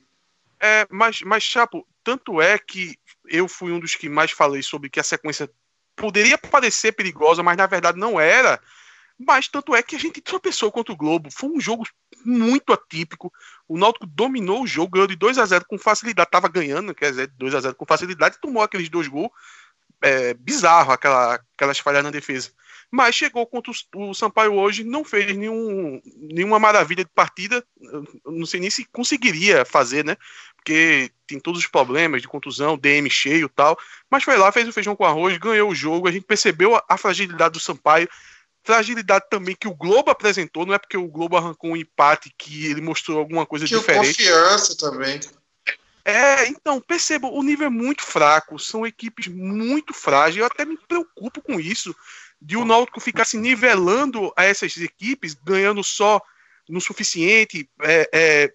É, 0.59 0.87
mas, 0.89 1.21
mas, 1.21 1.43
Chapo, 1.43 1.87
tanto 2.03 2.41
é 2.41 2.57
que 2.57 2.97
eu 3.27 3.47
fui 3.47 3.71
um 3.71 3.79
dos 3.79 3.95
que 3.95 4.09
mais 4.09 4.31
falei 4.31 4.63
sobre 4.63 4.89
que 4.89 4.99
a 4.99 5.03
sequência 5.03 5.49
poderia 5.95 6.37
parecer 6.37 6.91
perigosa, 6.93 7.43
mas 7.43 7.57
na 7.57 7.65
verdade 7.65 7.99
não 7.99 8.19
era. 8.19 8.59
Mas 9.19 9.47
tanto 9.47 9.75
é 9.75 9.81
que 9.81 9.95
a 9.95 9.99
gente 9.99 10.21
tropeçou 10.21 10.71
contra 10.71 10.93
o 10.93 10.97
Globo. 10.97 11.29
Foi 11.31 11.49
um 11.49 11.59
jogo 11.59 11.83
muito 12.23 12.71
atípico. 12.71 13.33
O 13.67 13.77
Náutico 13.77 14.05
dominou 14.05 14.61
o 14.61 14.67
jogo, 14.67 14.91
ganhou 14.91 15.07
de 15.07 15.15
2 15.15 15.39
a 15.39 15.45
0 15.45 15.65
com 15.67 15.77
facilidade. 15.77 16.29
Tava 16.29 16.47
ganhando, 16.47 16.93
quer 16.93 17.09
dizer, 17.09 17.27
2 17.35 17.55
a 17.55 17.59
0 17.61 17.75
com 17.75 17.85
facilidade, 17.85 18.39
tomou 18.39 18.61
aqueles 18.61 18.89
dois 18.89 19.07
gols 19.07 19.31
é, 20.01 20.33
bizarro 20.33 20.91
aquela, 20.91 21.35
aquelas 21.55 21.79
falhas 21.79 22.03
na 22.03 22.11
defesa. 22.11 22.51
Mas 22.89 23.15
chegou 23.15 23.45
contra 23.45 23.71
o, 23.95 24.10
o 24.10 24.13
Sampaio 24.13 24.54
hoje, 24.54 24.84
não 24.84 25.04
fez 25.04 25.36
nenhum, 25.36 26.02
nenhuma 26.15 26.58
maravilha 26.58 27.04
de 27.04 27.12
partida. 27.13 27.63
Não 28.26 28.45
sei 28.45 28.60
nem 28.60 28.69
se 28.69 28.86
conseguiria 28.86 29.65
fazer, 29.65 30.06
né? 30.06 30.15
Porque 30.56 31.12
tem 31.26 31.39
todos 31.39 31.60
os 31.60 31.67
problemas 31.67 32.21
de 32.21 32.28
contusão, 32.28 32.78
DM 32.78 33.10
cheio 33.10 33.50
tal. 33.50 33.78
Mas 34.10 34.23
foi 34.23 34.38
lá, 34.38 34.52
fez 34.52 34.67
o 34.67 34.73
feijão 34.73 34.95
com 34.95 35.06
arroz, 35.06 35.38
ganhou 35.38 35.69
o 35.69 35.76
jogo. 35.76 36.08
A 36.08 36.12
gente 36.12 36.26
percebeu 36.26 36.76
a, 36.76 36.84
a 36.88 36.97
fragilidade 36.97 37.54
do 37.54 37.60
Sampaio 37.60 38.08
fragilidade 38.67 39.28
também 39.30 39.56
que 39.56 39.67
o 39.67 39.73
Globo 39.73 40.12
apresentou, 40.12 40.65
não 40.65 40.73
é 40.73 40.78
porque 40.78 40.97
o 40.97 41.08
Globo 41.08 41.38
arrancou 41.38 41.71
um 41.71 41.78
empate 41.78 42.34
que 42.38 42.65
ele 42.65 42.82
mostrou 42.82 43.17
alguma 43.17 43.45
coisa 43.45 43.65
que 43.65 43.73
diferente. 43.73 44.17
confiança 44.17 44.76
também. 44.76 45.21
É, 46.04 46.47
então, 46.47 46.80
perceba, 46.82 47.28
o 47.28 47.41
nível 47.41 47.67
é 47.67 47.69
muito 47.69 48.04
fraco, 48.04 48.60
são 48.60 48.86
equipes 48.86 49.28
muito 49.28 49.93
frágeis, 49.93 50.38
eu 50.38 50.45
até 50.45 50.65
me 50.65 50.78
preocupo 50.78 51.41
com 51.41 51.60
isso, 51.60 51.95
de 52.41 52.56
o 52.56 52.65
Náutico 52.65 53.00
ficar 53.00 53.26
se 53.26 53.38
nivelando 53.38 54.32
a 54.36 54.45
essas 54.45 54.78
equipes, 54.78 55.34
ganhando 55.34 55.84
só 55.84 56.21
no 56.69 56.80
suficiente, 56.80 57.69
é, 57.82 58.10
é, 58.13 58.54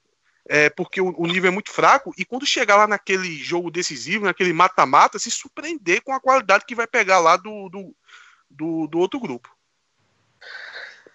é 0.48 0.70
porque 0.70 1.00
o, 1.00 1.14
o, 1.16 1.26
nível 1.26 1.50
é 1.50 1.52
muito 1.52 1.70
fraco, 1.70 2.12
e 2.16 2.24
quando 2.24 2.46
chegar 2.46 2.76
lá 2.76 2.86
naquele 2.86 3.36
jogo 3.36 3.70
decisivo, 3.70 4.24
naquele 4.24 4.52
mata-mata, 4.52 5.18
se 5.18 5.30
surpreender 5.30 6.02
com 6.02 6.12
a 6.12 6.20
qualidade 6.20 6.64
que 6.66 6.74
vai 6.74 6.86
pegar 6.86 7.18
lá 7.18 7.36
do, 7.36 7.68
do, 7.68 7.96
do, 8.50 8.86
do 8.86 8.98
outro 8.98 9.18
grupo. 9.18 9.54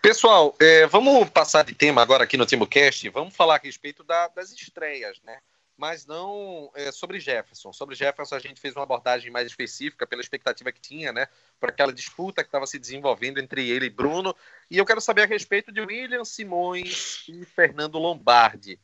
Pessoal, 0.02 0.56
é, 0.60 0.86
vamos 0.88 1.30
passar 1.30 1.64
de 1.64 1.74
tema 1.74 2.02
agora 2.02 2.24
aqui 2.24 2.38
no 2.38 2.46
TimbuCast, 2.46 3.10
vamos 3.10 3.36
falar 3.36 3.56
a 3.56 3.62
respeito 3.64 4.04
da, 4.04 4.28
das 4.30 4.52
estreias, 4.52 5.20
né? 5.24 5.40
Mas 5.78 6.08
não 6.08 6.72
é, 6.74 6.92
sobre 6.92 7.20
Jefferson. 7.20 7.72
Sobre 7.72 7.94
Jefferson 7.96 8.36
a 8.36 8.40
gente 8.40 8.60
fez 8.60 8.76
uma 8.76 8.84
abordagem 8.84 9.30
mais 9.30 9.46
específica 9.46 10.08
pela 10.08 10.22
expectativa 10.22 10.72
que 10.72 10.82
tinha, 10.82 11.14
né? 11.14 11.28
Para 11.60 11.70
aquela 11.70 11.94
disputa 11.94 12.44
que 12.44 12.48
estava 12.48 12.66
se 12.66 12.80
desenvolvendo 12.80 13.40
entre 13.40 13.70
ele 13.70 13.86
e 13.86 13.90
Bruno. 13.90 14.36
E 14.72 14.78
eu 14.78 14.86
quero 14.86 15.00
saber 15.00 15.24
a 15.24 15.28
respeito 15.28 15.72
de 15.72 15.80
William 15.80 16.26
Simões 16.26 17.24
e 17.28 17.46
Fernando 17.46 18.00
Lombardi. 18.00 18.80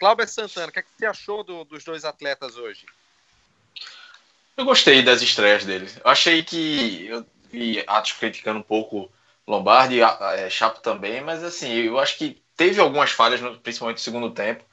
Cláudio 0.00 0.26
Santana, 0.26 0.66
o 0.66 0.72
que, 0.72 0.80
é 0.80 0.82
que 0.82 0.88
você 0.98 1.06
achou 1.06 1.44
do, 1.44 1.64
dos 1.64 1.84
dois 1.84 2.04
atletas 2.04 2.56
hoje? 2.56 2.86
Eu 4.56 4.64
gostei 4.64 5.00
das 5.00 5.22
estreias 5.22 5.64
deles. 5.64 5.96
Eu 6.04 6.10
achei 6.10 6.42
que 6.42 7.06
eu 7.06 7.24
vi 7.50 7.84
Atos 7.86 8.12
criticando 8.12 8.58
um 8.58 8.64
pouco 8.64 9.08
Lombardi, 9.46 10.00
é, 10.00 10.50
Chapo 10.50 10.80
também, 10.80 11.20
mas 11.20 11.44
assim, 11.44 11.72
eu 11.72 12.00
acho 12.00 12.18
que 12.18 12.42
teve 12.56 12.80
algumas 12.80 13.12
falhas, 13.12 13.40
principalmente 13.58 13.98
no 13.98 14.02
segundo 14.02 14.30
tempo, 14.30 14.64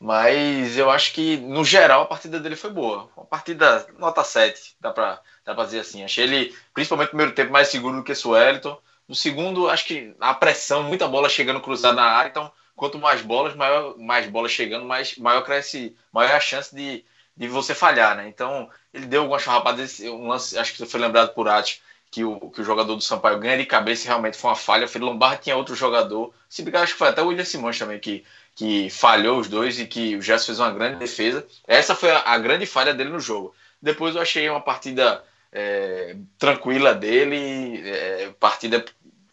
mas 0.00 0.76
eu 0.76 0.90
acho 0.90 1.12
que, 1.12 1.36
no 1.38 1.64
geral, 1.64 2.02
a 2.02 2.06
partida 2.06 2.38
dele 2.38 2.54
foi 2.56 2.70
boa. 2.70 3.10
Uma 3.16 3.26
partida 3.26 3.86
nota 3.98 4.22
7, 4.22 4.76
dá 4.80 4.92
pra, 4.92 5.20
dá 5.44 5.54
pra 5.54 5.64
dizer 5.64 5.80
assim. 5.80 6.04
Achei 6.04 6.24
ele, 6.24 6.56
principalmente 6.72 7.06
no 7.06 7.10
primeiro 7.10 7.32
tempo, 7.32 7.52
mais 7.52 7.68
seguro 7.68 7.96
do 7.96 8.04
que 8.04 8.14
Suelton. 8.14 8.78
No 9.08 9.14
segundo, 9.14 9.68
acho 9.68 9.86
que 9.86 10.14
a 10.20 10.34
pressão, 10.34 10.82
muita 10.84 11.08
bola 11.08 11.28
chegando 11.28 11.60
cruzada 11.60 11.96
na 11.96 12.04
área, 12.04 12.28
então 12.28 12.52
quanto 12.76 12.98
mais 12.98 13.20
bolas, 13.22 13.56
maior, 13.56 13.98
mais 13.98 14.28
bolas 14.28 14.52
chegando, 14.52 14.84
mais, 14.84 15.16
maior 15.18 15.42
cresce, 15.42 15.96
maior 16.12 16.30
é 16.30 16.36
a 16.36 16.40
chance 16.40 16.74
de, 16.74 17.04
de 17.36 17.48
você 17.48 17.74
falhar, 17.74 18.16
né? 18.16 18.28
Então, 18.28 18.70
ele 18.94 19.06
deu 19.06 19.22
algumas 19.22 19.42
farrapadas, 19.42 19.98
um 20.00 20.28
lance, 20.28 20.56
acho 20.56 20.74
que 20.74 20.86
foi 20.86 21.00
lembrado 21.00 21.34
por 21.34 21.48
Ati, 21.48 21.82
que 22.10 22.24
o, 22.24 22.50
que 22.50 22.60
o 22.60 22.64
jogador 22.64 22.94
do 22.94 23.00
Sampaio 23.00 23.38
ganha 23.38 23.58
de 23.58 23.66
cabeça 23.66 24.06
realmente 24.06 24.38
foi 24.38 24.50
uma 24.50 24.56
falha. 24.56 24.86
O 24.86 24.88
Felipe 24.88 25.10
Lombardi 25.10 25.42
tinha 25.42 25.56
outro 25.56 25.74
jogador. 25.74 26.32
Se 26.48 26.62
brigar, 26.62 26.82
acho 26.82 26.92
que 26.92 26.98
foi 26.98 27.08
até 27.08 27.20
o 27.22 27.26
William 27.26 27.44
Simões 27.44 27.78
também 27.78 27.98
que, 27.98 28.24
que 28.58 28.90
falhou 28.90 29.38
os 29.38 29.46
dois 29.46 29.78
e 29.78 29.86
que 29.86 30.16
o 30.16 30.20
Gerson 30.20 30.46
fez 30.46 30.58
uma 30.58 30.72
grande 30.72 30.96
defesa. 30.96 31.46
Essa 31.64 31.94
foi 31.94 32.10
a, 32.10 32.22
a 32.26 32.38
grande 32.38 32.66
falha 32.66 32.92
dele 32.92 33.10
no 33.10 33.20
jogo. 33.20 33.54
Depois 33.80 34.16
eu 34.16 34.20
achei 34.20 34.50
uma 34.50 34.60
partida 34.60 35.22
é, 35.52 36.16
tranquila 36.36 36.92
dele, 36.92 37.80
é, 37.88 38.32
partida 38.40 38.84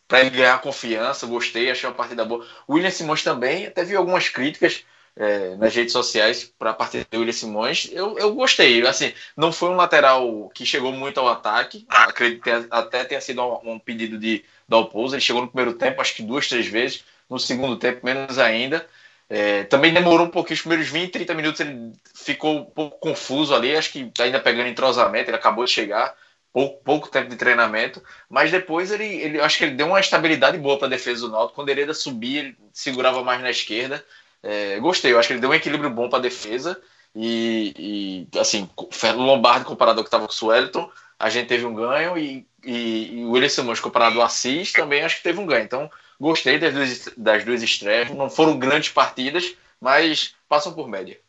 para 0.08 0.20
ele 0.22 0.30
ganhar 0.30 0.62
confiança. 0.62 1.26
Gostei, 1.26 1.72
achei 1.72 1.90
uma 1.90 1.96
partida 1.96 2.24
boa. 2.24 2.46
O 2.68 2.76
William 2.76 2.92
Simões 2.92 3.24
também, 3.24 3.66
até 3.66 3.84
vi 3.84 3.96
algumas 3.96 4.30
críticas 4.30 4.86
é, 5.16 5.56
nas 5.56 5.74
redes 5.74 5.92
sociais 5.92 6.44
para 6.60 6.70
a 6.70 6.74
partida 6.76 7.08
do 7.10 7.18
William 7.18 7.34
Simões, 7.34 7.90
eu, 7.92 8.20
eu 8.20 8.32
gostei. 8.36 8.86
Assim, 8.86 9.12
não 9.36 9.52
foi 9.52 9.70
um 9.70 9.76
lateral 9.76 10.52
que 10.54 10.68
chegou 10.68 10.92
muito 10.92 11.20
ao 11.20 11.30
ataque, 11.30 11.84
acredito 11.90 12.44
que 12.44 12.52
até 12.70 13.04
tenha 13.04 13.22
sido 13.22 13.42
um, 13.42 13.74
um 13.74 13.80
pedido 13.80 14.20
de 14.20 14.46
Dalpouso. 14.70 15.16
Ele 15.16 15.22
chegou 15.22 15.42
no 15.42 15.48
primeiro 15.48 15.74
tempo, 15.74 16.00
acho 16.00 16.16
que 16.16 16.22
duas, 16.22 16.48
três 16.48 16.68
vezes, 16.68 17.04
no 17.28 17.40
segundo 17.40 17.76
tempo, 17.76 18.06
menos 18.06 18.38
ainda. 18.38 18.86
É, 19.28 19.64
também 19.64 19.94
demorou 19.94 20.28
um 20.28 20.30
pouquinho, 20.30 20.56
os 20.56 20.62
primeiros 20.62 20.88
20, 20.88 21.12
30 21.12 21.34
minutos 21.34 21.60
ele 21.60 21.94
ficou 22.14 22.60
um 22.60 22.66
pouco 22.66 23.00
confuso 23.00 23.56
ali, 23.56 23.76
acho 23.76 23.92
que 23.92 24.12
ainda 24.20 24.40
pegando 24.40 24.70
entrosamento, 24.70 25.30
ele 25.30 25.38
acabou 25.38 25.66
de 25.66 25.72
chegar, 25.72 26.16
pouco, 26.54 26.84
pouco 26.84 27.10
tempo 27.10 27.30
de 27.30 27.36
treinamento, 27.36 28.04
mas 28.30 28.52
depois 28.52 28.92
ele, 28.92 29.06
ele 29.06 29.40
acho 29.42 29.58
que 29.58 29.64
ele 29.64 29.76
deu 29.76 29.88
uma 29.88 30.00
estabilidade 30.00 30.58
boa 30.60 30.78
para 30.78 30.88
a 30.88 30.92
defesa 30.92 31.22
do 31.22 31.32
Náutico, 31.32 31.56
quando 31.56 31.70
ele 31.70 31.84
ia 31.84 31.94
subir, 31.94 32.38
ele 32.38 32.58
segurava 32.72 33.24
mais 33.24 33.42
na 33.42 33.50
esquerda, 33.50 34.06
é, 34.46 34.80
gostei, 34.80 35.12
eu 35.12 35.18
acho 35.18 35.28
que 35.28 35.34
ele 35.34 35.42
deu 35.42 35.50
um 35.50 35.56
equilíbrio 35.56 35.90
bom 35.90 36.08
para 36.08 36.20
a 36.20 36.22
defesa. 36.22 36.80
E, 37.16 38.28
e, 38.34 38.40
assim, 38.40 38.70
o 38.78 39.22
Lombardi 39.22 39.66
comparado 39.66 40.00
ao 40.00 40.04
que 40.04 40.08
estava 40.08 40.28
com 40.28 40.32
o 40.32 40.36
Suelton, 40.36 40.92
a 41.18 41.30
gente 41.30 41.48
teve 41.48 41.66
um 41.66 41.74
ganho. 41.74 42.16
E, 42.16 42.46
e, 42.64 43.22
e 43.22 43.26
o 43.26 43.32
William 43.32 43.50
Simões 43.50 43.80
comparado 43.80 44.20
ao 44.20 44.26
Assis 44.26 44.72
também 44.72 45.02
acho 45.04 45.18
que 45.18 45.24
teve 45.24 45.40
um 45.40 45.48
ganho. 45.48 45.64
Então, 45.64 45.90
gostei 46.20 46.58
das 46.58 46.74
duas, 46.74 47.10
das 47.18 47.44
duas 47.44 47.62
estreias. 47.62 48.10
Não 48.12 48.30
foram 48.30 48.58
grandes 48.58 48.90
partidas, 48.90 49.56
mas 49.80 50.36
passam 50.48 50.74
por 50.74 50.88
média. 50.88 51.20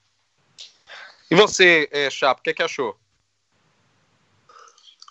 E 1.31 1.35
você, 1.35 1.89
é, 1.91 2.09
Chapo, 2.09 2.41
o 2.41 2.45
que, 2.45 2.51
é 2.51 2.55
que 2.55 2.63
achou? 2.63 2.97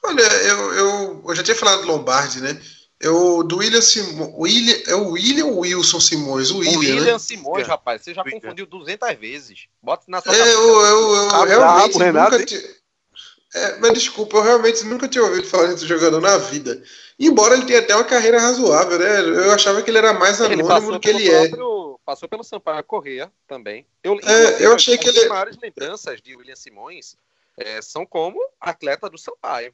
Olha, 0.04 0.22
eu, 0.22 0.74
eu, 0.74 1.24
eu 1.28 1.36
já 1.36 1.44
tinha 1.44 1.56
falado 1.56 1.82
do 1.82 1.88
Lombardi, 1.88 2.40
né? 2.42 2.62
Eu, 3.00 3.44
do 3.44 3.58
William 3.58 3.82
Simões. 3.82 4.34
William, 4.38 4.78
é 4.88 4.96
o 4.96 5.10
William 5.12 5.46
ou 5.48 5.60
Wilson 5.60 6.00
Simões? 6.00 6.50
O 6.50 6.60
William, 6.60 6.78
o 6.78 6.80
William 6.80 7.14
né? 7.14 7.20
Simões, 7.20 7.66
é. 7.66 7.70
rapaz. 7.70 8.02
Você 8.02 8.14
já 8.14 8.22
William. 8.24 8.40
confundiu 8.40 8.66
200 8.66 9.16
vezes. 9.18 9.68
Bota 9.82 10.06
na 10.08 10.22
sua 10.22 10.34
é, 10.34 10.54
eu, 10.54 10.82
eu, 10.82 11.14
eu 11.14 11.32
ah, 11.32 11.46
realmente 11.46 11.98
nunca 12.00 12.46
tinha. 12.46 12.62
É, 13.56 13.78
mas 13.78 13.94
desculpa, 13.94 14.36
eu 14.36 14.44
realmente 14.44 14.84
nunca 14.84 15.08
tinha 15.08 15.24
ouvido 15.24 15.48
falar 15.48 15.68
desse 15.68 15.88
jogador 15.88 16.20
na 16.20 16.38
vida. 16.38 16.84
Embora 17.18 17.56
ele 17.56 17.66
tenha 17.66 17.80
até 17.80 17.96
uma 17.96 18.04
carreira 18.04 18.38
razoável, 18.38 19.00
né? 19.00 19.22
Eu 19.22 19.52
achava 19.54 19.82
que 19.82 19.90
ele 19.90 19.98
era 19.98 20.14
mais 20.14 20.42
anônimo 20.42 20.92
do 20.92 21.00
que 21.00 21.08
ele 21.08 21.30
é. 21.30 21.48
próprio, 21.48 21.94
é. 21.94 22.06
Passou 22.06 22.28
pelo 22.28 22.44
Sampaio 22.44 22.84
Correia 22.84 23.32
também. 23.48 23.88
Eu, 24.04 24.20
é, 24.22 24.66
eu 24.66 24.76
achei 24.76 24.98
que 24.98 25.08
ele. 25.08 25.22
As 25.22 25.30
maiores 25.30 25.58
lembranças 25.62 26.22
de 26.22 26.36
William 26.36 26.56
Simões 26.56 27.16
é, 27.58 27.82
são 27.82 28.06
como 28.06 28.38
atleta 28.60 29.10
do 29.10 29.18
Sampaio. 29.18 29.74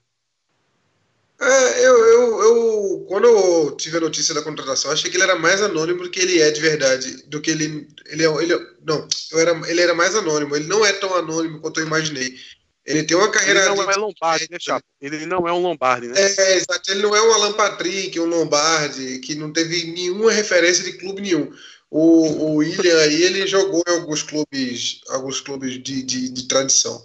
É, 1.41 1.87
eu, 1.87 1.97
eu, 2.05 2.43
eu, 2.43 3.05
quando 3.07 3.25
eu 3.25 3.75
tive 3.75 3.97
a 3.97 4.01
notícia 4.01 4.35
da 4.35 4.43
contratação, 4.43 4.91
achei 4.91 5.09
que 5.09 5.17
ele 5.17 5.23
era 5.23 5.35
mais 5.35 5.59
anônimo 5.59 6.03
do 6.03 6.11
que 6.11 6.19
ele 6.19 6.39
é 6.39 6.51
de 6.51 6.61
verdade. 6.61 7.23
Do 7.23 7.41
que 7.41 7.49
ele. 7.49 7.87
Ele, 8.05 8.23
é, 8.23 8.43
ele 8.43 8.55
não, 8.83 9.07
eu 9.31 9.39
era, 9.39 9.51
ele 9.67 9.81
era 9.81 9.95
mais 9.95 10.15
anônimo. 10.15 10.55
Ele 10.55 10.67
não 10.67 10.85
é 10.85 10.93
tão 10.93 11.15
anônimo 11.15 11.59
quanto 11.59 11.79
eu 11.79 11.87
imaginei. 11.87 12.35
Ele 12.85 13.03
tem 13.03 13.15
uma 13.15 13.29
carreira. 13.29 13.65
Ele 13.65 13.75
não 13.75 13.91
é 13.91 13.95
Lombardi, 13.95 14.47
né, 14.49 14.57
Chapo? 14.59 14.85
Ele 14.99 15.25
não 15.25 15.47
é 15.47 15.53
um 15.53 15.61
Lombardi, 15.61 16.07
né? 16.07 16.15
É, 16.19 16.55
exato. 16.55 16.91
Ele 16.91 17.01
não 17.01 17.15
é 17.15 17.21
um 17.21 17.33
Alan 17.33 17.53
Patrick, 17.53 18.19
um 18.19 18.25
Lombardi, 18.25 19.19
que 19.19 19.35
não 19.35 19.53
teve 19.53 19.91
nenhuma 19.91 20.31
referência 20.31 20.83
de 20.83 20.93
clube 20.93 21.21
nenhum. 21.21 21.51
O, 21.89 22.25
o 22.25 22.55
William 22.55 22.97
aí, 22.99 23.21
ele 23.21 23.45
jogou 23.47 23.83
em 23.87 23.91
alguns 23.91 24.23
clubes, 24.23 25.01
alguns 25.09 25.39
clubes 25.41 25.73
de, 25.83 26.01
de, 26.01 26.29
de 26.29 26.47
tradição. 26.47 27.03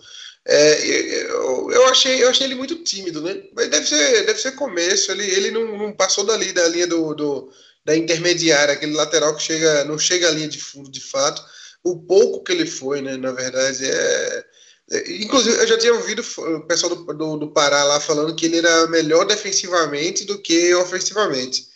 É, 0.49 0.87
eu, 1.25 1.71
eu, 1.73 1.87
achei, 1.89 2.23
eu 2.23 2.31
achei 2.31 2.47
ele 2.47 2.55
muito 2.55 2.77
tímido, 2.77 3.21
né? 3.21 3.43
Mas 3.55 3.69
deve 3.69 3.87
ser, 3.87 4.27
deve 4.27 4.41
ser 4.41 4.53
começo. 4.53 5.11
Ele, 5.11 5.25
ele 5.25 5.51
não, 5.51 5.77
não 5.77 5.93
passou 5.93 6.25
dali 6.25 6.53
da 6.53 6.67
linha 6.69 6.87
do, 6.87 7.15
do, 7.15 7.53
da 7.85 7.97
intermediária, 7.97 8.73
aquele 8.73 8.95
lateral 8.95 9.37
que 9.37 9.43
chega, 9.43 9.85
não 9.85 9.99
chega 9.99 10.29
à 10.29 10.31
linha 10.31 10.49
de 10.49 10.61
fundo 10.61 10.91
de 10.91 11.01
fato. 11.01 11.45
O 11.85 11.99
pouco 11.99 12.43
que 12.43 12.53
ele 12.53 12.65
foi, 12.65 13.03
né? 13.03 13.17
Na 13.17 13.33
verdade, 13.33 13.85
é. 13.85 14.45
É 14.91 15.13
inclusive, 15.23 15.57
eu 15.57 15.67
já 15.67 15.79
tinha 15.79 15.95
ouvido 15.95 16.21
o 16.21 16.61
pessoal 16.67 16.95
do, 16.95 17.05
do, 17.13 17.37
do, 17.39 17.53
Pará 17.53 17.83
lá 17.85 17.99
falando 18.01 18.35
que 18.35 18.47
ele 18.47 18.59
era 18.59 18.87
melhor 18.87 19.27
defensivamente 19.27 20.25
do 20.25 20.39
que 20.39 20.75
ofensivamente. 20.75 21.67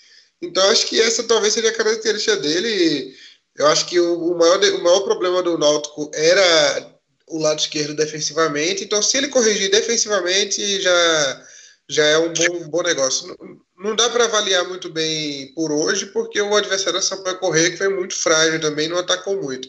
Então, 0.40 0.62
acho 0.70 0.86
que 0.86 1.00
essa 1.00 1.22
talvez 1.24 1.52
seja 1.52 1.68
a 1.68 1.74
característica 1.74 2.36
dele. 2.36 3.14
Eu 3.56 3.66
acho 3.66 3.86
que 3.86 3.98
o, 3.98 4.32
o 4.32 4.38
maior, 4.38 4.58
o 4.62 4.82
maior 4.82 5.00
problema 5.00 5.42
do 5.42 5.58
Náutico 5.58 6.10
era 6.14 7.00
o 7.26 7.38
lado 7.38 7.58
esquerdo 7.58 7.94
defensivamente. 7.94 8.84
Então, 8.84 9.02
se 9.02 9.16
ele 9.16 9.28
corrigir 9.28 9.70
defensivamente, 9.70 10.80
já, 10.80 11.46
já 11.88 12.04
é 12.04 12.18
um 12.18 12.32
bom, 12.32 12.68
bom 12.68 12.82
negócio. 12.82 13.26
Não, 13.26 13.90
não 13.90 13.96
dá 13.96 14.08
para 14.08 14.24
avaliar 14.24 14.66
muito 14.68 14.88
bem 14.88 15.52
por 15.54 15.72
hoje, 15.72 16.06
porque 16.06 16.40
o 16.40 16.56
adversário 16.56 16.98
é 16.98 17.02
Sampaio 17.02 17.38
Correia, 17.38 17.70
que 17.70 17.76
foi 17.76 17.88
muito 17.88 18.14
frágil 18.14 18.60
também, 18.60 18.88
não 18.88 18.98
atacou 18.98 19.40
muito. 19.42 19.68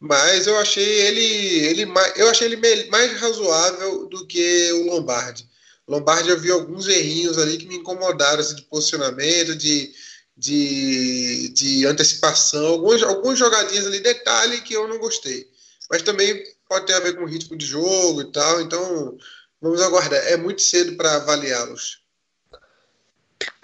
Mas 0.00 0.46
eu 0.46 0.58
achei 0.58 0.82
ele, 0.82 1.66
ele 1.66 1.92
eu 2.16 2.30
achei 2.30 2.46
ele 2.46 2.88
mais 2.90 3.20
razoável 3.20 4.06
do 4.06 4.26
que 4.26 4.72
o 4.72 4.86
Lombardi. 4.86 5.48
Lombardi 5.86 6.30
eu 6.30 6.40
vi 6.40 6.50
alguns 6.50 6.88
errinhos 6.88 7.36
ali 7.36 7.58
que 7.58 7.66
me 7.66 7.76
incomodaram 7.76 8.40
assim, 8.40 8.54
de 8.54 8.62
posicionamento, 8.62 9.54
de, 9.54 9.92
de, 10.36 11.48
de 11.50 11.86
antecipação, 11.86 12.66
alguns, 12.66 13.02
alguns 13.02 13.38
jogadinhas 13.38 13.86
ali, 13.86 14.00
detalhe 14.00 14.62
que 14.62 14.72
eu 14.72 14.88
não 14.88 14.98
gostei. 14.98 15.46
Mas 15.90 16.02
também 16.02 16.42
pode 16.68 16.86
ter 16.86 16.94
a 16.94 17.00
ver 17.00 17.14
com 17.14 17.24
o 17.24 17.28
ritmo 17.28 17.56
de 17.56 17.66
jogo 17.66 18.22
e 18.22 18.32
tal. 18.32 18.60
Então, 18.62 19.18
Vamos 19.60 19.82
aguardar. 19.82 20.20
É 20.26 20.36
muito 20.36 20.62
cedo 20.62 20.96
para 20.96 21.16
avaliá-los. 21.16 22.02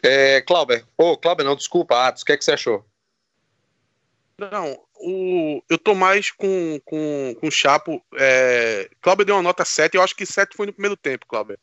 É, 0.02 0.42
Clauber. 0.42 0.84
Ô, 0.96 1.12
oh, 1.12 1.16
Clauber, 1.16 1.44
não, 1.44 1.56
desculpa, 1.56 2.06
Atos, 2.06 2.22
o 2.22 2.26
que, 2.26 2.32
é 2.32 2.36
que 2.36 2.44
você 2.44 2.52
achou? 2.52 2.84
Não, 4.38 4.85
o, 5.00 5.62
eu 5.68 5.78
tô 5.78 5.94
mais 5.94 6.30
com, 6.30 6.80
com, 6.84 7.36
com 7.40 7.48
o 7.48 7.50
Chapo. 7.50 8.02
É, 8.14 8.88
Clauber 9.00 9.26
deu 9.26 9.36
uma 9.36 9.42
nota 9.42 9.64
7, 9.64 9.94
eu 9.94 10.02
acho 10.02 10.14
que 10.14 10.26
7 10.26 10.56
foi 10.56 10.66
no 10.66 10.72
primeiro 10.72 10.96
tempo, 10.96 11.26
Clauber. 11.26 11.58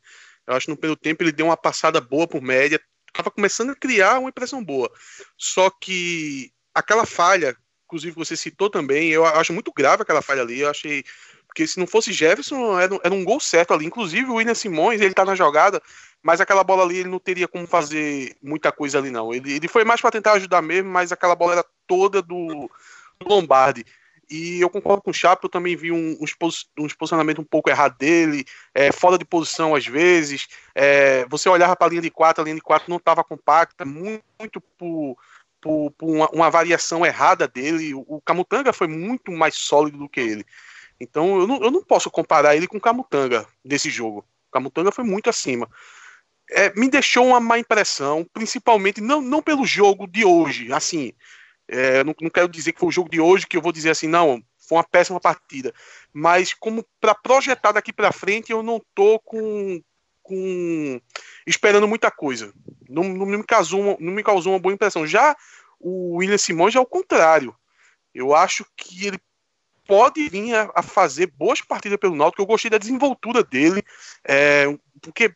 Eu 0.46 0.56
acho 0.56 0.66
que 0.66 0.72
no 0.72 0.78
primeiro 0.78 1.00
tempo 1.00 1.24
ele 1.24 1.32
deu 1.32 1.46
uma 1.46 1.58
passada 1.58 2.02
boa 2.02 2.28
por 2.28 2.42
média, 2.42 2.80
tava 3.14 3.32
começando 3.32 3.72
a 3.72 3.76
criar 3.76 4.20
uma 4.20 4.30
impressão 4.30 4.64
boa. 4.64 4.92
Só 5.38 5.70
que 5.70 6.52
aquela 6.74 7.06
falha, 7.06 7.56
inclusive 7.86 8.16
você 8.16 8.36
citou 8.36 8.70
também, 8.70 9.10
eu 9.10 9.26
acho 9.26 9.54
muito 9.54 9.72
grave 9.72 10.02
aquela 10.02 10.22
falha 10.22 10.42
ali, 10.42 10.60
eu 10.60 10.70
achei 10.70 11.04
porque 11.54 11.68
se 11.68 11.80
não 11.80 11.86
fosse 11.86 12.12
Jefferson, 12.12 12.80
era, 12.80 13.00
era 13.04 13.14
um 13.14 13.24
gol 13.24 13.40
certo 13.40 13.76
ali. 13.76 13.86
Inclusive, 13.86 14.28
o 14.28 14.36
William 14.36 14.56
Simões, 14.56 15.00
ele 15.00 15.14
tá 15.14 15.24
na 15.24 15.36
jogada, 15.36 15.80
mas 16.24 16.42
aquela 16.42 16.64
bola 16.64 16.82
ali 16.82 16.98
ele 16.98 17.10
não 17.10 17.20
teria 17.20 17.48
como 17.48 17.68
fazer 17.68 18.36
muita 18.42 18.72
coisa 18.72 18.98
ali, 18.98 19.12
não. 19.12 19.32
Ele, 19.32 19.54
ele 19.54 19.68
foi 19.68 19.86
mais 19.86 20.02
para 20.02 20.10
tentar 20.10 20.34
ajudar 20.34 20.64
mesmo, 20.64 20.90
mas 20.90 21.12
aquela 21.12 21.36
bola 21.36 21.54
era 21.54 21.66
toda 21.86 22.24
do 22.24 22.68
Lombardi. 23.24 23.86
E 24.30 24.62
eu 24.62 24.70
concordo 24.70 25.02
com 25.02 25.12
o 25.12 25.14
Chapo, 25.14 25.46
eu 25.46 25.50
também 25.50 25.76
vi 25.76 25.92
um, 25.92 26.18
uns 26.20 26.94
posicionamentos 26.94 27.44
um 27.44 27.48
pouco 27.48 27.70
errado 27.70 27.98
dele, 27.98 28.46
é, 28.74 28.92
fora 28.92 29.18
de 29.18 29.26
posição 29.26 29.76
às 29.76 29.86
vezes. 29.86 30.48
É, 30.74 31.26
você 31.30 31.50
olhava 31.50 31.76
para 31.76 31.88
a 31.88 31.90
linha 31.90 32.02
de 32.02 32.10
quatro, 32.10 32.42
a 32.42 32.46
linha 32.46 32.56
de 32.56 32.62
quatro 32.62 32.90
não 32.90 32.98
estava 32.98 33.24
compacta, 33.24 33.86
muito, 33.86 34.24
muito 34.40 34.62
por, 34.62 35.18
por, 35.62 35.92
por 35.92 36.10
uma, 36.10 36.30
uma, 36.30 36.50
variação 36.50 37.06
errada 37.06 37.48
dele. 37.48 37.94
O, 37.94 38.06
o 38.08 38.22
Camutanga 38.22 38.72
foi 38.72 38.88
muito 38.88 39.32
mais 39.32 39.56
sólido 39.56 39.98
do 39.98 40.10
que 40.10 40.22
ele. 40.22 40.46
Então 41.00 41.40
eu 41.42 41.48
não, 41.48 41.62
eu 41.62 41.70
não 41.70 41.84
posso 41.84 42.10
comparar 42.10 42.56
ele 42.56 42.68
com 42.68 42.78
o 42.78 42.82
Camutanga 42.82 43.46
desse 43.64 43.90
jogo. 43.90 44.26
O 44.48 44.52
Camutanga 44.52 44.92
foi 44.92 45.04
muito 45.04 45.30
acima. 45.30 45.70
É, 46.50 46.74
me 46.76 46.90
deixou 46.90 47.28
uma 47.28 47.40
má 47.40 47.60
impressão, 47.60 48.26
principalmente 48.34 49.02
não, 49.02 49.22
não 49.22 49.42
pelo 49.42 49.66
jogo 49.66 50.08
de 50.08 50.26
hoje. 50.26 50.72
Assim, 50.72 51.14
é, 51.68 52.04
não, 52.04 52.14
não, 52.22 52.30
quero 52.30 52.48
dizer 52.48 52.74
que 52.74 52.80
foi 52.80 52.90
o 52.90 52.92
jogo 52.92 53.10
de 53.10 53.20
hoje 53.20 53.48
que 53.48 53.56
eu 53.56 53.62
vou 53.62 53.72
dizer 53.72 53.90
assim, 53.90 54.08
não, 54.08 54.44
foi 54.58 54.78
uma 54.78 54.84
péssima 54.84 55.20
partida. 55.20 55.74
Mas 56.12 56.54
como 56.54 56.86
para 57.00 57.16
projetar 57.16 57.72
daqui 57.72 57.94
para 57.94 58.12
frente, 58.12 58.52
eu 58.52 58.62
não 58.62 58.82
tô 58.94 59.20
com, 59.20 59.82
com 60.22 61.02
esperando 61.46 61.88
muita 61.88 62.12
coisa. 62.12 62.54
Não, 62.90 63.04
não, 63.04 63.26
me 63.26 63.44
causou, 63.44 63.98
não 64.00 64.14
me 64.14 64.24
causou 64.24 64.54
uma 64.54 64.60
boa 64.60 64.74
impressão. 64.74 65.08
Já 65.08 65.36
o 65.80 66.18
William 66.18 66.38
Simões 66.38 66.76
é 66.76 66.80
o 66.80 66.86
contrário. 66.86 67.56
Eu 68.14 68.36
acho 68.36 68.66
que 68.76 69.08
ele 69.08 69.20
pode 69.88 70.30
vir 70.30 70.56
a, 70.56 70.72
a, 70.76 70.82
fazer 70.82 71.28
boas 71.28 71.62
partidas 71.62 71.98
pelo 72.00 72.16
Náutico. 72.16 72.42
Eu 72.42 72.48
gostei 72.48 72.70
da 72.70 72.78
desenvoltura 72.78 73.44
dele, 73.44 73.84
é, 74.24 74.66
porque 75.02 75.34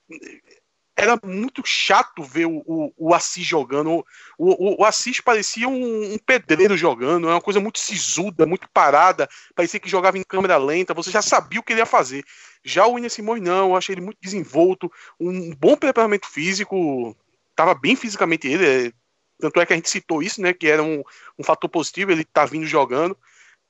era 0.98 1.18
muito 1.24 1.62
chato 1.64 2.24
ver 2.24 2.48
o, 2.48 2.64
o, 2.66 2.94
o 2.98 3.14
Assis 3.14 3.46
jogando. 3.46 4.04
O, 4.36 4.82
o, 4.82 4.84
Assis 4.84 5.22
parecia 5.22 5.70
um, 5.70 6.14
um, 6.14 6.18
pedreiro 6.18 6.76
jogando, 6.76 7.30
é 7.30 7.34
uma 7.34 7.42
coisa 7.42 7.60
muito 7.60 7.78
sisuda, 7.78 8.48
muito 8.48 8.68
parada, 8.74 9.30
parecia 9.56 9.80
que 9.80 9.88
jogava 9.88 10.18
em 10.18 10.24
câmera 10.24 10.58
lenta, 10.58 10.96
você 10.96 11.12
já 11.12 11.22
sabia 11.22 11.60
o 11.60 11.64
que 11.64 11.72
ele 11.72 11.82
ia 11.82 11.86
fazer. 11.86 12.26
Já 12.64 12.88
o 12.88 12.94
William 12.94 13.10
Simões 13.10 13.44
não, 13.44 13.70
eu 13.70 13.76
achei 13.76 13.94
ele 13.94 14.02
muito 14.02 14.18
desenvolto, 14.20 14.92
um 15.20 15.54
bom 15.54 15.78
preparamento 15.78 16.28
físico, 16.28 17.16
estava 17.52 17.76
bem 17.76 17.96
fisicamente 17.96 18.48
ele, 18.48 18.66
é, 18.66 18.92
tanto 19.40 19.62
é 19.62 19.68
que 19.68 19.74
a 19.74 19.76
gente 19.76 19.92
citou 19.92 20.24
isso, 20.24 20.42
né, 20.42 20.52
que 20.52 20.68
era 20.68 20.82
um, 20.82 21.04
um 21.38 21.44
fator 21.44 21.70
positivo, 21.70 22.12
ele 22.12 22.26
tá 22.26 22.44
vindo 22.44 22.66
jogando. 22.66 23.16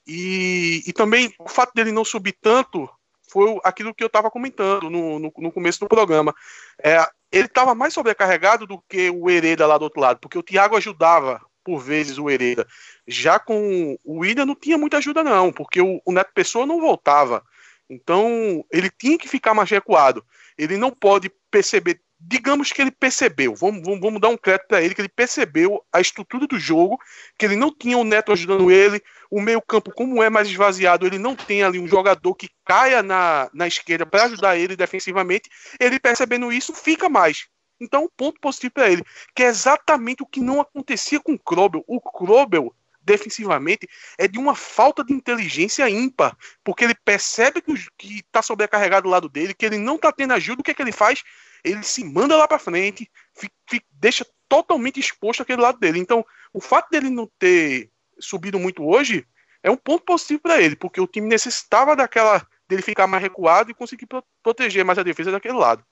E, 0.07 0.82
e 0.88 0.93
também 0.93 1.34
o 1.38 1.49
fato 1.49 1.73
dele 1.73 1.91
não 1.91 2.05
subir 2.05 2.38
tanto 2.41 2.89
foi 3.30 3.59
aquilo 3.63 3.93
que 3.93 4.03
eu 4.03 4.07
estava 4.07 4.32
comentando 4.32 4.89
no, 4.89 5.19
no, 5.19 5.34
no, 5.38 5.51
começo 5.51 5.80
do 5.82 5.88
programa. 5.88 6.34
É, 6.82 6.97
ele 7.32 7.45
estava 7.45 7.75
mais 7.75 7.93
sobrecarregado 7.93 8.65
do 8.65 8.82
que 8.88 9.09
o 9.09 9.30
Hereda 9.30 9.67
lá 9.67 9.78
do 9.78 9.84
outro 9.84 10.01
lado, 10.01 10.19
porque 10.19 10.38
o 10.38 10.43
Thiago 10.43 10.78
ajudava 10.78 11.41
por 11.63 11.80
vezes 11.80 12.17
o 12.17 12.30
Hereda. 12.30 12.65
Já 13.05 13.38
com 13.38 13.97
o 14.03 14.19
William 14.19 14.45
não 14.45 14.55
tinha 14.55 14.78
muita 14.78 14.97
ajuda, 14.97 15.23
não, 15.23 15.51
porque 15.51 15.82
o, 15.82 16.01
o 16.05 16.11
Neto 16.13 16.32
Pessoa 16.34 16.65
não 16.65 16.80
voltava. 16.80 17.43
Então 17.89 18.65
ele 18.71 18.89
tinha 18.89 19.17
que 19.17 19.28
ficar 19.28 19.53
mais 19.53 19.69
recuado. 19.69 20.25
Ele 20.57 20.78
não 20.78 20.91
pode 20.91 21.30
perceber 21.51 22.01
digamos 22.20 22.72
que 22.72 22.82
ele 22.82 22.91
percebeu, 22.91 23.53
vamos, 23.55 23.84
vamos, 23.84 23.99
vamos 24.01 24.22
dar 24.22 24.30
um 24.30 24.38
crédito 24.38 24.68
para 24.68 24.82
ele, 24.82 24.95
que 24.95 25.01
ele 25.01 25.09
percebeu 25.09 25.84
a 25.93 26.01
estrutura 26.01 26.47
do 26.47 26.59
jogo, 26.59 26.99
que 27.38 27.45
ele 27.45 27.55
não 27.55 27.74
tinha 27.74 27.97
o 27.97 28.03
Neto 28.03 28.32
ajudando 28.32 28.72
ele, 28.72 29.01
o 29.30 29.39
meio 29.39 29.61
campo, 29.61 29.91
como 29.93 30.24
é 30.24 30.30
mais 30.30 30.47
esvaziado, 30.47 31.05
ele 31.05 31.20
não 31.20 31.36
tem 31.36 31.63
ali 31.63 31.80
um 31.80 31.88
jogador 31.88 32.34
que 32.34 32.49
caia 32.65 33.03
na, 33.03 33.49
na 33.53 33.68
esquerda 33.68 34.05
para 34.05 34.24
ajudar 34.24 34.57
ele 34.57 34.76
defensivamente, 34.76 35.49
ele 35.80 35.99
percebendo 35.99 36.51
isso, 36.51 36.74
fica 36.74 37.07
mais. 37.07 37.47
Então, 37.80 38.05
um 38.05 38.09
ponto 38.09 38.39
positivo 38.39 38.74
para 38.74 38.89
ele, 38.89 39.03
que 39.36 39.43
é 39.43 39.47
exatamente 39.47 40.24
o 40.24 40.26
que 40.26 40.39
não 40.39 40.59
acontecia 40.59 41.20
com 41.20 41.34
o 41.34 41.39
Krobel. 41.39 41.84
O 41.88 42.01
Krobel, 42.01 42.74
defensivamente, 42.99 43.88
é 44.18 44.28
de 44.28 44.39
uma 44.39 44.55
falta 44.55 45.03
de 45.03 45.13
inteligência 45.13 45.88
ímpar, 45.88 46.36
porque 46.63 46.84
ele 46.84 46.95
percebe 46.95 47.61
que 47.61 48.20
está 48.20 48.41
sobrecarregado 48.41 49.03
do 49.03 49.11
lado 49.11 49.30
dele, 49.30 49.53
que 49.53 49.65
ele 49.65 49.78
não 49.78 49.95
está 49.95 50.11
tendo 50.11 50.34
ajuda, 50.34 50.61
o 50.61 50.63
que, 50.63 50.72
é 50.72 50.74
que 50.74 50.82
ele 50.82 50.91
faz? 50.91 51.24
Ele 51.68 51.84
se 51.84 52.03
manda 52.03 52.36
lá 52.36 52.47
para 52.47 52.59
frente, 52.59 53.09
fica, 53.34 53.55
fica, 53.70 53.86
deixa 53.91 54.26
totalmente 54.47 54.99
exposto 54.99 55.41
aquele 55.41 55.61
lado 55.61 55.80
dele. 55.80 55.99
Então, 55.99 56.26
o 56.53 56.61
fato 56.61 56.89
dele 56.89 57.09
não 57.09 57.30
ter 57.38 57.91
subido 58.20 58.57
muito 58.57 58.86
hoje 58.86 59.28
é 59.61 59.70
um 59.70 59.78
ponto 59.78 60.03
positivo 60.03 60.41
para 60.41 60.61
ele, 60.61 60.76
porque 60.76 61.01
o 61.01 61.07
time 61.07 61.28
necessitava 61.28 61.95
daquela 61.95 62.45
dele 62.68 62.82
ficar 62.82 63.07
mais 63.07 63.24
recuado 63.24 63.72
e 63.72 63.74
conseguir 63.74 64.05
pro, 64.05 64.24
proteger 64.43 64.84
mais 64.84 64.99
a 64.99 65.03
defesa 65.03 65.32
daquele 65.32 65.57
lado. 65.57 65.86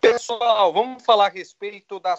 Pessoal, 0.00 0.72
vamos 0.72 1.04
falar 1.04 1.26
a 1.26 1.30
respeito 1.30 2.00
da 2.00 2.16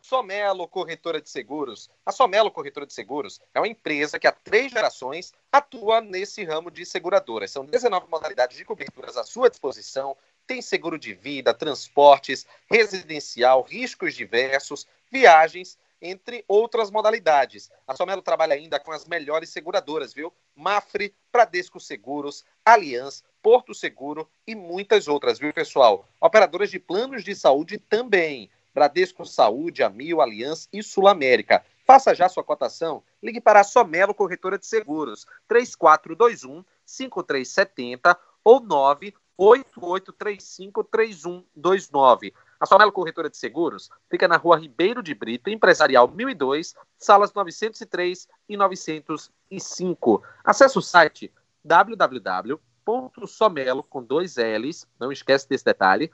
Somelo 0.00 0.66
Corretora 0.66 1.20
de 1.20 1.30
Seguros. 1.30 1.88
A 2.04 2.10
Somelo 2.10 2.50
Corretora 2.50 2.86
de 2.86 2.92
Seguros 2.92 3.40
é 3.54 3.60
uma 3.60 3.68
empresa 3.68 4.18
que 4.18 4.26
há 4.26 4.32
três 4.32 4.72
gerações 4.72 5.32
atua 5.52 6.00
nesse 6.00 6.42
ramo 6.44 6.70
de 6.70 6.84
seguradoras. 6.84 7.50
São 7.50 7.64
19 7.64 8.08
modalidades 8.08 8.56
de 8.56 8.64
coberturas 8.64 9.16
à 9.16 9.22
sua 9.22 9.48
disposição, 9.48 10.16
tem 10.50 10.60
seguro 10.60 10.98
de 10.98 11.14
vida, 11.14 11.54
transportes, 11.54 12.44
residencial, 12.68 13.62
riscos 13.62 14.16
diversos, 14.16 14.84
viagens, 15.08 15.78
entre 16.02 16.44
outras 16.48 16.90
modalidades. 16.90 17.70
A 17.86 17.94
Somelo 17.94 18.20
trabalha 18.20 18.56
ainda 18.56 18.80
com 18.80 18.90
as 18.90 19.06
melhores 19.06 19.50
seguradoras, 19.50 20.12
viu? 20.12 20.32
Mafre, 20.56 21.14
Bradesco 21.32 21.78
Seguros, 21.78 22.44
Aliança, 22.64 23.22
Porto 23.40 23.72
Seguro 23.72 24.28
e 24.44 24.56
muitas 24.56 25.06
outras, 25.06 25.38
viu, 25.38 25.54
pessoal? 25.54 26.04
Operadoras 26.20 26.68
de 26.68 26.80
planos 26.80 27.22
de 27.22 27.36
saúde 27.36 27.78
também. 27.78 28.50
Bradesco 28.74 29.24
Saúde, 29.24 29.84
Amil, 29.84 30.20
Aliança 30.20 30.68
e 30.72 30.82
Sul 30.82 31.06
América. 31.06 31.64
Faça 31.86 32.12
já 32.12 32.28
sua 32.28 32.42
cotação. 32.42 33.04
Ligue 33.22 33.40
para 33.40 33.60
a 33.60 33.64
Somelo 33.64 34.12
Corretora 34.12 34.58
de 34.58 34.66
Seguros, 34.66 35.28
3421 35.46 36.64
5370 36.84 38.18
ou 38.42 38.58
9 38.58 39.14
88353129. 39.40 42.32
A 42.60 42.66
Somelo 42.66 42.92
Corretora 42.92 43.30
de 43.30 43.38
Seguros 43.38 43.88
fica 44.10 44.28
na 44.28 44.36
rua 44.36 44.58
Ribeiro 44.58 45.02
de 45.02 45.14
Brito, 45.14 45.48
Empresarial 45.48 46.06
1002, 46.08 46.74
salas 46.98 47.32
903 47.32 48.28
e 48.46 48.54
905. 48.56 50.22
Acesse 50.44 50.76
o 50.76 50.82
site 50.82 51.32
www.somelo, 51.64 53.82
com 53.82 54.02
dois 54.02 54.36
L's, 54.36 54.86
não 54.98 55.10
esquece 55.10 55.48
desse 55.48 55.64
detalhe, 55.64 56.12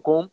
.com.br. 0.00 0.30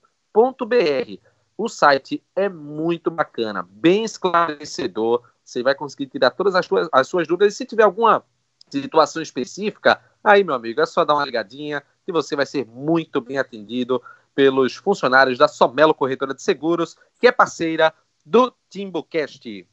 O 1.58 1.68
site 1.68 2.24
é 2.36 2.48
muito 2.48 3.10
bacana, 3.10 3.68
bem 3.68 4.04
esclarecedor, 4.04 5.24
você 5.44 5.64
vai 5.64 5.74
conseguir 5.74 6.06
tirar 6.06 6.30
todas 6.32 6.54
as 6.54 6.68
suas, 6.68 6.88
as 6.92 7.08
suas 7.08 7.28
dúvidas. 7.28 7.54
E 7.54 7.58
se 7.58 7.66
tiver 7.66 7.82
alguma 7.82 8.24
situação 8.70 9.24
específica, 9.24 10.00
aí, 10.24 10.44
meu 10.44 10.54
amigo, 10.54 10.80
é 10.82 10.86
só 10.86 11.04
dar 11.04 11.16
uma 11.16 11.26
ligadinha, 11.26 11.82
e 12.08 12.12
você 12.12 12.36
vai 12.36 12.46
ser 12.46 12.66
muito 12.66 13.22
bem 13.22 13.38
atendido 13.38 14.02
pelos 14.34 14.76
funcionários 14.76 15.38
da 15.38 15.48
Somelo 15.48 15.94
Corretora 15.94 16.34
de 16.34 16.42
Seguros, 16.42 16.96
que 17.20 17.28
é 17.28 17.32
parceira 17.32 17.94
do 18.26 18.54
TimbuCast. 18.70 19.68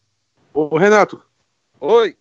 Ô, 0.52 0.76
Renato. 0.76 1.22
Oi. 1.80 2.16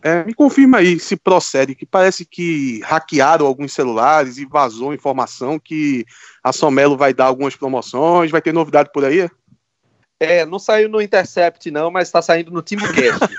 É, 0.00 0.24
me 0.24 0.32
confirma 0.32 0.78
aí 0.78 0.98
se 0.98 1.16
procede, 1.16 1.74
que 1.74 1.84
parece 1.84 2.24
que 2.24 2.80
hackearam 2.84 3.44
alguns 3.44 3.72
celulares 3.72 4.38
e 4.38 4.46
vazou 4.46 4.94
informação 4.94 5.58
que 5.58 6.06
a 6.42 6.52
Somelo 6.52 6.96
vai 6.96 7.12
dar 7.12 7.26
algumas 7.26 7.56
promoções, 7.56 8.30
vai 8.30 8.40
ter 8.40 8.52
novidade 8.52 8.90
por 8.92 9.04
aí? 9.04 9.28
É, 10.20 10.44
não 10.44 10.58
saiu 10.58 10.88
no 10.88 11.00
Intercept 11.00 11.70
não, 11.70 11.90
mas 11.90 12.08
está 12.08 12.20
saindo 12.20 12.50
no 12.50 12.60
TimbuCast. 12.60 13.36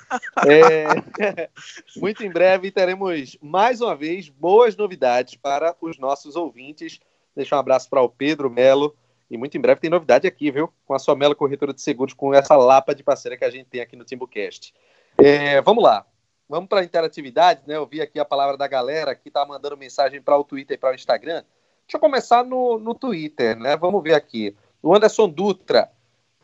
é, 0.47 1.49
muito 1.99 2.23
em 2.23 2.31
breve 2.31 2.71
teremos 2.71 3.37
mais 3.41 3.81
uma 3.81 3.95
vez 3.95 4.29
boas 4.29 4.77
novidades 4.77 5.35
para 5.35 5.75
os 5.81 5.97
nossos 5.97 6.37
ouvintes. 6.37 6.99
Deixa 7.35 7.55
um 7.55 7.59
abraço 7.59 7.89
para 7.89 8.01
o 8.01 8.09
Pedro 8.09 8.49
Melo. 8.49 8.95
E 9.29 9.37
muito 9.37 9.57
em 9.57 9.61
breve 9.61 9.81
tem 9.81 9.89
novidade 9.89 10.25
aqui, 10.25 10.49
viu? 10.49 10.73
Com 10.85 10.93
a 10.93 10.99
sua 10.99 11.15
Melo 11.15 11.35
Corretora 11.35 11.73
de 11.73 11.81
Seguros, 11.81 12.13
com 12.13 12.33
essa 12.33 12.55
lapa 12.55 12.95
de 12.95 13.03
parceira 13.03 13.37
que 13.37 13.45
a 13.45 13.49
gente 13.49 13.65
tem 13.65 13.81
aqui 13.81 13.95
no 13.95 14.05
TimbuCast. 14.05 14.73
É, 15.17 15.61
vamos 15.61 15.83
lá. 15.83 16.05
Vamos 16.47 16.67
para 16.67 16.79
a 16.79 16.83
interatividade, 16.83 17.61
né? 17.67 17.75
Eu 17.75 17.85
vi 17.85 18.01
aqui 18.01 18.19
a 18.19 18.25
palavra 18.25 18.57
da 18.57 18.67
galera 18.67 19.13
que 19.13 19.27
está 19.27 19.45
mandando 19.45 19.77
mensagem 19.77 20.19
para 20.19 20.35
o 20.35 20.43
Twitter 20.43 20.75
e 20.75 20.79
para 20.79 20.91
o 20.91 20.95
Instagram. 20.95 21.43
Deixa 21.85 21.97
eu 21.97 21.99
começar 21.99 22.43
no, 22.43 22.79
no 22.79 22.95
Twitter, 22.95 23.55
né? 23.55 23.77
Vamos 23.77 24.01
ver 24.01 24.15
aqui. 24.15 24.55
O 24.81 24.95
Anderson 24.95 25.29
Dutra. 25.29 25.91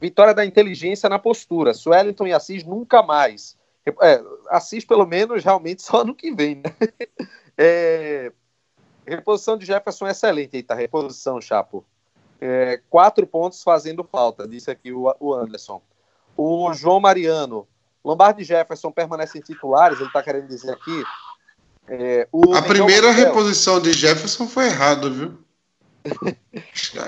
Vitória 0.06 0.36
da 0.36 0.46
inteligência 0.46 1.10
na 1.10 1.18
postura. 1.18 1.74
Suellington 1.74 2.28
e 2.28 2.34
Assis 2.34 2.64
nunca 2.64 3.02
mais. 3.02 3.58
É, 4.04 4.24
Assis, 4.52 4.86
pelo 4.86 5.04
menos, 5.04 5.44
realmente 5.44 5.82
só 5.82 6.04
no 6.04 6.14
que 6.14 6.32
vem, 6.32 6.58
né? 6.58 6.76
É, 7.58 8.34
reposição 9.08 9.58
de 9.58 9.66
Jefferson 9.66 10.06
é 10.08 10.12
excelente. 10.12 10.58
Eita, 10.58 10.76
reposição, 10.76 11.40
Chapo. 11.40 11.86
É, 12.40 12.82
quatro 12.90 13.26
pontos 13.26 13.64
fazendo 13.64 14.04
falta, 14.04 14.46
disse 14.46 14.70
aqui 14.70 14.92
o, 14.92 15.12
o 15.22 15.34
Anderson. 15.34 15.82
O 16.36 16.72
João 16.74 17.00
Mariano. 17.00 17.66
Lombardi 18.04 18.42
e 18.42 18.46
Jefferson 18.46 18.92
permanecem 18.92 19.42
titulares, 19.42 19.98
ele 20.00 20.10
está 20.10 20.22
querendo 20.22 20.48
dizer 20.48 20.72
aqui. 20.72 21.04
É, 21.88 22.28
a 22.54 22.62
primeira 22.62 23.08
Marcel, 23.08 23.26
reposição 23.26 23.80
de 23.80 23.94
Jefferson 23.94 24.48
foi 24.48 24.66
errada, 24.66 25.10
viu? 25.10 25.38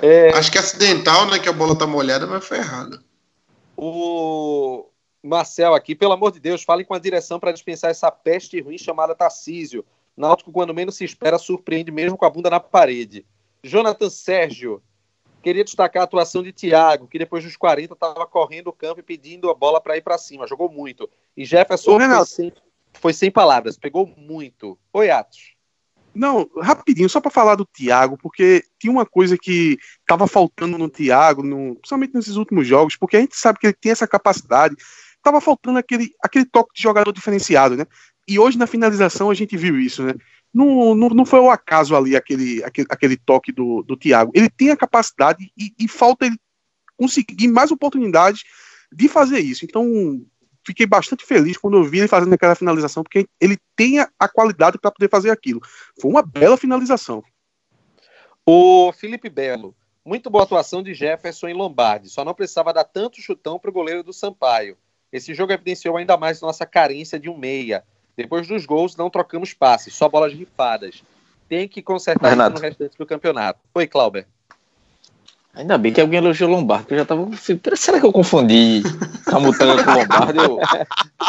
É, 0.02 0.30
Acho 0.30 0.52
que 0.52 0.58
é 0.58 0.62
acidental, 0.62 1.26
né? 1.28 1.40
Que 1.40 1.50
a 1.50 1.54
bola 1.54 1.78
tá 1.78 1.88
molhada, 1.88 2.26
mas 2.26 2.46
foi 2.46 2.58
errada. 2.58 3.02
O 3.76 4.90
Marcel 5.22 5.74
aqui, 5.74 5.96
pelo 5.96 6.14
amor 6.14 6.32
de 6.32 6.40
Deus, 6.40 6.64
falem 6.64 6.86
com 6.86 6.94
a 6.94 7.00
direção 7.00 7.40
para 7.40 7.52
dispensar 7.52 7.92
essa 7.92 8.12
peste 8.12 8.60
ruim 8.60 8.78
chamada 8.78 9.16
Tarcísio. 9.16 9.86
Náutico, 10.16 10.52
quando 10.52 10.74
menos 10.74 10.96
se 10.96 11.06
espera, 11.06 11.38
surpreende 11.38 11.92
mesmo 11.92 12.18
com 12.18 12.26
a 12.26 12.30
bunda 12.30 12.50
na 12.50 12.60
parede. 12.60 13.24
Jonathan 13.64 14.10
Sérgio, 14.10 14.82
queria 15.44 15.64
destacar 15.64 16.02
a 16.02 16.04
atuação 16.06 16.42
de 16.42 16.52
Thiago, 16.52 17.08
que 17.08 17.20
depois 17.20 17.44
dos 17.44 17.56
40 17.56 17.94
estava 17.94 18.26
correndo 18.26 18.70
o 18.70 18.74
campo 18.74 19.00
e 19.00 19.04
pedindo 19.04 19.50
a 19.50 19.54
bola 19.54 19.80
para 19.80 19.96
ir 19.96 20.02
para 20.02 20.18
cima, 20.18 20.48
jogou 20.48 20.70
muito. 20.70 21.10
E 21.36 21.46
Jefferson 21.46 22.00
foi 22.00 22.26
sem, 22.26 22.54
foi 22.94 23.14
sem, 23.14 23.30
palavras, 23.30 23.78
pegou 23.78 24.08
muito. 24.18 24.78
Oi, 24.92 25.12
Atos. 25.12 25.57
Não, 26.18 26.50
rapidinho, 26.60 27.08
só 27.08 27.22
para 27.22 27.30
falar 27.30 27.54
do 27.54 27.66
Thiago, 27.66 28.18
porque 28.18 28.64
tinha 28.80 28.92
uma 28.92 29.06
coisa 29.06 29.38
que 29.38 29.78
estava 30.02 30.26
faltando 30.26 30.76
no 30.76 30.90
Thiago, 30.90 31.44
no, 31.44 31.76
principalmente 31.76 32.16
nesses 32.16 32.38
últimos 32.38 32.66
jogos, 32.68 32.96
porque 32.96 33.18
a 33.18 33.20
gente 33.20 33.38
sabe 33.38 33.60
que 33.60 33.68
ele 33.68 33.78
tem 33.80 33.92
essa 33.92 34.08
capacidade, 34.08 34.76
estava 35.16 35.40
faltando 35.40 35.78
aquele, 35.78 36.10
aquele 36.20 36.46
toque 36.46 36.74
de 36.76 36.82
jogador 36.82 37.12
diferenciado, 37.12 37.78
né? 37.78 37.86
E 38.28 38.40
hoje 38.40 38.58
na 38.58 38.66
finalização 38.66 39.30
a 39.30 39.36
gente 39.36 39.56
viu 39.56 39.80
isso, 39.80 40.04
né? 40.04 40.14
Não, 40.52 40.96
não, 40.96 41.10
não 41.10 41.26
foi 41.26 41.40
o 41.40 41.52
acaso 41.52 41.96
ali 41.96 42.16
aquele, 42.16 42.64
aquele, 42.64 42.88
aquele 42.90 43.18
toque 43.18 43.52
do, 43.52 43.84
do 43.84 43.96
Thiago. 43.96 44.32
Ele 44.34 44.50
tem 44.50 44.72
a 44.72 44.78
capacidade 44.78 45.52
e, 45.56 45.72
e 45.78 45.88
falta 45.88 46.26
ele 46.26 46.40
conseguir 46.98 47.48
mais 47.48 47.72
oportunidades 47.72 48.44
de 48.92 49.08
fazer 49.08 49.40
isso. 49.40 49.66
Então, 49.66 49.86
fiquei 50.68 50.86
bastante 50.86 51.26
feliz 51.26 51.58
quando 51.58 51.78
eu 51.78 51.84
vi 51.86 52.00
ele 52.00 52.08
fazendo 52.10 52.34
aquela 52.34 52.56
finalização, 52.56 53.02
porque 53.02 53.26
ele 53.40 53.58
tem 53.76 54.00
a, 54.00 54.28
qualidade 54.28 54.78
para 54.78 54.92
poder 54.92 55.10
fazer 55.10 55.32
aquilo. 55.32 55.62
Foi 56.00 56.12
uma 56.12 56.22
bela 56.22 56.58
finalização. 56.58 57.24
O 58.46 58.92
Felipe 58.92 59.30
Belo, 59.30 59.74
muito 60.06 60.30
boa 60.30 60.44
atuação 60.44 60.84
de 60.84 60.94
Jefferson 60.94 61.48
em 61.48 61.54
Lombardi, 61.54 62.10
só 62.10 62.26
não 62.26 62.34
precisava 62.34 62.74
dar 62.74 62.84
tanto 62.84 63.22
chutão 63.22 63.58
para 63.58 63.70
o 63.70 63.74
goleiro 63.74 64.04
do 64.04 64.12
Sampaio. 64.12 64.78
Esse 65.12 65.34
jogo 65.34 65.54
evidenciou 65.54 65.96
ainda 65.96 66.18
mais 66.18 66.42
nossa 66.42 66.66
carência 66.66 67.18
de 67.18 67.30
um 67.30 67.38
meia. 67.38 67.84
Depois 68.16 68.46
dos 68.46 68.66
gols, 68.66 68.98
não 68.98 69.10
trocamos 69.10 69.54
passes, 69.54 69.96
só 69.96 70.10
bolas 70.10 70.34
rifadas. 70.34 71.02
Tem 71.48 71.68
que 71.68 71.82
consertar 71.82 72.38
isso 72.38 72.50
no 72.50 72.60
restante 72.60 72.98
do 72.98 73.06
campeonato. 73.06 73.60
Oi, 73.74 73.88
Clauber. 73.88 74.28
Ainda 75.58 75.76
bem 75.76 75.92
que 75.92 76.00
alguém 76.00 76.20
elogiou 76.20 76.52
o 76.52 76.54
Lombardi, 76.54 76.84
porque 76.84 76.94
eu 76.94 77.00
já 77.00 77.06
tava. 77.06 77.28
Será 77.76 78.00
que 78.00 78.06
eu 78.06 78.12
confundi 78.12 78.84
Camutanga 79.26 79.84
com 79.84 79.90
o 79.90 79.94
Lombardi? 79.96 80.38
Eu, 80.38 80.60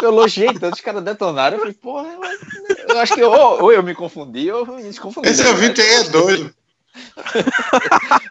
eu 0.03 0.09
elogiei 0.09 0.53
tanto, 0.53 0.75
os 0.75 0.81
caras 0.81 1.03
detonaram. 1.03 1.57
Eu 1.57 1.61
falei, 1.61 1.73
porra, 1.73 2.07
eu, 2.09 2.89
eu 2.89 2.99
acho 2.99 3.15
que 3.15 3.21
eu, 3.21 3.31
ou, 3.31 3.71
eu 3.73 3.81
me 3.81 3.95
confundi 3.95 4.51
ou 4.51 4.67
eu 4.67 4.77
me 4.77 4.93
confundi. 4.93 5.29
Esse 5.29 5.47
ouvinte 5.47 5.81
aí 5.81 5.93
é 5.95 6.03
doido. 6.03 6.53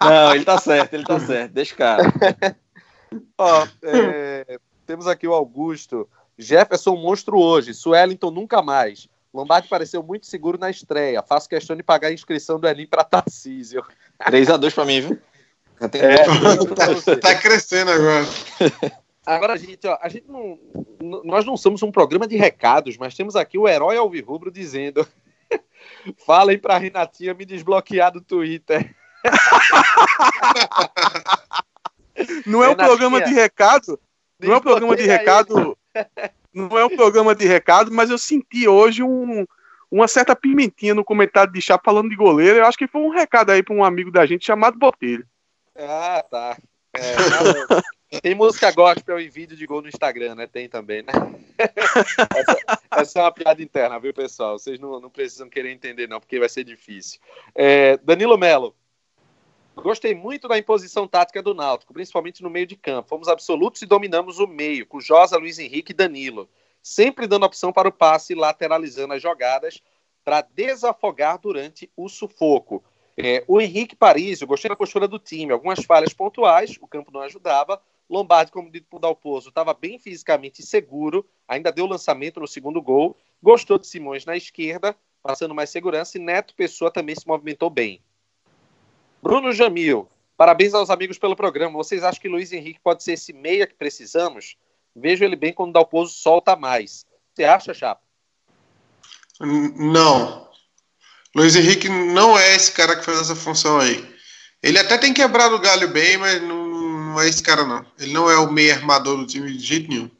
Não, 0.00 0.34
ele 0.36 0.44
tá 0.44 0.56
certo, 0.58 0.94
ele 0.94 1.04
tá 1.04 1.18
certo. 1.18 1.52
Deixa 1.52 1.74
o 1.74 1.76
cara. 1.76 2.14
Ó, 3.36 3.66
é, 3.82 4.58
temos 4.86 5.08
aqui 5.08 5.26
o 5.26 5.34
Augusto. 5.34 6.08
Jefferson 6.38 6.94
monstro 6.94 7.38
hoje, 7.38 7.74
Suellington 7.74 8.30
nunca 8.30 8.62
mais. 8.62 9.08
Lombardi 9.34 9.68
pareceu 9.68 10.00
muito 10.00 10.26
seguro 10.26 10.58
na 10.58 10.70
estreia. 10.70 11.24
Faço 11.24 11.48
questão 11.48 11.76
de 11.76 11.82
pagar 11.82 12.08
a 12.08 12.12
inscrição 12.12 12.60
do 12.60 12.68
Elim 12.68 12.86
para 12.86 13.02
Tarcísio. 13.02 13.84
3x2 14.20 14.72
para 14.72 14.84
mim, 14.84 15.00
viu? 15.00 15.18
É, 15.80 16.24
tá, 16.74 17.16
tá, 17.16 17.34
crescendo 17.36 17.90
agora. 17.90 18.26
Agora, 19.24 19.58
gente, 19.58 19.86
ó, 19.86 19.98
a 20.00 20.08
gente 20.08 20.26
não, 20.26 20.58
nós 21.22 21.44
não 21.44 21.54
somos 21.54 21.82
um 21.82 21.92
programa 21.92 22.26
de 22.26 22.34
recados, 22.34 22.96
mas 22.96 23.14
temos 23.14 23.36
aqui 23.36 23.58
o 23.58 23.68
herói 23.68 23.98
Alvirrubro 23.98 24.50
dizendo: 24.50 25.06
falem 26.26 26.58
para 26.58 26.78
Renatinha 26.78 27.34
me 27.34 27.44
desbloquear 27.44 28.10
do 28.10 28.22
Twitter. 28.22 28.96
Não 32.46 32.64
é 32.64 32.70
um 32.70 32.74
programa 32.74 33.20
de 33.20 33.34
recado? 33.34 34.00
Não 34.40 34.54
é 34.54 34.56
um 34.56 34.62
programa 34.62 34.96
de 34.96 35.02
recado. 35.02 35.78
Não 36.54 36.78
é 36.78 36.86
um 36.86 36.96
programa 36.96 37.34
de 37.34 37.46
recado, 37.46 37.92
mas 37.92 38.08
eu 38.08 38.16
senti 38.16 38.66
hoje 38.66 39.02
um, 39.02 39.46
uma 39.90 40.08
certa 40.08 40.34
pimentinha 40.34 40.94
no 40.94 41.04
comentário 41.04 41.52
de 41.52 41.60
chá 41.60 41.78
falando 41.82 42.08
de 42.08 42.16
goleiro. 42.16 42.58
Eu 42.58 42.64
acho 42.64 42.78
que 42.78 42.88
foi 42.88 43.02
um 43.02 43.10
recado 43.10 43.50
aí 43.50 43.62
para 43.62 43.74
um 43.74 43.84
amigo 43.84 44.10
da 44.10 44.24
gente 44.24 44.46
chamado 44.46 44.78
Botelho. 44.78 45.26
Ah, 45.78 46.24
tá. 46.28 46.58
É, 46.92 47.14
tá 47.68 47.82
tem 48.22 48.34
música 48.34 48.72
gospel 48.72 49.20
e 49.20 49.28
vídeo 49.28 49.56
de 49.56 49.66
gol 49.66 49.82
no 49.82 49.88
Instagram, 49.88 50.34
né? 50.34 50.46
Tem 50.46 50.68
também, 50.68 51.02
né? 51.02 51.12
essa, 51.58 52.82
essa, 52.90 53.18
é 53.18 53.22
uma 53.22 53.32
piada 53.32 53.62
interna, 53.62 54.00
viu, 54.00 54.14
pessoal? 54.14 54.58
Vocês 54.58 54.78
não, 54.78 54.98
não 54.98 55.10
precisam 55.10 55.48
querer 55.48 55.70
entender, 55.70 56.08
não, 56.08 56.18
porque 56.18 56.38
vai 56.38 56.48
ser 56.48 56.64
difícil. 56.64 57.20
É, 57.54 57.96
Danilo 57.98 58.38
Melo. 58.38 58.74
Gostei 59.76 60.12
muito 60.12 60.48
da 60.48 60.58
imposição 60.58 61.06
tática 61.06 61.40
do 61.40 61.54
Náutico, 61.54 61.92
principalmente 61.92 62.42
no 62.42 62.50
meio 62.50 62.66
de 62.66 62.74
campo. 62.74 63.08
Fomos 63.08 63.28
absolutos 63.28 63.80
e 63.82 63.86
dominamos 63.86 64.40
o 64.40 64.46
meio, 64.46 64.84
com 64.84 65.00
Josa, 65.00 65.36
Luiz 65.36 65.58
Henrique 65.58 65.92
e 65.92 65.94
Danilo. 65.94 66.48
Sempre 66.82 67.28
dando 67.28 67.46
opção 67.46 67.72
para 67.72 67.88
o 67.88 67.92
passe, 67.92 68.34
lateralizando 68.34 69.14
as 69.14 69.22
jogadas 69.22 69.80
para 70.24 70.40
desafogar 70.40 71.38
durante 71.38 71.90
o 71.96 72.08
sufoco. 72.08 72.82
É, 73.20 73.42
o 73.48 73.60
Henrique 73.60 73.96
Paris, 73.96 74.40
eu 74.40 74.46
gostei 74.46 74.68
da 74.68 74.76
postura 74.76 75.08
do 75.08 75.18
time, 75.18 75.52
algumas 75.52 75.84
falhas 75.84 76.12
pontuais, 76.12 76.78
o 76.80 76.86
campo 76.86 77.10
não 77.12 77.20
ajudava. 77.22 77.82
Lombardi, 78.08 78.52
como 78.52 78.70
dito 78.70 78.86
por 78.88 79.00
Dalpozo, 79.00 79.48
estava 79.48 79.74
bem 79.74 79.98
fisicamente 79.98 80.62
seguro, 80.62 81.26
ainda 81.46 81.72
deu 81.72 81.84
lançamento 81.84 82.38
no 82.38 82.46
segundo 82.46 82.80
gol. 82.80 83.16
Gostou 83.42 83.76
de 83.76 83.88
Simões 83.88 84.24
na 84.24 84.36
esquerda, 84.36 84.96
passando 85.20 85.52
mais 85.52 85.68
segurança, 85.68 86.16
e 86.16 86.20
Neto 86.20 86.54
Pessoa 86.54 86.92
também 86.92 87.16
se 87.16 87.26
movimentou 87.26 87.68
bem. 87.68 88.00
Bruno 89.20 89.52
Jamil, 89.52 90.08
parabéns 90.36 90.72
aos 90.72 90.88
amigos 90.88 91.18
pelo 91.18 91.34
programa. 91.34 91.76
Vocês 91.76 92.04
acham 92.04 92.22
que 92.22 92.28
Luiz 92.28 92.52
Henrique 92.52 92.78
pode 92.78 93.02
ser 93.02 93.14
esse 93.14 93.32
meia 93.32 93.66
que 93.66 93.74
precisamos? 93.74 94.56
Vejo 94.94 95.24
ele 95.24 95.36
bem 95.36 95.52
quando 95.52 95.70
o 95.70 95.72
Dalpozo 95.72 96.14
solta 96.14 96.54
mais. 96.54 97.04
Você 97.34 97.42
acha, 97.42 97.74
Chapa? 97.74 98.00
Não, 99.40 100.47
Luiz 101.34 101.54
Henrique 101.54 101.88
não 101.88 102.38
é 102.38 102.54
esse 102.54 102.72
cara 102.72 102.96
que 102.96 103.04
faz 103.04 103.20
essa 103.20 103.36
função 103.36 103.78
aí. 103.78 104.04
Ele 104.62 104.78
até 104.78 104.98
tem 104.98 105.12
quebrado 105.12 105.54
o 105.54 105.60
galho 105.60 105.88
bem, 105.88 106.16
mas 106.16 106.42
não, 106.42 106.66
não 106.66 107.20
é 107.20 107.28
esse 107.28 107.42
cara, 107.42 107.64
não. 107.64 107.84
Ele 107.98 108.12
não 108.12 108.30
é 108.30 108.38
o 108.38 108.50
meio 108.50 108.74
armador 108.74 109.16
do 109.16 109.26
time 109.26 109.52
de 109.52 109.64
jeito 109.64 109.88
nenhum. 109.88 110.10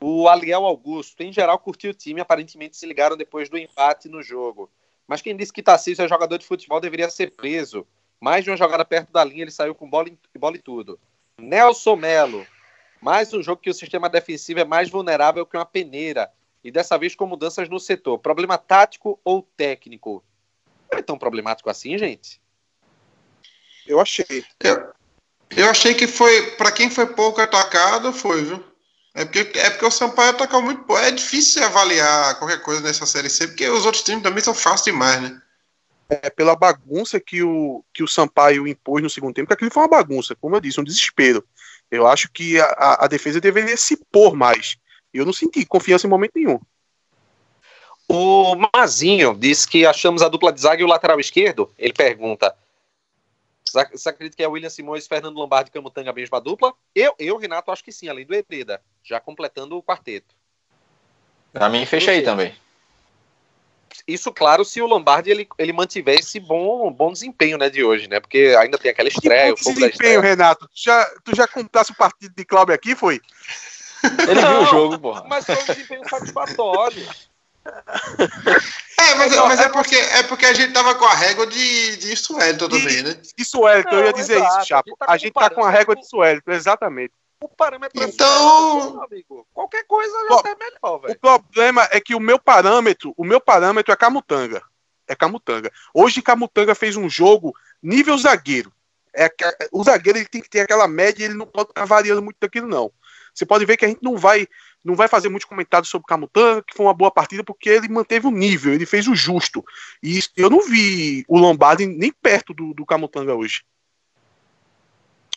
O 0.00 0.28
Aliel 0.28 0.64
Augusto, 0.64 1.22
em 1.22 1.32
geral, 1.32 1.58
curtiu 1.58 1.90
o 1.90 1.94
time, 1.94 2.20
aparentemente 2.20 2.76
se 2.76 2.86
ligaram 2.86 3.16
depois 3.16 3.48
do 3.48 3.56
empate 3.56 4.08
no 4.08 4.22
jogo. 4.22 4.70
Mas 5.06 5.22
quem 5.22 5.36
disse 5.36 5.52
que 5.52 5.62
Tarcísio 5.62 6.04
é 6.04 6.08
jogador 6.08 6.38
de 6.38 6.46
futebol 6.46 6.80
deveria 6.80 7.08
ser 7.08 7.30
preso. 7.32 7.86
Mais 8.20 8.42
de 8.42 8.50
uma 8.50 8.56
jogada 8.56 8.84
perto 8.84 9.12
da 9.12 9.22
linha, 9.22 9.42
ele 9.42 9.50
saiu 9.50 9.74
com 9.74 9.88
bola 9.88 10.08
e, 10.08 10.38
bola 10.38 10.56
e 10.56 10.60
tudo. 10.60 10.98
Nelson 11.38 11.96
Melo, 11.96 12.46
mais 13.00 13.32
um 13.32 13.42
jogo 13.42 13.60
que 13.60 13.70
o 13.70 13.74
sistema 13.74 14.08
defensivo 14.08 14.60
é 14.60 14.64
mais 14.64 14.90
vulnerável 14.90 15.46
que 15.46 15.56
uma 15.56 15.66
peneira. 15.66 16.30
E 16.64 16.70
dessa 16.70 16.98
vez 16.98 17.14
com 17.14 17.26
mudanças 17.26 17.68
no 17.68 17.78
setor. 17.78 18.18
Problema 18.18 18.58
tático 18.58 19.20
ou 19.24 19.42
técnico? 19.56 20.24
É 20.90 21.02
tão 21.02 21.18
problemático 21.18 21.70
assim, 21.70 21.96
gente? 21.98 22.40
Eu 23.86 24.00
achei. 24.00 24.44
Eu, 24.60 24.92
eu 25.50 25.70
achei 25.70 25.94
que 25.94 26.06
foi, 26.06 26.52
para 26.52 26.72
quem 26.72 26.90
foi 26.90 27.06
pouco 27.06 27.40
atacado, 27.40 28.12
foi, 28.12 28.44
viu? 28.44 28.64
É 29.14 29.24
porque, 29.24 29.58
é 29.58 29.70
porque 29.70 29.86
o 29.86 29.90
Sampaio 29.90 30.30
atacou 30.30 30.60
muito 30.60 30.82
pouco. 30.82 31.00
É 31.00 31.10
difícil 31.10 31.64
avaliar 31.64 32.38
qualquer 32.38 32.60
coisa 32.60 32.82
nessa 32.82 33.06
série 33.06 33.30
C, 33.30 33.48
porque 33.48 33.66
os 33.68 33.86
outros 33.86 34.02
times 34.02 34.22
também 34.22 34.42
são 34.42 34.54
fáceis 34.54 34.84
demais, 34.84 35.22
né? 35.22 35.40
É 36.08 36.28
pela 36.30 36.54
bagunça 36.54 37.18
que 37.18 37.42
o, 37.42 37.82
que 37.92 38.02
o 38.02 38.08
Sampaio 38.08 38.68
impôs 38.68 39.02
no 39.02 39.10
segundo 39.10 39.34
tempo, 39.34 39.46
porque 39.46 39.54
aquilo 39.54 39.72
foi 39.72 39.82
uma 39.82 39.88
bagunça, 39.88 40.36
como 40.36 40.54
eu 40.54 40.60
disse, 40.60 40.80
um 40.80 40.84
desespero. 40.84 41.42
Eu 41.90 42.06
acho 42.06 42.30
que 42.30 42.60
a, 42.60 43.04
a 43.04 43.06
defesa 43.06 43.40
deveria 43.40 43.76
se 43.76 43.96
pôr 44.12 44.34
mais. 44.34 44.76
Eu 45.14 45.24
não 45.24 45.32
senti 45.32 45.64
confiança 45.64 46.06
em 46.06 46.10
momento 46.10 46.32
nenhum. 46.36 46.60
O 48.08 48.54
Mazinho 48.54 49.34
disse 49.34 49.66
que 49.66 49.84
achamos 49.84 50.22
a 50.22 50.28
dupla 50.28 50.52
de 50.52 50.60
zaga 50.60 50.80
e 50.80 50.84
o 50.84 50.88
lateral 50.88 51.18
esquerdo. 51.18 51.72
Ele 51.76 51.92
pergunta: 51.92 52.54
você 53.92 54.08
acredita 54.08 54.36
que 54.36 54.42
é 54.42 54.48
William 54.48 54.70
Simões, 54.70 55.06
Fernando 55.06 55.36
Lombardi 55.36 55.70
e 55.70 55.72
Camutanga 55.72 56.10
a 56.10 56.14
mesma 56.14 56.40
dupla? 56.40 56.72
Eu, 56.94 57.14
eu, 57.18 57.36
Renato, 57.36 57.70
acho 57.70 57.84
que 57.84 57.92
sim, 57.92 58.08
além 58.08 58.24
do 58.24 58.34
Hereda, 58.34 58.80
já 59.02 59.18
completando 59.18 59.76
o 59.76 59.82
quarteto. 59.82 60.34
Pra 61.52 61.68
mim, 61.68 61.84
fecha 61.84 62.12
aí 62.12 62.22
também. 62.22 62.54
Isso, 64.06 64.30
claro, 64.32 64.64
se 64.64 64.80
o 64.80 64.86
Lombardi 64.86 65.30
ele, 65.30 65.48
ele 65.58 65.72
mantiver 65.72 66.18
esse 66.18 66.38
bom, 66.38 66.92
bom 66.92 67.12
desempenho 67.12 67.58
né, 67.58 67.68
de 67.68 67.82
hoje, 67.82 68.08
né? 68.08 68.20
Porque 68.20 68.54
ainda 68.58 68.78
tem 68.78 68.90
aquela 68.90 69.08
estreia. 69.08 69.54
Que 69.54 69.64
bom 69.64 69.74
desempenho, 69.74 70.20
Renato. 70.20 70.68
Tu 70.68 70.82
já, 70.82 71.04
tu 71.24 71.34
já 71.34 71.48
comprasse 71.48 71.90
o 71.90 71.96
partido 71.96 72.34
de 72.36 72.44
Cláudio 72.44 72.74
aqui, 72.74 72.94
foi? 72.94 73.20
Ele 74.28 74.40
não, 74.40 74.50
viu 74.50 74.60
o 74.60 74.66
jogo, 74.66 74.98
porra. 74.98 75.24
Mas 75.26 75.44
foi 75.44 75.56
um 75.56 75.64
desempenho 75.64 76.08
satisfatório. 76.08 77.08
É, 78.98 79.14
mas, 79.14 79.32
é, 79.32 79.40
mas 79.40 79.60
é, 79.60 79.68
porque, 79.68 79.94
é 79.94 80.22
porque 80.24 80.46
a 80.46 80.52
gente 80.52 80.72
tava 80.72 80.94
com 80.94 81.04
a 81.04 81.14
régua 81.14 81.46
de, 81.46 81.96
de 81.96 82.16
Suelton 82.16 82.68
também, 82.68 83.02
né? 83.02 83.16
De 83.36 83.44
Suelton, 83.44 83.94
eu 83.94 84.06
ia 84.06 84.12
dizer 84.12 84.38
exato, 84.38 84.58
isso, 84.58 84.66
Chapo. 84.66 84.96
A 85.00 85.16
gente 85.16 85.32
tá 85.32 85.50
com 85.50 85.62
a 85.62 85.70
régua 85.70 85.94
de 85.94 86.08
Suelton, 86.08 86.50
exatamente. 86.50 87.12
O 87.40 87.48
parâmetro 87.48 88.02
é 88.02 88.06
então, 88.06 89.02
amigo. 89.02 89.46
Qualquer 89.52 89.84
coisa 89.86 90.16
já 90.30 90.42
tá 90.42 90.56
melhor, 90.58 90.98
velho. 90.98 91.14
O 91.14 91.18
problema 91.18 91.86
é 91.92 92.00
que 92.00 92.14
o 92.14 92.20
meu 92.20 92.38
parâmetro, 92.38 93.12
o 93.16 93.24
meu 93.24 93.40
parâmetro 93.40 93.92
é 93.92 93.96
Camutanga. 93.96 94.62
É 95.06 95.14
Camutanga. 95.14 95.70
Hoje 95.94 96.22
Camutanga 96.22 96.74
fez 96.74 96.96
um 96.96 97.08
jogo 97.08 97.54
nível 97.82 98.16
zagueiro. 98.16 98.72
É, 99.14 99.30
o 99.70 99.84
zagueiro 99.84 100.18
ele 100.18 100.28
tem 100.28 100.42
que 100.42 100.50
ter 100.50 100.60
aquela 100.60 100.88
média, 100.88 101.24
ele 101.24 101.34
não 101.34 101.46
pode 101.46 101.70
estar 101.70 101.84
variando 101.84 102.22
muito 102.22 102.36
daquilo, 102.40 102.66
não. 102.66 102.90
Você 103.36 103.44
pode 103.44 103.66
ver 103.66 103.76
que 103.76 103.84
a 103.84 103.88
gente 103.88 104.02
não 104.02 104.16
vai 104.16 104.48
não 104.82 104.94
vai 104.94 105.08
fazer 105.08 105.28
muitos 105.28 105.48
comentários 105.48 105.90
sobre 105.90 106.04
o 106.04 106.06
Camutanga, 106.06 106.62
que 106.62 106.72
foi 106.72 106.86
uma 106.86 106.94
boa 106.94 107.10
partida, 107.10 107.42
porque 107.42 107.68
ele 107.68 107.88
manteve 107.88 108.28
o 108.28 108.30
nível, 108.30 108.72
ele 108.72 108.86
fez 108.86 109.08
o 109.08 109.16
justo. 109.16 109.64
E 110.00 110.20
eu 110.36 110.48
não 110.48 110.62
vi 110.62 111.24
o 111.26 111.36
Lombardi 111.38 111.86
nem 111.86 112.12
perto 112.12 112.54
do, 112.54 112.72
do 112.72 112.86
Camutanga 112.86 113.34
hoje. 113.34 113.64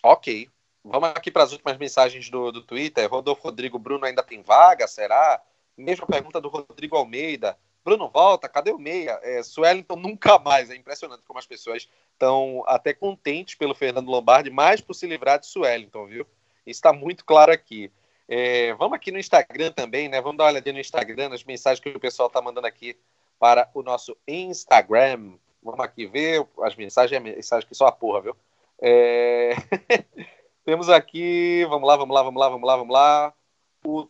Ok. 0.04 0.48
Vamos 0.84 1.10
aqui 1.10 1.32
para 1.32 1.44
as 1.44 1.52
últimas 1.52 1.78
mensagens 1.78 2.30
do, 2.30 2.52
do 2.52 2.62
Twitter. 2.62 3.10
Rodolfo 3.10 3.42
Rodrigo 3.42 3.80
Bruno 3.80 4.06
ainda 4.06 4.22
tem 4.22 4.44
vaga? 4.44 4.88
Será? 4.88 5.42
Mesma 5.76 6.06
pergunta 6.06 6.40
do 6.40 6.48
Rodrigo 6.48 6.96
Almeida. 6.96 7.58
Bruno 7.84 8.08
volta, 8.08 8.48
cadê 8.48 8.72
o 8.72 8.78
meia? 8.78 9.20
É, 9.24 9.42
Suellington 9.42 9.96
nunca 9.96 10.38
mais. 10.38 10.70
É 10.70 10.76
impressionante 10.76 11.24
como 11.26 11.40
as 11.40 11.48
pessoas 11.48 11.90
estão 12.14 12.64
até 12.68 12.94
contentes 12.94 13.56
pelo 13.56 13.74
Fernando 13.74 14.10
Lombardi, 14.10 14.52
mais 14.52 14.80
por 14.80 14.94
se 14.94 15.08
livrar 15.08 15.40
de 15.40 15.48
Suellington, 15.48 16.06
viu? 16.06 16.28
Está 16.66 16.94
muito 16.94 17.26
claro 17.26 17.52
aqui. 17.52 17.92
É, 18.28 18.74
vamos 18.76 18.96
aqui 18.96 19.12
no 19.12 19.18
Instagram 19.18 19.72
também, 19.72 20.08
né? 20.08 20.22
Vamos 20.22 20.38
dar 20.38 20.44
uma 20.46 20.52
olhadinha 20.52 20.74
no 20.74 20.80
Instagram, 20.80 21.30
nas 21.30 21.44
mensagens 21.44 21.80
que 21.80 21.90
o 21.90 22.00
pessoal 22.00 22.28
está 22.28 22.42
mandando 22.42 22.68
aqui 22.68 22.96
para 23.40 23.70
o 23.74 23.82
nosso 23.82 24.16
Instagram. 24.28 25.34
Vamos 25.64 25.80
aqui 25.80 26.06
ver 26.06 26.46
as 26.62 26.76
mensagens, 26.76 27.22
mensagens 27.22 27.68
que 27.68 27.76
só 27.76 27.88
a 27.88 27.92
porra, 27.92 28.22
viu? 28.22 28.36
É... 28.80 29.56
Temos 30.64 30.90
aqui, 30.90 31.66
vamos 31.68 31.88
lá, 31.88 31.96
vamos 31.96 32.16
lá, 32.16 32.22
vamos 32.22 32.40
lá, 32.40 32.50
vamos 32.50 32.68
lá, 32.68 32.76
vamos 32.76 32.94
lá. 32.94 33.34
O... 33.84 34.08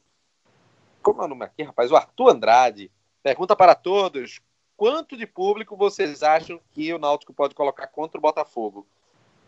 Como 1.01 1.21
é 1.21 1.25
o 1.25 1.27
nome 1.29 1.45
aqui, 1.45 1.63
rapaz? 1.63 1.89
O 1.89 1.95
Arthur 1.95 2.29
Andrade. 2.31 2.91
Pergunta 3.23 3.55
para 3.55 3.73
todos: 3.73 4.41
quanto 4.75 5.15
de 5.15 5.25
público 5.25 5.77
vocês 5.77 6.23
acham 6.23 6.59
que 6.71 6.93
o 6.93 6.99
Náutico 6.99 7.33
pode 7.33 7.55
colocar 7.55 7.87
contra 7.87 8.17
o 8.17 8.21
Botafogo? 8.21 8.85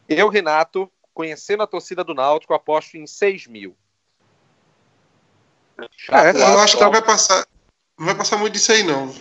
Eu, 0.07 0.29
Renato, 0.29 0.89
conhecendo 1.13 1.63
a 1.63 1.67
torcida 1.67 2.03
do 2.03 2.13
Náutico, 2.13 2.53
aposto 2.53 2.95
em 2.97 3.05
6 3.05 3.47
mil. 3.47 3.75
É, 6.09 6.31
eu 6.31 6.59
acho 6.59 6.77
que 6.77 6.83
não 6.83 6.91
vai 6.91 7.01
passar. 7.01 7.45
Não 7.97 8.05
vai 8.05 8.15
passar 8.15 8.37
muito 8.37 8.53
disso 8.53 8.71
aí, 8.71 8.83
não. 8.83 9.13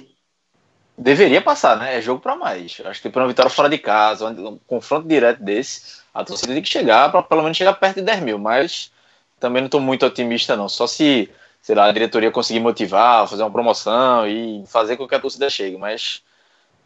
Deveria 0.97 1.41
passar, 1.41 1.77
né? 1.79 1.97
É 1.97 2.03
jogo 2.03 2.21
para 2.21 2.37
mais. 2.37 2.81
Acho 2.85 3.01
que 3.01 3.09
para 3.09 3.23
uma 3.23 3.29
vitória 3.29 3.51
fora 3.51 3.69
de 3.69 3.79
casa, 3.79 4.29
um 4.29 4.59
confronto 4.67 5.09
direto 5.09 5.43
desse, 5.43 6.01
a 6.13 6.25
torcida 6.25 6.53
tem 6.53 6.63
que 6.63 6.69
chegar 6.69 7.11
para 7.11 7.23
pelo 7.23 7.43
menos 7.43 7.57
chegar 7.57 7.73
perto 7.75 7.97
de 7.97 8.03
10 8.03 8.21
mil. 8.21 8.39
Mas 8.39 8.93
também 9.39 9.63
não 9.63 9.67
estou 9.67 9.81
muito 9.81 10.05
otimista, 10.05 10.57
não. 10.57 10.69
Só 10.69 10.87
se, 10.87 11.31
sei 11.63 11.75
lá, 11.75 11.87
a 11.87 11.93
diretoria 11.93 12.31
conseguir 12.31 12.61
motivar, 12.61 13.27
fazer 13.27 13.43
uma 13.43 13.51
promoção 13.51 14.29
e 14.29 14.63
fazer 14.67 14.97
com 14.99 15.09
que 15.09 15.15
a 15.15 15.21
torcida 15.21 15.49
chegue. 15.49 15.79
Mas 15.79 16.23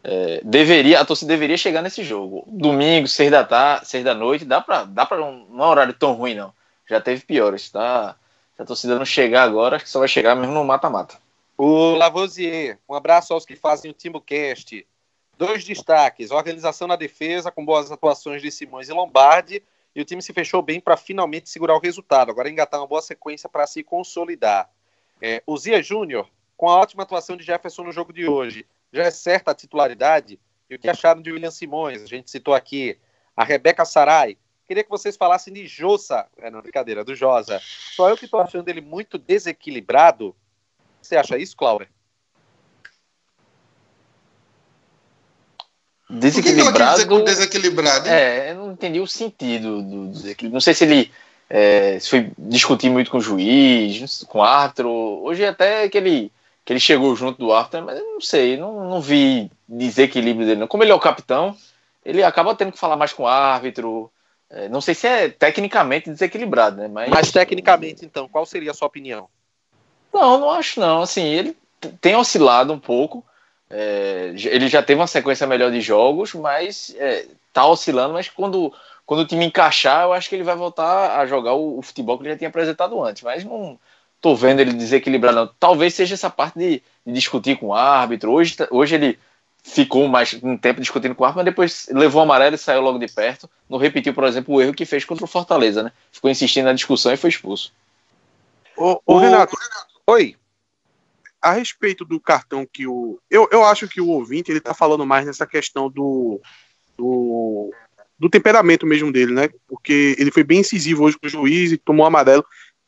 é, 0.07 0.39
deveria, 0.43 1.01
a 1.01 1.05
torcida 1.05 1.33
deveria 1.33 1.57
chegar 1.57 1.81
nesse 1.81 2.03
jogo. 2.03 2.43
Domingo, 2.47 3.07
seis 3.07 3.31
da 3.31 3.43
tarde, 3.43 3.87
seis 3.87 4.03
da 4.03 4.13
noite, 4.13 4.45
dá 4.45 4.61
para, 4.61 4.83
dá 4.83 5.03
para 5.03 5.23
um, 5.25 5.47
não 5.49 5.63
é 5.63 5.67
um 5.67 5.71
horário 5.71 5.93
tão 5.93 6.13
ruim, 6.13 6.35
não. 6.35 6.53
Já 6.87 7.01
teve 7.01 7.25
piores, 7.25 7.71
tá? 7.71 8.15
Se 8.55 8.61
a 8.61 8.65
torcida 8.65 8.99
não 8.99 9.05
chegar 9.05 9.41
agora, 9.41 9.77
acho 9.77 9.85
que 9.85 9.89
só 9.89 9.97
vai 9.97 10.07
chegar 10.07 10.35
mesmo 10.35 10.53
no 10.53 10.63
mata-mata. 10.63 11.17
O 11.57 11.95
Lavoisier, 11.95 12.77
um 12.87 12.93
abraço 12.93 13.33
aos 13.33 13.47
que 13.47 13.55
fazem 13.55 13.89
o 13.89 13.95
TimbuCast. 13.95 14.85
Dois 15.39 15.63
destaques: 15.63 16.29
organização 16.29 16.87
na 16.87 16.95
defesa, 16.95 17.51
com 17.51 17.65
boas 17.65 17.91
atuações 17.91 18.43
de 18.43 18.51
Simões 18.51 18.87
e 18.87 18.93
Lombardi, 18.93 19.63
e 19.95 20.01
o 20.01 20.05
time 20.05 20.21
se 20.21 20.33
fechou 20.33 20.61
bem 20.61 20.79
para 20.79 20.95
finalmente 20.95 21.49
segurar 21.49 21.75
o 21.75 21.79
resultado. 21.79 22.29
Agora 22.29 22.47
engatar 22.47 22.79
uma 22.79 22.85
boa 22.85 23.01
sequência 23.01 23.49
para 23.49 23.65
se 23.65 23.81
consolidar. 23.81 24.69
É, 25.19 25.41
o 25.47 25.57
Zia 25.57 25.81
Júnior, 25.81 26.27
com 26.55 26.69
a 26.69 26.77
ótima 26.77 27.01
atuação 27.01 27.35
de 27.35 27.43
Jefferson 27.43 27.83
no 27.83 27.91
jogo 27.91 28.13
de 28.13 28.27
hoje, 28.27 28.67
já 28.95 29.03
é 29.03 29.11
certa 29.11 29.51
a 29.51 29.55
titularidade? 29.55 30.39
E 30.69 30.75
o 30.75 30.79
que 30.79 30.89
acharam 30.89 31.21
de 31.21 31.31
William 31.31 31.51
Simões? 31.51 32.01
A 32.01 32.07
gente 32.07 32.31
citou 32.31 32.53
aqui 32.53 32.97
a 33.35 33.43
Rebeca 33.43 33.85
Sarai, 33.85 34.37
Queria 34.67 34.83
que 34.83 34.89
vocês 34.89 35.15
falassem 35.15 35.53
de 35.53 35.67
Josa. 35.67 36.25
É, 36.37 36.49
não, 36.49 36.61
brincadeira, 36.61 37.03
do 37.03 37.13
Josa. 37.13 37.61
Só 37.95 38.09
eu 38.09 38.17
que 38.17 38.25
estou 38.25 38.41
achando 38.41 38.67
ele 38.67 38.81
muito 38.81 39.17
desequilibrado. 39.17 40.35
Você 41.01 41.15
acha 41.15 41.37
isso, 41.37 41.55
Cláudio? 41.55 41.87
Desequilibrado. 46.09 47.07
Que 47.07 47.07
que 47.07 47.23
desequilibrado? 47.23 48.07
É, 48.07 48.51
eu 48.51 48.55
não 48.55 48.71
entendi 48.71 48.99
o 48.99 49.07
sentido 49.07 49.83
do 49.83 50.07
desequilíbrio. 50.07 50.53
Não 50.53 50.61
sei 50.61 50.73
se 50.73 50.83
ele 50.83 51.11
é, 51.47 51.99
se 51.99 52.09
foi 52.09 52.31
discutir 52.35 52.89
muito 52.89 53.11
com 53.11 53.17
o 53.17 53.21
juiz, 53.21 54.23
com 54.23 54.39
o 54.39 54.43
árbitro. 54.43 54.89
Hoje 54.89 55.45
até 55.45 55.87
que 55.89 55.97
ele, 55.97 56.31
que 56.65 56.73
ele 56.73 56.79
chegou 56.79 57.15
junto 57.15 57.37
do 57.37 57.53
árbitro, 57.53 57.83
mas 57.85 57.99
eu 57.99 58.13
não 58.13 58.19
sei, 58.19 58.57
não, 58.57 58.89
não 58.89 58.99
vi 58.99 59.51
desequilíbrio 59.69 60.47
dele. 60.47 60.59
Não. 60.61 60.67
Como 60.67 60.83
ele 60.83 60.91
é 60.91 60.95
o 60.95 60.99
capitão, 60.99 61.55
ele 62.03 62.23
acaba 62.23 62.55
tendo 62.55 62.71
que 62.71 62.79
falar 62.79 62.97
mais 62.97 63.13
com 63.13 63.23
o 63.23 63.27
árbitro. 63.27 64.11
É, 64.49 64.67
não 64.67 64.81
sei 64.81 64.95
se 64.95 65.07
é 65.07 65.29
tecnicamente 65.29 66.09
desequilibrado, 66.09 66.77
né? 66.77 66.87
Mas... 66.87 67.09
Mas 67.09 67.31
tecnicamente, 67.31 68.03
então, 68.03 68.27
qual 68.27 68.47
seria 68.47 68.71
a 68.71 68.73
sua 68.73 68.87
opinião? 68.87 69.29
Não, 70.11 70.39
não 70.39 70.49
acho 70.49 70.79
não. 70.79 71.03
Assim, 71.03 71.23
ele 71.23 71.55
tem 72.01 72.15
oscilado 72.15 72.73
um 72.73 72.79
pouco. 72.79 73.23
É, 73.69 74.33
ele 74.35 74.67
já 74.67 74.81
teve 74.81 74.99
uma 74.99 75.07
sequência 75.07 75.45
melhor 75.45 75.71
de 75.71 75.81
jogos, 75.81 76.33
mas 76.33 76.95
é, 76.97 77.27
tá 77.53 77.63
oscilando. 77.67 78.13
Mas 78.15 78.27
quando, 78.27 78.73
quando 79.05 79.19
o 79.19 79.27
time 79.27 79.45
encaixar, 79.45 80.03
eu 80.03 80.13
acho 80.13 80.29
que 80.29 80.35
ele 80.35 80.43
vai 80.43 80.55
voltar 80.55 81.19
a 81.19 81.27
jogar 81.27 81.53
o, 81.53 81.77
o 81.77 81.81
futebol 81.83 82.17
que 82.17 82.23
ele 82.23 82.31
já 82.31 82.37
tinha 82.37 82.49
apresentado 82.49 83.03
antes. 83.03 83.21
Mas 83.21 83.43
não 83.43 83.77
tô 84.25 84.35
vendo 84.35 84.59
ele 84.59 84.73
desequilibrado. 84.73 85.35
Não. 85.35 85.47
Talvez 85.59 85.93
seja 85.93 86.15
essa 86.15 86.31
parte 86.31 86.57
de, 86.57 86.81
de 87.05 87.13
discutir 87.13 87.59
com 87.59 87.67
o 87.67 87.73
árbitro. 87.75 88.31
Hoje, 88.31 88.55
hoje 88.71 88.95
ele 88.95 89.19
ficou 89.63 90.07
mais 90.07 90.35
um 90.41 90.57
tempo 90.57 90.81
discutindo 90.81 91.13
com 91.13 91.21
o 91.21 91.27
árbitro, 91.27 91.43
mas 91.43 91.53
depois 91.53 91.87
levou 91.91 92.21
o 92.21 92.23
amarelo 92.23 92.55
e 92.55 92.57
saiu 92.57 92.81
logo 92.81 92.97
de 92.97 93.05
perto. 93.05 93.47
Não 93.69 93.77
repetiu, 93.77 94.15
por 94.15 94.23
exemplo, 94.23 94.55
o 94.55 94.59
erro 94.59 94.73
que 94.73 94.83
fez 94.83 95.05
contra 95.05 95.23
o 95.23 95.27
Fortaleza, 95.27 95.83
né? 95.83 95.91
Ficou 96.11 96.31
insistindo 96.31 96.65
na 96.65 96.73
discussão 96.73 97.13
e 97.13 97.17
foi 97.17 97.29
expulso. 97.29 97.71
Ô, 98.75 98.99
ô 99.05 99.19
Renato, 99.19 99.55
oi. 100.07 100.35
A 101.39 101.51
respeito 101.51 102.03
do 102.03 102.19
cartão 102.19 102.65
que 102.65 102.87
o. 102.87 103.19
Eu, 103.29 103.47
eu 103.51 103.63
acho 103.63 103.87
que 103.87 104.01
o 104.01 104.07
ouvinte 104.07 104.49
ele 104.49 104.59
tá 104.59 104.73
falando 104.73 105.05
mais 105.05 105.27
nessa 105.27 105.45
questão 105.45 105.87
do, 105.87 106.41
do, 106.97 107.71
do 108.17 108.27
temperamento 108.27 108.87
mesmo 108.87 109.11
dele, 109.11 109.33
né? 109.33 109.49
Porque 109.67 110.15
ele 110.17 110.31
foi 110.31 110.43
bem 110.43 110.61
incisivo 110.61 111.03
hoje 111.03 111.15
com 111.15 111.27
o 111.27 111.29
juiz 111.29 111.71
e 111.71 111.77
tomou 111.77 112.07
amarelo. 112.07 112.43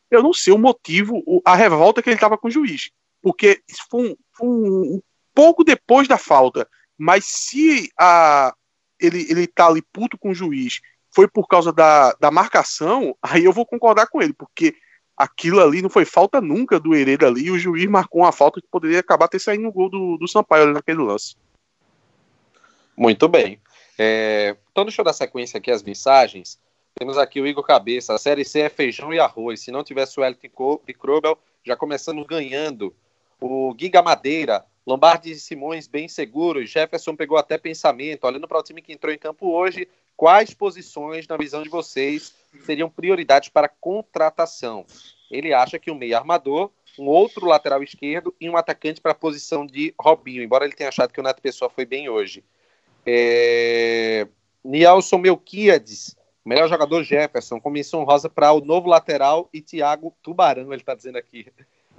Eu 0.09 0.23
não 0.23 0.33
sei 0.33 0.53
o 0.53 0.57
motivo, 0.57 1.21
a 1.45 1.55
revolta 1.55 2.01
que 2.01 2.09
ele 2.09 2.19
tava 2.19 2.37
com 2.37 2.47
o 2.47 2.51
juiz. 2.51 2.89
Porque 3.21 3.61
foi 3.89 4.11
um, 4.11 4.15
foi 4.33 4.47
um 4.47 5.01
pouco 5.33 5.63
depois 5.63 6.07
da 6.07 6.17
falta. 6.17 6.67
Mas 6.97 7.25
se 7.25 7.91
a, 7.99 8.53
ele, 8.99 9.25
ele 9.29 9.47
tá 9.47 9.67
ali 9.67 9.81
puto 9.81 10.17
com 10.17 10.31
o 10.31 10.35
juiz 10.35 10.79
foi 11.13 11.27
por 11.27 11.47
causa 11.47 11.71
da, 11.71 12.13
da 12.19 12.31
marcação, 12.31 13.15
aí 13.21 13.43
eu 13.43 13.53
vou 13.53 13.65
concordar 13.65 14.07
com 14.07 14.21
ele, 14.21 14.33
porque 14.33 14.75
aquilo 15.15 15.59
ali 15.59 15.81
não 15.81 15.89
foi 15.89 16.05
falta 16.05 16.39
nunca 16.39 16.79
do 16.79 16.93
Hereda 16.93 17.27
ali, 17.27 17.45
e 17.45 17.51
o 17.51 17.57
juiz 17.57 17.89
marcou 17.89 18.21
uma 18.21 18.31
falta 18.31 18.61
que 18.61 18.67
poderia 18.69 18.99
acabar 18.99 19.27
ter 19.27 19.39
saído 19.39 19.63
no 19.63 19.71
gol 19.71 19.89
do, 19.89 20.17
do 20.17 20.27
Sampaio 20.27 20.71
naquele 20.71 21.01
lance. 21.01 21.35
Muito 22.95 23.27
bem. 23.27 23.59
É, 23.97 24.55
então 24.71 24.85
deixa 24.85 25.01
eu 25.01 25.05
dar 25.05 25.13
sequência 25.13 25.57
aqui 25.57 25.71
às 25.71 25.81
mensagens. 25.81 26.59
Temos 26.97 27.15
aqui 27.15 27.39
o 27.39 27.45
Igor 27.45 27.63
Cabeça. 27.63 28.15
A 28.15 28.17
Série 28.17 28.43
C 28.43 28.61
é 28.61 28.69
feijão 28.69 29.13
e 29.13 29.19
arroz. 29.19 29.61
Se 29.61 29.71
não 29.71 29.83
tivesse 29.83 30.19
o 30.19 30.25
Elton 30.25 30.81
e 30.87 30.93
Krobel, 30.93 31.37
já 31.63 31.75
começando 31.75 32.25
ganhando. 32.25 32.95
O 33.39 33.75
Giga 33.77 34.01
Madeira. 34.01 34.65
Lombardi 34.85 35.31
e 35.31 35.35
Simões 35.35 35.85
bem 35.87 36.07
seguros. 36.07 36.71
Jefferson 36.71 37.15
pegou 37.15 37.37
até 37.37 37.55
pensamento. 37.57 38.23
Olhando 38.25 38.47
para 38.47 38.57
o 38.57 38.63
time 38.63 38.81
que 38.81 38.93
entrou 38.93 39.13
em 39.13 39.17
campo 39.17 39.51
hoje, 39.51 39.87
quais 40.15 40.55
posições, 40.55 41.27
na 41.27 41.37
visão 41.37 41.61
de 41.61 41.69
vocês, 41.69 42.33
seriam 42.65 42.89
prioridades 42.89 43.49
para 43.49 43.69
contratação? 43.69 44.83
Ele 45.29 45.53
acha 45.53 45.77
que 45.77 45.91
um 45.91 45.95
meio 45.95 46.17
armador, 46.17 46.71
um 46.97 47.05
outro 47.05 47.45
lateral 47.45 47.83
esquerdo 47.83 48.33
e 48.41 48.49
um 48.49 48.57
atacante 48.57 49.01
para 49.01 49.11
a 49.11 49.15
posição 49.15 49.67
de 49.67 49.93
Robinho, 49.99 50.41
embora 50.41 50.65
ele 50.65 50.73
tenha 50.73 50.89
achado 50.89 51.13
que 51.13 51.19
o 51.19 51.23
Neto 51.23 51.41
Pessoa 51.41 51.69
foi 51.69 51.85
bem 51.85 52.09
hoje. 52.09 52.43
É... 53.05 54.25
Nielson 54.63 55.17
Melquiades, 55.17 56.17
melhor 56.47 56.69
jogador 56.69 57.03
Jefferson, 57.03 57.59
comissão 57.59 58.03
rosa 58.03 58.29
para 58.29 58.51
o 58.51 58.61
novo 58.61 58.87
lateral 58.87 59.49
e 59.53 59.61
Thiago 59.61 60.15
Tubarão, 60.23 60.71
ele 60.71 60.81
está 60.81 60.95
dizendo 60.95 61.17
aqui. 61.17 61.47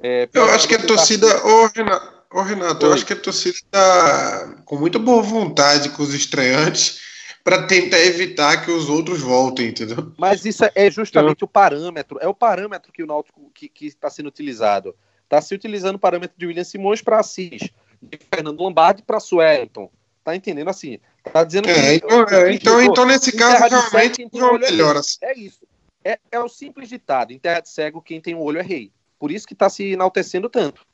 É, 0.03 0.29
Eu 0.33 0.45
acho 0.51 0.67
que 0.69 0.75
a 0.75 0.87
torcida. 0.87 1.27
Ô, 1.45 1.67
Renato, 1.67 2.19
Ô, 2.31 2.43
Renato, 2.43 2.85
eu 2.85 2.93
acho 2.93 3.07
que 3.07 3.15
a 3.15 3.21
torcida 3.21 3.57
está 3.57 4.63
com 4.65 4.77
muita 4.77 4.99
boa 4.99 5.23
vontade 5.23 5.89
com 5.91 6.03
os 6.03 6.13
estreantes 6.13 7.01
para 7.43 7.67
tentar 7.67 7.99
evitar 8.01 8.63
que 8.63 8.71
os 8.71 8.91
outros 8.91 9.21
voltem, 9.21 9.69
entendeu? 9.69 10.13
Mas 10.19 10.45
isso 10.45 10.63
é 10.75 10.91
justamente 10.91 11.37
então... 11.37 11.47
o 11.47 11.49
parâmetro, 11.49 12.19
é 12.21 12.29
o 12.29 12.35
parâmetro 12.35 12.93
que 12.93 13.03
o 13.03 13.07
Náutico 13.07 13.51
que 13.55 13.87
está 13.87 14.11
sendo 14.11 14.27
utilizado. 14.27 14.95
Está 15.25 15.41
se 15.41 15.55
utilizando 15.55 15.97
o 15.97 15.99
parâmetro 15.99 16.37
de 16.39 16.47
William 16.47 16.65
Simões 16.65 17.01
para 17.01 17.19
Assis, 17.19 17.71
de 18.03 18.19
Fernando 18.33 18.61
Lombardi 18.61 19.03
para 19.03 19.21
Suelton. 19.21 19.91
Tá 20.23 20.37
entendendo 20.37 20.69
assim? 20.69 20.99
Tá 21.33 21.45
dizendo 21.45 21.69
é, 21.69 21.75
que. 21.75 22.07
Então, 22.07 22.25
é, 22.29 22.53
então, 22.53 22.83
então, 22.83 23.05
nesse 23.07 23.33
caso, 23.33 23.65
realmente 23.69 24.29
não 24.33 24.57
é 24.57 24.59
melhor 24.59 24.97
assim. 24.97 25.19
É 25.23 25.39
isso. 25.39 25.61
É, 26.05 26.19
é 26.31 26.41
o 26.41 26.49
simples 26.49 26.89
ditado: 26.89 27.33
em 27.33 27.39
terra 27.39 27.61
de 27.61 27.69
cego, 27.69 28.03
quem 28.03 28.21
tem 28.21 28.35
um 28.35 28.41
olho 28.41 28.59
é 28.59 28.63
rei. 28.63 28.91
Por 29.19 29.31
isso 29.31 29.47
que 29.47 29.53
está 29.53 29.69
se 29.69 29.93
enaltecendo 29.93 30.49
tanto. 30.49 30.87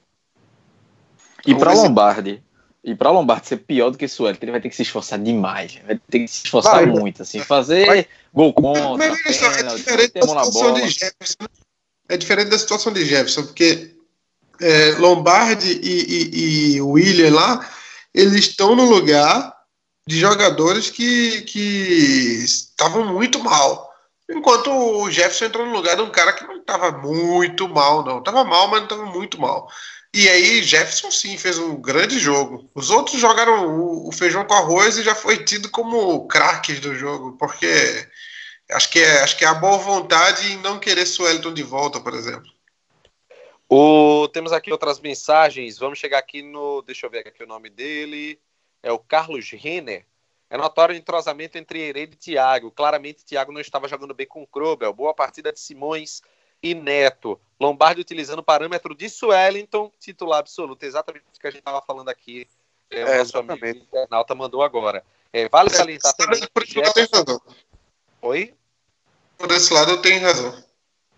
E 1.46 1.54
para 1.54 1.74
Lombardi, 1.74 2.42
e 2.82 2.94
para 2.94 3.10
Lombardi 3.10 3.48
ser 3.48 3.58
pior 3.58 3.90
do 3.90 3.98
que 3.98 4.08
Suelton, 4.08 4.40
ele 4.42 4.52
vai 4.52 4.60
ter 4.60 4.70
que 4.70 4.76
se 4.76 4.82
esforçar 4.82 5.18
demais. 5.18 5.78
Vai 5.86 6.00
ter 6.10 6.20
que 6.20 6.28
se 6.28 6.44
esforçar 6.44 6.76
vai, 6.76 6.86
muito, 6.86 7.22
assim, 7.22 7.40
fazer 7.40 7.86
vai. 7.86 8.06
gol 8.32 8.52
contra. 8.52 8.96
Mas, 8.96 9.38
pena, 9.38 9.72
é 9.72 9.76
diferente 9.76 10.12
da 10.14 10.22
situação 10.22 10.74
de 10.74 10.88
Jefferson. 10.88 11.44
É 12.08 12.16
diferente 12.16 12.48
da 12.48 12.58
situação 12.58 12.92
de 12.92 13.04
Jefferson, 13.04 13.42
porque 13.44 13.94
é, 14.60 14.92
Lombardi 14.98 15.80
e, 15.82 16.72
e, 16.72 16.76
e 16.76 16.80
William 16.80 17.34
lá, 17.34 17.70
eles 18.12 18.34
estão 18.34 18.74
no 18.74 18.84
lugar 18.84 19.53
de 20.06 20.18
jogadores 20.18 20.90
que, 20.90 21.42
que 21.42 22.42
estavam 22.44 23.04
muito 23.06 23.38
mal. 23.38 23.92
Enquanto 24.30 24.70
o 24.70 25.10
Jefferson 25.10 25.46
entrou 25.46 25.66
no 25.66 25.72
lugar 25.72 25.96
de 25.96 26.02
um 26.02 26.10
cara 26.10 26.32
que 26.32 26.44
não 26.44 26.56
estava 26.56 26.92
muito 26.92 27.68
mal, 27.68 28.04
não. 28.04 28.18
Estava 28.18 28.44
mal, 28.44 28.68
mas 28.68 28.80
não 28.80 28.84
estava 28.84 29.06
muito 29.06 29.40
mal. 29.40 29.68
E 30.14 30.28
aí, 30.28 30.62
Jefferson 30.62 31.10
sim 31.10 31.36
fez 31.36 31.58
um 31.58 31.80
grande 31.80 32.18
jogo. 32.18 32.70
Os 32.74 32.88
outros 32.88 33.20
jogaram 33.20 34.06
o, 34.06 34.12
feijão 34.12 34.44
com 34.44 34.54
arroz 34.54 34.96
e 34.96 35.02
já 35.02 35.14
foi 35.14 35.44
tido 35.44 35.68
como 35.70 36.26
craques 36.28 36.78
do 36.80 36.94
jogo, 36.94 37.36
porque 37.36 37.66
acho 38.70 38.90
que 38.90 39.00
é, 39.00 39.22
acho 39.22 39.36
que 39.36 39.44
é 39.44 39.48
a 39.48 39.54
boa 39.54 39.76
vontade 39.76 40.52
em 40.52 40.56
não 40.58 40.78
querer 40.78 41.04
Suelton 41.04 41.52
de 41.52 41.64
volta, 41.64 42.00
por 42.00 42.14
exemplo. 42.14 42.48
O, 43.68 44.28
temos 44.28 44.52
aqui 44.52 44.70
outras 44.70 45.00
mensagens. 45.00 45.78
Vamos 45.78 45.98
chegar 45.98 46.18
aqui 46.18 46.42
no. 46.42 46.80
Deixa 46.82 47.06
eu 47.06 47.10
ver 47.10 47.26
aqui 47.26 47.42
o 47.42 47.46
nome 47.46 47.68
dele. 47.68 48.38
É 48.84 48.92
o 48.92 48.98
Carlos 48.98 49.50
Renner. 49.50 50.04
É 50.50 50.58
notório 50.58 50.94
o 50.94 50.98
entrosamento 50.98 51.56
entre 51.56 51.80
Hereda 51.80 52.12
e 52.12 52.18
Thiago. 52.18 52.70
Claramente, 52.70 53.24
Thiago 53.24 53.50
não 53.50 53.62
estava 53.62 53.88
jogando 53.88 54.12
bem 54.12 54.26
com 54.26 54.42
o 54.42 54.46
Krobel. 54.46 54.92
Boa 54.92 55.14
partida 55.14 55.50
de 55.50 55.58
Simões 55.58 56.20
e 56.62 56.74
Neto. 56.74 57.40
Lombardi 57.58 58.02
utilizando 58.02 58.40
o 58.40 58.44
parâmetro 58.44 58.94
de 58.94 59.08
Suellington, 59.08 59.90
titular 59.98 60.40
absoluto. 60.40 60.82
Exatamente 60.84 61.24
o 61.34 61.40
que 61.40 61.46
a 61.46 61.50
gente 61.50 61.60
estava 61.60 61.80
falando 61.80 62.10
aqui. 62.10 62.46
É, 62.90 63.04
o 63.04 63.08
é, 63.08 63.18
nosso 63.20 63.38
amigo 63.38 63.66
internauta 63.66 64.34
mandou 64.34 64.62
agora. 64.62 65.02
É, 65.32 65.48
vale 65.48 65.70
salientar 65.70 66.12
é, 66.12 66.22
também. 66.22 66.46
Por 66.52 66.64
lado 66.76 66.92
tem 66.92 67.08
razão. 67.10 67.40
Oi? 68.20 68.54
Por 69.38 69.50
esse 69.50 69.72
lado 69.72 69.92
eu 69.92 70.02
tenho 70.02 70.20
razão. 70.20 70.62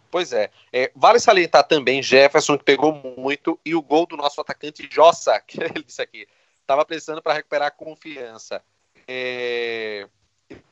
Pois 0.09 0.33
é. 0.33 0.53
é. 0.73 0.93
Vale 0.95 1.19
salientar 1.19 1.67
também 1.67 2.01
Jefferson, 2.01 2.57
que 2.57 2.65
pegou 2.65 2.93
muito, 2.93 3.59
e 3.65 3.75
o 3.75 3.83
gol 3.83 4.07
do 4.07 4.17
nosso 4.17 4.41
atacante 4.41 4.89
Jossa, 4.89 5.39
que 5.45 5.61
ele 5.61 5.83
disse 5.83 6.01
aqui. 6.01 6.29
Estava 6.67 6.85
precisando 6.85 7.23
para 7.23 7.33
recuperar 7.33 7.69
a 7.69 7.71
confiança. 7.71 8.61
É... 9.07 10.09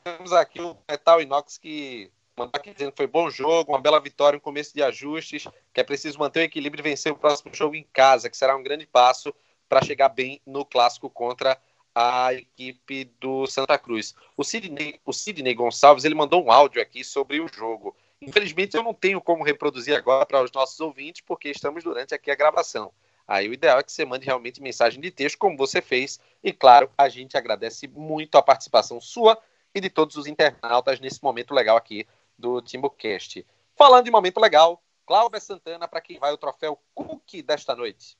Temos 0.03 0.33
aqui 0.33 0.59
o 0.59 0.75
Metal 0.89 1.21
Inox 1.21 1.57
que 1.57 2.11
mandou 2.35 2.51
aqui 2.53 2.73
dizendo 2.73 2.91
que 2.91 2.97
foi 2.97 3.07
bom 3.07 3.29
jogo, 3.29 3.71
uma 3.71 3.79
bela 3.79 4.01
vitória, 4.01 4.35
um 4.35 4.41
começo 4.41 4.73
de 4.73 4.83
ajustes, 4.83 5.47
que 5.73 5.79
é 5.79 5.85
preciso 5.85 6.19
manter 6.19 6.41
o 6.41 6.43
equilíbrio 6.43 6.81
e 6.81 6.83
vencer 6.83 7.13
o 7.13 7.15
próximo 7.15 7.53
jogo 7.53 7.75
em 7.75 7.87
casa, 7.93 8.29
que 8.29 8.35
será 8.35 8.57
um 8.57 8.61
grande 8.61 8.85
passo 8.85 9.33
para 9.69 9.81
chegar 9.81 10.09
bem 10.09 10.41
no 10.45 10.65
clássico 10.65 11.09
contra 11.09 11.57
a 11.95 12.33
equipe 12.33 13.05
do 13.21 13.47
Santa 13.47 13.77
Cruz. 13.79 14.13
O 14.35 14.43
Sidney, 14.43 14.99
o 15.05 15.13
Sidney 15.13 15.53
Gonçalves 15.53 16.03
ele 16.03 16.13
mandou 16.13 16.43
um 16.43 16.51
áudio 16.51 16.81
aqui 16.81 17.05
sobre 17.05 17.39
o 17.39 17.47
jogo. 17.47 17.95
Infelizmente 18.21 18.75
eu 18.75 18.83
não 18.83 18.93
tenho 18.93 19.21
como 19.21 19.45
reproduzir 19.45 19.95
agora 19.95 20.25
para 20.25 20.43
os 20.43 20.51
nossos 20.51 20.77
ouvintes, 20.81 21.21
porque 21.25 21.47
estamos 21.47 21.85
durante 21.85 22.13
aqui 22.13 22.29
a 22.29 22.35
gravação. 22.35 22.91
Aí 23.27 23.49
o 23.49 23.53
ideal 23.53 23.79
é 23.79 23.83
que 23.83 23.91
você 23.91 24.05
mande 24.05 24.25
realmente 24.25 24.61
mensagem 24.61 25.01
de 25.01 25.09
texto, 25.09 25.37
como 25.37 25.57
você 25.57 25.81
fez. 25.81 26.19
E 26.43 26.53
claro, 26.53 26.89
a 26.97 27.09
gente 27.09 27.35
agradece 27.35 27.87
muito 27.87 28.37
a 28.37 28.41
participação 28.41 29.01
sua 29.01 29.37
e 29.73 29.81
de 29.81 29.89
todos 29.89 30.15
os 30.15 30.27
internautas 30.27 30.99
nesse 30.99 31.23
momento 31.23 31.53
legal 31.53 31.75
aqui 31.75 32.07
do 32.37 32.61
TimbuCast. 32.61 33.45
Falando 33.75 34.05
de 34.05 34.11
momento 34.11 34.39
legal, 34.39 34.81
Cláudia 35.05 35.39
Santana, 35.39 35.87
para 35.87 36.01
quem 36.01 36.19
vai 36.19 36.31
o 36.31 36.37
troféu 36.37 36.79
Cook 36.93 37.41
desta 37.43 37.75
noite. 37.75 38.17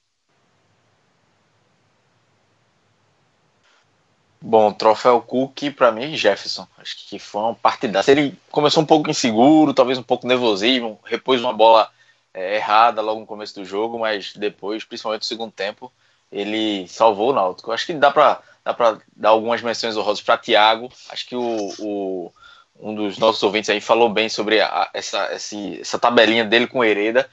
Bom, 4.41 4.71
troféu 4.71 5.21
Cook 5.21 5.71
para 5.75 5.91
mim 5.91 6.15
Jefferson. 6.15 6.67
Acho 6.77 7.09
que 7.09 7.17
foi 7.17 7.41
uma 7.41 7.55
partida. 7.55 8.03
Ele 8.07 8.37
começou 8.51 8.83
um 8.83 8.85
pouco 8.85 9.09
inseguro, 9.09 9.73
talvez 9.73 9.97
um 9.97 10.03
pouco 10.03 10.27
nervosismo, 10.27 10.99
repôs 11.03 11.41
uma 11.41 11.53
bola 11.53 11.91
é, 12.35 12.57
errada 12.57 13.01
logo 13.01 13.21
no 13.21 13.25
começo 13.25 13.55
do 13.55 13.65
jogo, 13.65 13.97
mas 13.97 14.33
depois, 14.35 14.83
principalmente 14.83 15.21
no 15.21 15.27
segundo 15.27 15.51
tempo, 15.51 15.91
ele 16.31 16.85
salvou 16.87 17.29
o 17.29 17.33
Náutico. 17.33 17.71
Acho 17.71 17.85
que 17.85 17.93
dá 17.93 18.11
para 18.11 18.41
dá 18.63 18.97
dar 19.15 19.29
algumas 19.29 19.61
menções 19.61 19.95
honrosas 19.95 20.21
para 20.21 20.37
Thiago. 20.37 20.91
Acho 21.09 21.27
que 21.27 21.35
o, 21.35 21.73
o, 21.79 22.33
um 22.79 22.93
dos 22.93 23.17
nossos 23.17 23.41
ouvintes 23.41 23.69
aí 23.69 23.79
falou 23.79 24.09
bem 24.09 24.27
sobre 24.27 24.59
a, 24.59 24.89
essa, 24.93 25.33
esse, 25.33 25.79
essa 25.79 25.97
tabelinha 25.97 26.43
dele 26.43 26.67
com 26.67 26.83
Hereda. 26.83 27.29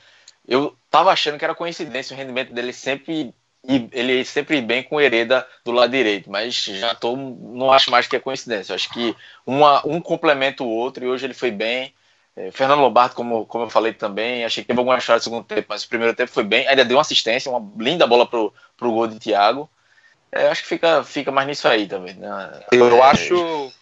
Eu 0.46 0.76
tava 0.88 1.10
achando 1.10 1.38
que 1.38 1.44
era 1.44 1.54
coincidência 1.54 2.14
o 2.14 2.18
rendimento 2.18 2.52
dele 2.52 2.72
sempre 2.72 3.34
ele 3.64 4.24
sempre 4.24 4.60
bem 4.60 4.82
com 4.82 5.00
Hereda 5.00 5.46
do 5.64 5.70
lado 5.70 5.92
direito, 5.92 6.28
mas 6.28 6.64
já 6.64 6.96
tô, 6.96 7.16
não 7.16 7.72
acho 7.72 7.90
mais 7.92 8.08
que 8.08 8.16
é 8.16 8.20
coincidência. 8.20 8.74
Acho 8.74 8.90
que 8.92 9.14
uma, 9.46 9.86
um 9.86 10.00
complementa 10.00 10.64
o 10.64 10.68
outro 10.68 11.04
e 11.04 11.08
hoje 11.08 11.26
ele 11.26 11.34
foi 11.34 11.50
bem. 11.50 11.94
É, 12.34 12.50
Fernando 12.50 12.80
Lombardo, 12.80 13.14
como, 13.14 13.44
como 13.46 13.64
eu 13.64 13.70
falei 13.70 13.92
também, 13.92 14.44
achei 14.44 14.62
que 14.62 14.68
teve 14.68 14.78
alguma 14.78 14.98
chance 14.98 15.26
no 15.26 15.34
segundo 15.34 15.46
tempo, 15.46 15.66
mas 15.68 15.84
o 15.84 15.88
primeiro 15.88 16.14
tempo 16.14 16.30
foi 16.30 16.44
bem. 16.44 16.66
Ainda 16.66 16.84
deu 16.84 16.96
uma 16.96 17.02
assistência, 17.02 17.50
uma 17.50 17.70
linda 17.82 18.06
bola 18.06 18.26
pro, 18.26 18.52
pro 18.76 18.92
gol 18.92 19.06
de 19.06 19.18
Thiago. 19.18 19.68
É, 20.30 20.48
acho 20.48 20.62
que 20.62 20.68
fica, 20.68 21.04
fica 21.04 21.30
mais 21.30 21.46
nisso 21.46 21.68
aí 21.68 21.86
também. 21.86 22.14
Né? 22.14 22.64
Eu 22.72 22.96
é, 22.96 23.02
acho. 23.02 23.72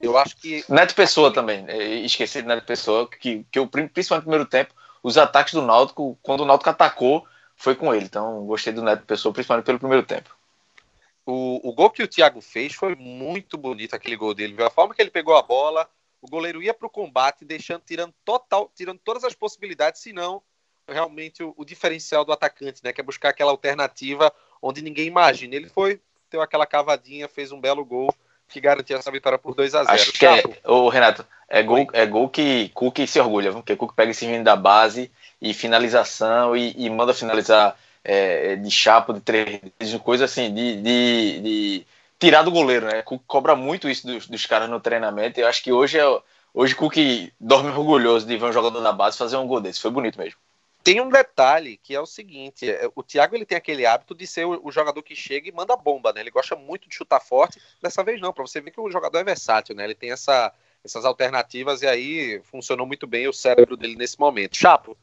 Eu 0.00 0.18
acho 0.18 0.36
que. 0.36 0.64
Neto 0.68 0.94
Pessoa 0.94 1.32
também. 1.32 1.64
É, 1.68 1.94
esqueci 2.00 2.42
de 2.42 2.48
Neto 2.48 2.66
Pessoa, 2.66 3.08
que, 3.08 3.46
que 3.50 3.58
eu, 3.58 3.68
principalmente 3.68 4.24
no 4.24 4.30
primeiro 4.30 4.46
tempo, 4.46 4.74
os 5.00 5.16
ataques 5.16 5.54
do 5.54 5.62
Náutico, 5.62 6.18
quando 6.22 6.40
o 6.40 6.46
Náutico 6.46 6.70
atacou, 6.70 7.24
foi 7.56 7.76
com 7.76 7.94
ele. 7.94 8.06
Então, 8.06 8.44
gostei 8.46 8.72
do 8.72 8.82
Neto 8.82 9.06
Pessoa, 9.06 9.32
principalmente 9.32 9.66
pelo 9.66 9.78
primeiro 9.78 10.04
tempo. 10.04 10.34
O, 11.24 11.60
o 11.68 11.72
gol 11.72 11.90
que 11.90 12.02
o 12.02 12.08
Thiago 12.08 12.40
fez 12.40 12.74
foi 12.74 12.96
muito 12.96 13.56
bonito, 13.56 13.94
aquele 13.94 14.16
gol 14.16 14.34
dele. 14.34 14.60
A 14.62 14.70
forma 14.70 14.92
que 14.92 15.00
ele 15.00 15.10
pegou 15.10 15.36
a 15.36 15.42
bola, 15.42 15.88
o 16.22 16.28
goleiro 16.28 16.62
ia 16.62 16.74
para 16.74 16.86
o 16.86 16.90
combate, 16.90 17.44
deixando, 17.44 17.82
tirando 17.84 18.14
total, 18.24 18.70
tirando 18.74 18.98
todas 18.98 19.24
as 19.24 19.34
possibilidades, 19.34 20.00
senão 20.00 20.42
realmente 20.88 21.42
o, 21.42 21.54
o, 21.56 21.64
diferencial 21.64 22.24
do 22.24 22.32
atacante, 22.32 22.80
né? 22.82 22.92
Que 22.92 23.00
é 23.00 23.04
buscar 23.04 23.30
aquela 23.30 23.50
alternativa 23.50 24.32
onde 24.60 24.82
ninguém 24.82 25.06
imagina. 25.06 25.54
Ele 25.54 25.68
foi, 25.68 26.00
deu 26.30 26.42
aquela 26.42 26.66
cavadinha, 26.66 27.28
fez 27.28 27.52
um 27.52 27.60
belo 27.60 27.84
gol 27.84 28.14
que 28.48 28.60
garantiu 28.60 28.98
essa 28.98 29.10
vitória 29.10 29.38
por 29.38 29.54
2 29.54 29.74
a 29.74 29.84
0 29.84 29.94
Acho 29.94 30.12
que 30.12 30.26
é, 30.26 30.42
Renato, 30.92 31.24
é 31.48 31.62
gol, 31.62 31.86
é 31.92 32.04
gol 32.04 32.28
que 32.28 32.68
Cook 32.70 32.98
se 33.06 33.20
orgulha, 33.20 33.52
porque 33.52 33.76
Cook 33.76 33.94
pega 33.94 34.10
esse 34.10 34.26
menino 34.26 34.44
da 34.44 34.56
base 34.56 35.10
e 35.40 35.54
finalização 35.54 36.56
e, 36.56 36.74
e 36.76 36.90
manda 36.90 37.14
finalizar 37.14 37.76
é, 38.04 38.56
de 38.56 38.70
chapa, 38.70 39.14
de 39.14 39.20
três, 39.20 39.60
de 39.78 39.98
coisa 40.00 40.24
assim, 40.24 40.52
de, 40.52 40.76
de, 40.82 41.40
de, 41.40 41.86
tirar 42.20 42.42
do 42.42 42.50
goleiro, 42.50 42.86
né? 42.86 43.02
Cook 43.02 43.22
cobra 43.26 43.56
muito 43.56 43.88
isso 43.88 44.06
dos, 44.06 44.28
dos 44.28 44.46
caras 44.46 44.68
no 44.68 44.78
treinamento. 44.78 45.40
E 45.40 45.42
eu 45.42 45.48
acho 45.48 45.62
que 45.62 45.72
hoje 45.72 45.98
é 45.98 46.04
hoje 46.52 46.74
Cook 46.74 46.96
dorme 47.40 47.70
orgulhoso 47.70 48.26
de 48.26 48.36
ver 48.36 48.44
um 48.44 48.52
jogador 48.52 48.80
da 48.80 48.92
base 48.92 49.16
fazer 49.16 49.36
um 49.36 49.46
gol 49.46 49.60
desse. 49.60 49.80
Foi 49.80 49.90
bonito 49.90 50.18
mesmo. 50.18 50.38
Tem 50.82 51.00
um 51.00 51.08
detalhe 51.08 51.78
que 51.78 51.94
é 51.94 52.00
o 52.00 52.06
seguinte: 52.06 52.70
é, 52.70 52.88
o 52.94 53.02
Thiago 53.02 53.34
ele 53.34 53.46
tem 53.46 53.56
aquele 53.56 53.86
hábito 53.86 54.14
de 54.14 54.26
ser 54.26 54.46
o, 54.46 54.60
o, 54.62 54.70
jogador 54.70 55.02
que 55.02 55.16
chega 55.16 55.48
e 55.48 55.52
manda 55.52 55.76
bomba, 55.76 56.12
né? 56.12 56.20
Ele 56.20 56.30
gosta 56.30 56.54
muito 56.54 56.88
de 56.88 56.94
chutar 56.94 57.20
forte. 57.20 57.60
Dessa 57.82 58.04
vez 58.04 58.20
não, 58.20 58.32
para 58.32 58.46
você 58.46 58.60
ver 58.60 58.70
que 58.70 58.80
o 58.80 58.90
jogador 58.90 59.18
é 59.18 59.24
versátil, 59.24 59.74
né? 59.74 59.84
Ele 59.84 59.94
tem 59.94 60.12
essa, 60.12 60.52
essas 60.84 61.04
alternativas 61.04 61.82
e 61.82 61.86
aí 61.86 62.40
funcionou 62.44 62.86
muito 62.86 63.06
bem 63.06 63.28
o 63.28 63.32
cérebro 63.32 63.76
dele 63.76 63.96
nesse 63.96 64.18
momento. 64.18 64.56
Chapo, 64.56 64.96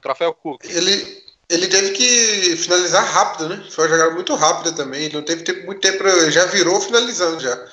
Troféu 0.00 0.34
Cook. 0.34 0.64
Ele, 0.64 1.23
ele 1.48 1.68
teve 1.68 1.90
que 1.90 2.56
finalizar 2.56 3.04
rápido, 3.04 3.48
né? 3.48 3.64
Foi 3.70 3.84
uma 3.86 3.96
jogada 3.96 4.14
muito 4.14 4.34
rápida 4.34 4.72
também. 4.72 5.04
Ele 5.04 5.14
não 5.14 5.22
teve 5.22 5.42
tempo, 5.42 5.66
muito 5.66 5.80
tempo, 5.80 6.02
já 6.30 6.46
virou 6.46 6.80
finalizando 6.80 7.40
já. 7.40 7.66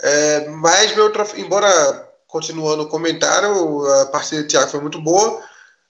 É, 0.00 0.48
mas 0.48 0.94
meu 0.94 1.12
embora 1.36 2.08
continuando 2.26 2.84
o 2.84 2.88
comentário, 2.88 3.86
a 4.00 4.06
partida 4.06 4.42
de 4.42 4.48
Thiago 4.48 4.70
foi 4.70 4.80
muito 4.80 5.00
boa. 5.00 5.42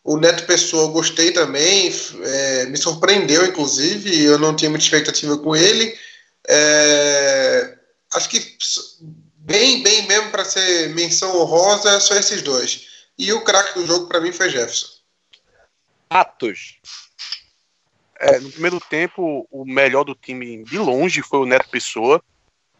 O 0.05 0.17
Neto 0.17 0.47
Pessoa 0.47 0.91
gostei 0.91 1.33
também, 1.33 1.93
é, 2.23 2.67
me 2.67 2.79
surpreendeu 2.79 3.45
inclusive, 3.45 4.25
eu 4.25 4.39
não 4.39 4.57
tinha 4.57 4.71
muita 4.71 4.85
expectativa 4.85 5.37
com 5.37 5.55
ele. 5.55 5.95
É, 6.49 7.77
acho 8.15 8.29
que 8.31 8.57
bem, 9.37 9.83
bem 9.83 10.07
mesmo 10.07 10.31
para 10.31 10.45
ser 10.45 10.91
menção 10.95 11.37
honrosa, 11.37 12.01
só 12.01 12.15
esses 12.15 12.41
dois. 12.41 12.87
E 13.19 13.33
o 13.33 13.43
craque 13.43 13.79
do 13.79 13.87
jogo 13.87 14.07
para 14.07 14.21
mim 14.21 14.33
foi 14.33 14.49
Jefferson. 14.49 14.98
Atos. 16.11 16.79
É, 18.21 18.41
no 18.41 18.51
primeiro 18.51 18.81
tempo, 18.81 19.47
o 19.51 19.65
melhor 19.65 20.05
do 20.05 20.15
time 20.15 20.65
de 20.65 20.79
longe 20.79 21.23
foi 21.23 21.39
o 21.39 21.47
Neto 21.47 21.69
Pessoa. 21.71 22.23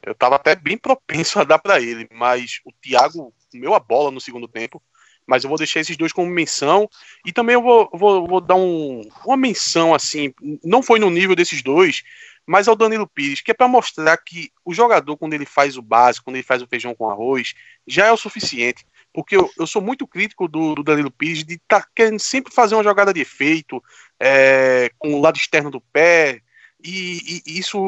Eu 0.03 0.13
estava 0.13 0.37
até 0.37 0.57
bem 0.57 0.77
propenso 0.77 1.39
a 1.39 1.45
dar 1.45 1.59
para 1.59 1.81
ele, 1.81 2.09
mas 2.13 2.61
o 2.65 2.73
Thiago 2.73 3.33
comeu 3.51 3.75
a 3.75 3.79
bola 3.79 4.11
no 4.11 4.21
segundo 4.21 4.49
tempo. 4.49 4.83
Mas 5.27 5.45
eu 5.45 5.49
vou 5.49 5.59
deixar 5.59 5.81
esses 5.81 5.97
dois 5.97 6.13
como 6.13 6.31
menção. 6.31 6.89
E 7.25 7.33
também 7.33 7.55
eu 7.55 7.63
vou, 7.63 7.91
vou, 7.93 8.27
vou 8.27 8.41
dar 8.41 8.55
um, 8.55 9.03
uma 9.25 9.37
menção 9.37 9.95
assim. 9.95 10.33
Não 10.65 10.83
foi 10.83 10.99
no 10.99 11.11
nível 11.11 11.37
desses 11.37 11.63
dois, 11.63 12.03
mas 12.47 12.67
ao 12.67 12.75
Danilo 12.75 13.07
Pires, 13.07 13.43
que 13.43 13.51
é 13.51 13.55
para 13.55 13.69
mostrar 13.69 14.17
que 14.17 14.51
o 14.65 14.73
jogador, 14.73 15.19
quando 15.19 15.35
ele 15.35 15.45
faz 15.45 15.77
o 15.77 15.83
básico, 15.83 16.25
quando 16.25 16.37
ele 16.37 16.43
faz 16.43 16.63
o 16.63 16.67
feijão 16.67 16.95
com 16.95 17.11
arroz, 17.11 17.53
já 17.87 18.07
é 18.07 18.13
o 18.13 18.17
suficiente. 18.17 18.87
Porque 19.19 19.37
eu, 19.37 19.51
eu 19.59 19.67
sou 19.67 19.83
muito 19.83 20.07
crítico 20.07 20.47
do, 20.47 20.77
do 20.77 20.83
Danilo 20.85 21.11
Pires 21.11 21.43
de 21.43 21.55
estar 21.55 21.81
tá 21.81 21.89
querendo 21.93 22.21
sempre 22.21 22.55
fazer 22.55 22.77
uma 22.77 22.85
jogada 22.85 23.13
de 23.13 23.21
efeito, 23.21 23.83
é, 24.21 24.93
com 24.97 25.15
o 25.15 25.21
lado 25.21 25.37
externo 25.37 25.73
do 25.73 25.81
pé, 25.81 26.41
e, 26.83 27.43
e 27.45 27.59
isso 27.59 27.81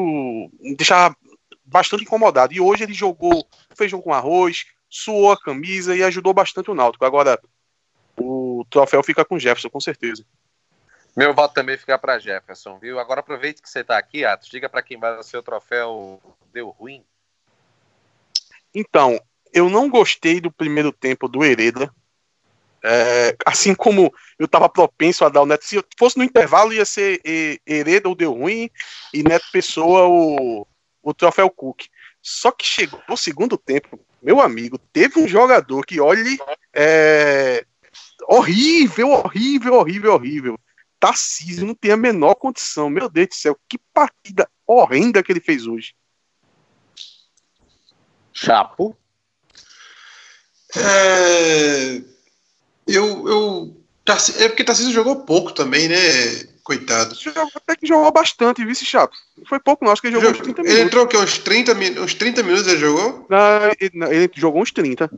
me 0.59 0.75
deixava 0.75 1.15
bastante 1.63 2.03
incomodado. 2.03 2.53
E 2.53 2.59
hoje 2.59 2.83
ele 2.83 2.93
jogou 2.93 3.47
feijão 3.77 4.01
com 4.01 4.13
arroz, 4.13 4.65
suou 4.89 5.31
a 5.31 5.39
camisa 5.39 5.95
e 5.95 6.03
ajudou 6.03 6.33
bastante 6.33 6.69
o 6.69 6.75
Náutico. 6.75 7.05
Agora, 7.05 7.39
o 8.19 8.65
troféu 8.69 9.01
fica 9.01 9.23
com 9.23 9.35
o 9.35 9.39
Jefferson, 9.39 9.69
com 9.69 9.79
certeza. 9.79 10.25
Meu 11.15 11.33
voto 11.33 11.53
também 11.53 11.77
fica 11.77 11.97
para 11.97 12.19
Jefferson, 12.19 12.77
viu? 12.77 12.99
Agora 12.99 13.21
aproveite 13.21 13.61
que 13.61 13.69
você 13.69 13.79
está 13.79 13.97
aqui, 13.97 14.25
Atos. 14.25 14.49
Diga 14.49 14.67
para 14.67 14.81
quem 14.81 14.99
vai 14.99 15.23
ser 15.23 15.37
o 15.37 15.43
troféu 15.43 16.21
deu 16.51 16.69
ruim. 16.69 17.05
Então, 18.75 19.17
eu 19.53 19.69
não 19.69 19.89
gostei 19.89 20.39
do 20.39 20.51
primeiro 20.51 20.91
tempo 20.91 21.27
do 21.27 21.43
Hereda. 21.43 21.93
É, 22.83 23.35
assim 23.45 23.75
como 23.75 24.11
eu 24.39 24.45
estava 24.45 24.67
propenso 24.67 25.23
a 25.23 25.29
dar 25.29 25.41
o 25.41 25.45
Neto. 25.45 25.65
Se 25.65 25.83
fosse 25.97 26.17
no 26.17 26.23
intervalo, 26.23 26.73
ia 26.73 26.85
ser 26.85 27.21
Hereda 27.65 28.09
ou 28.09 28.15
deu 28.15 28.33
ruim 28.33 28.69
e 29.13 29.23
Neto 29.23 29.45
Pessoa 29.51 30.07
o, 30.07 30.67
o 31.01 31.13
troféu 31.13 31.49
Cook. 31.49 31.83
Só 32.21 32.51
que 32.51 32.65
chegou 32.65 33.01
o 33.09 33.17
segundo 33.17 33.57
tempo, 33.57 33.99
meu 34.21 34.39
amigo, 34.39 34.77
teve 34.77 35.19
um 35.19 35.27
jogador 35.27 35.85
que, 35.85 35.99
olhe, 35.99 36.37
é, 36.73 37.65
horrível, 38.27 39.09
horrível, 39.09 39.73
horrível, 39.73 40.13
horrível. 40.13 40.59
Tarcísio 40.99 41.65
não 41.65 41.73
tem 41.73 41.91
a 41.91 41.97
menor 41.97 42.35
condição. 42.35 42.89
Meu 42.89 43.09
Deus 43.09 43.29
do 43.29 43.35
céu, 43.35 43.57
que 43.67 43.79
partida 43.91 44.47
horrenda 44.67 45.23
que 45.23 45.31
ele 45.31 45.39
fez 45.39 45.65
hoje. 45.65 45.95
Chapo. 48.31 48.95
É... 50.75 52.01
Eu, 52.87 53.27
eu... 53.27 53.77
É 54.39 54.47
porque 54.47 54.63
Tarcísio 54.63 54.91
jogou 54.91 55.23
pouco 55.23 55.53
também, 55.53 55.87
né? 55.87 55.95
Coitado. 56.63 57.15
Até 57.55 57.75
que 57.75 57.87
jogou 57.87 58.11
bastante, 58.11 58.65
vice 58.65 58.85
chato. 58.85 59.17
Foi 59.47 59.59
pouco, 59.59 59.83
não. 59.83 59.91
Acho 59.91 60.01
que 60.01 60.07
ele 60.07 60.15
jogou 60.15 60.31
uns 60.31 60.39
30 60.39 60.61
minutos. 60.61 60.73
Ele 60.73 60.87
entrou 60.87 61.05
o 61.05 61.07
quê? 61.07 61.17
Uns 61.17 61.37
30, 61.37 61.73
uns 62.01 62.13
30 62.13 62.43
minutos 62.43 62.67
ele 62.67 62.79
jogou? 62.79 63.25
Não, 63.29 63.65
ele, 63.79 63.91
não, 63.93 64.11
ele 64.11 64.31
jogou 64.35 64.61
uns 64.61 64.71
30. 64.71 65.09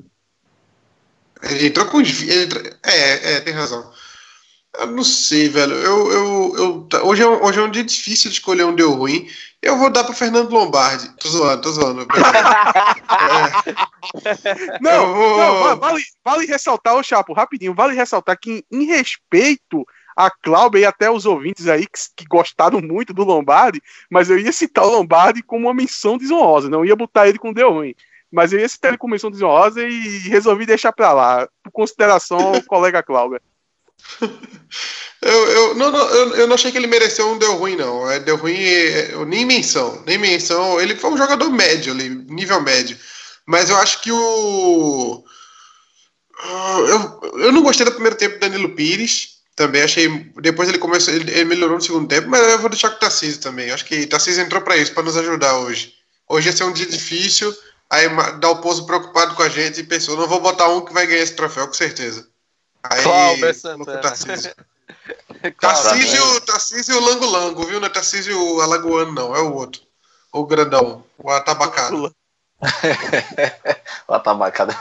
Ele 1.43 1.67
entrou 1.67 1.85
com 1.87 1.97
uns. 1.97 2.21
Ele, 2.21 2.73
é, 2.83 3.33
é, 3.33 3.39
tem 3.41 3.53
razão. 3.53 3.91
Eu 4.79 4.87
não 4.87 5.03
sei, 5.03 5.49
velho. 5.49 5.73
Eu, 5.73 6.11
eu, 6.11 6.55
eu, 6.57 6.81
tá, 6.89 7.03
hoje, 7.03 7.21
é 7.21 7.27
um, 7.27 7.43
hoje 7.43 7.59
é 7.59 7.63
um 7.63 7.69
dia 7.69 7.83
difícil 7.83 8.29
de 8.29 8.37
escolher 8.37 8.65
um 8.65 8.75
deu 8.75 8.91
ruim. 8.91 9.27
Eu 9.61 9.77
vou 9.77 9.89
dar 9.89 10.03
para 10.03 10.15
Fernando 10.15 10.51
Lombardi. 10.51 11.09
Tô 11.19 11.29
zoando, 11.29 11.61
tô 11.61 11.71
zoando. 11.71 12.01
é. 12.01 13.93
Não, 14.81 15.13
vou... 15.13 15.37
não 15.37 15.77
vale, 15.77 16.03
vale 16.23 16.45
ressaltar, 16.45 16.93
ô 16.95 17.01
Chapo, 17.01 17.31
rapidinho, 17.31 17.73
vale 17.73 17.95
ressaltar 17.95 18.37
que 18.37 18.65
em, 18.69 18.81
em 18.81 18.85
respeito 18.85 19.85
a 20.15 20.29
Cláudia 20.29 20.79
e 20.79 20.85
até 20.85 21.09
os 21.09 21.25
ouvintes 21.25 21.67
aí 21.67 21.85
que, 21.85 21.99
que, 22.17 22.25
gostaram 22.25 22.81
muito 22.81 23.13
do 23.13 23.23
Lombardi, 23.23 23.81
mas 24.09 24.29
eu 24.29 24.37
ia 24.37 24.51
citar 24.51 24.83
o 24.83 24.91
Lombardi 24.91 25.41
como 25.41 25.67
uma 25.67 25.73
menção 25.73 26.17
desonrosa, 26.17 26.69
não 26.69 26.83
ia 26.83 26.95
botar 26.95 27.27
ele 27.27 27.39
com 27.39 27.53
deu 27.53 27.71
ruim. 27.71 27.95
Mas 28.29 28.51
eu 28.51 28.59
ia 28.59 28.67
citar 28.67 28.89
ele 28.89 28.97
como 28.97 29.11
menção 29.11 29.31
desonrosa 29.31 29.81
e 29.81 30.27
resolvi 30.27 30.65
deixar 30.65 30.91
para 30.91 31.13
lá, 31.13 31.47
por 31.63 31.71
consideração 31.71 32.55
ao 32.55 32.63
colega 32.63 33.01
Cláudia. 33.01 33.41
Eu, 35.23 35.47
eu, 35.47 35.75
não, 35.75 35.89
não, 35.89 36.09
eu, 36.09 36.35
eu, 36.35 36.47
não 36.47 36.55
achei 36.55 36.69
que 36.69 36.77
ele 36.77 36.85
mereceu 36.85 37.25
um 37.29 37.37
deu 37.37 37.55
ruim, 37.55 37.77
não. 37.77 38.09
É, 38.11 38.19
deu 38.19 38.35
ruim, 38.35 38.61
é, 38.61 39.15
nem 39.25 39.45
menção, 39.45 40.03
nem 40.05 40.17
menção. 40.17 40.81
Ele 40.81 40.97
foi 40.97 41.11
um 41.11 41.17
jogador 41.17 41.49
médio 41.49 41.93
ali, 41.93 42.09
nível 42.09 42.61
médio. 42.61 42.97
Mas 43.45 43.69
eu 43.69 43.77
acho 43.77 44.01
que 44.01 44.11
o. 44.11 45.23
Eu, 46.89 47.21
eu 47.39 47.51
não 47.53 47.63
gostei 47.63 47.85
do 47.85 47.93
primeiro 47.93 48.17
tempo 48.17 48.35
do 48.35 48.39
Danilo 48.41 48.75
Pires. 48.75 49.37
Também 49.55 49.81
achei. 49.81 50.09
Depois 50.41 50.67
ele 50.67 50.77
começou. 50.77 51.13
Ele, 51.13 51.31
ele 51.31 51.45
melhorou 51.45 51.77
no 51.77 51.81
segundo 51.81 52.07
tempo, 52.07 52.29
mas 52.29 52.41
eu 52.41 52.59
vou 52.59 52.69
deixar 52.69 52.89
com 52.89 52.97
o 52.97 52.99
Tarcísio 52.99 53.39
também. 53.39 53.69
Eu 53.69 53.75
acho 53.75 53.85
que 53.85 54.05
Tarcísio 54.05 54.43
entrou 54.43 54.61
para 54.61 54.75
isso, 54.75 54.93
para 54.93 55.03
nos 55.03 55.15
ajudar 55.15 55.57
hoje. 55.59 55.93
Hoje 56.27 56.49
ia 56.49 56.55
ser 56.55 56.65
um 56.65 56.73
dia 56.73 56.85
difícil. 56.85 57.55
Aí 57.89 58.09
dá 58.39 58.49
o 58.49 58.59
pouso 58.59 58.85
preocupado 58.85 59.35
com 59.35 59.43
a 59.43 59.49
gente 59.49 59.79
e 59.79 59.83
pensou: 59.83 60.17
não 60.17 60.27
vou 60.27 60.41
botar 60.41 60.67
um 60.67 60.81
que 60.83 60.93
vai 60.93 61.07
ganhar 61.07 61.21
esse 61.21 61.35
troféu, 61.35 61.67
com 61.67 61.73
certeza. 61.73 62.27
Aí, 62.83 63.01
Cláudio 63.01 63.53
Santana. 63.53 64.01
Tarcísio. 64.01 64.53
Tarcísio, 65.59 66.41
Tarcísio 66.41 66.99
Lango 66.99 67.25
Lango, 67.25 67.65
viu? 67.65 67.79
Não 67.79 67.87
é 67.87 67.89
Tarcísio 67.89 68.61
Alagoano, 68.61 69.11
não. 69.11 69.35
É 69.35 69.39
o 69.39 69.53
outro. 69.53 69.81
O 70.31 70.45
grandão. 70.45 71.03
O 71.17 71.29
atabacado. 71.29 72.13
o 74.07 74.13
atabacado. 74.13 74.75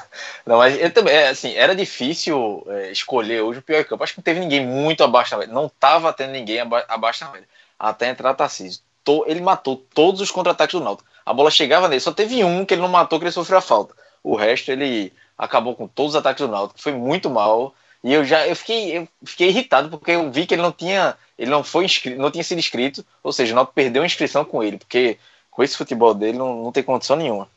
Não, 0.46 0.58
mas 0.58 0.74
ele 0.74 0.90
também, 0.90 1.14
é, 1.14 1.28
assim, 1.28 1.54
era 1.54 1.74
difícil 1.74 2.64
é, 2.68 2.90
escolher 2.90 3.42
hoje 3.42 3.58
o 3.58 3.62
pior 3.62 3.84
campo. 3.84 4.02
Acho 4.02 4.14
que 4.14 4.20
não 4.20 4.24
teve 4.24 4.40
ninguém 4.40 4.66
muito 4.66 5.02
abaixo 5.02 5.32
da 5.32 5.38
média. 5.38 5.54
Não 5.54 5.68
tava 5.68 6.12
tendo 6.12 6.30
ninguém 6.30 6.60
aba 6.60 6.84
abaixo 6.88 7.24
da 7.24 7.30
média. 7.30 7.48
Até 7.78 8.08
entrar 8.08 8.34
Tarcísio. 8.34 8.82
Ele 9.26 9.40
matou 9.40 9.76
todos 9.76 10.20
os 10.20 10.30
contra-ataques 10.30 10.78
do 10.78 10.84
Náutico. 10.84 11.08
A 11.26 11.34
bola 11.34 11.50
chegava 11.50 11.88
nele. 11.88 12.00
Só 12.00 12.12
teve 12.12 12.44
um 12.44 12.64
que 12.64 12.74
ele 12.74 12.82
não 12.82 12.88
matou, 12.88 13.18
que 13.18 13.24
ele 13.24 13.32
sofreu 13.32 13.58
a 13.58 13.62
falta. 13.62 13.94
O 14.22 14.36
resto, 14.36 14.70
ele 14.70 15.12
acabou 15.36 15.74
com 15.74 15.88
todos 15.88 16.12
os 16.12 16.16
ataques 16.16 16.46
do 16.46 16.52
Náutico. 16.52 16.80
Foi 16.80 16.92
muito 16.92 17.28
mal. 17.28 17.74
E 18.02 18.12
eu 18.12 18.24
já 18.24 18.46
eu 18.46 18.56
fiquei, 18.56 18.98
eu 18.98 19.08
fiquei 19.24 19.48
irritado 19.48 19.88
porque 19.88 20.10
eu 20.10 20.30
vi 20.30 20.46
que 20.46 20.54
ele 20.54 20.62
não 20.62 20.72
tinha, 20.72 21.16
ele 21.38 21.50
não 21.50 21.62
foi 21.62 21.84
inscrito, 21.84 22.20
não 22.20 22.30
tinha 22.30 22.42
sido 22.42 22.58
inscrito, 22.58 23.04
ou 23.22 23.32
seja, 23.32 23.54
não 23.54 23.64
perdeu 23.64 24.02
a 24.02 24.06
inscrição 24.06 24.44
com 24.44 24.62
ele, 24.62 24.78
porque 24.78 25.18
com 25.50 25.62
esse 25.62 25.76
futebol 25.76 26.12
dele 26.12 26.38
não, 26.38 26.64
não 26.64 26.72
tem 26.72 26.82
condição 26.82 27.14
nenhuma. 27.16 27.48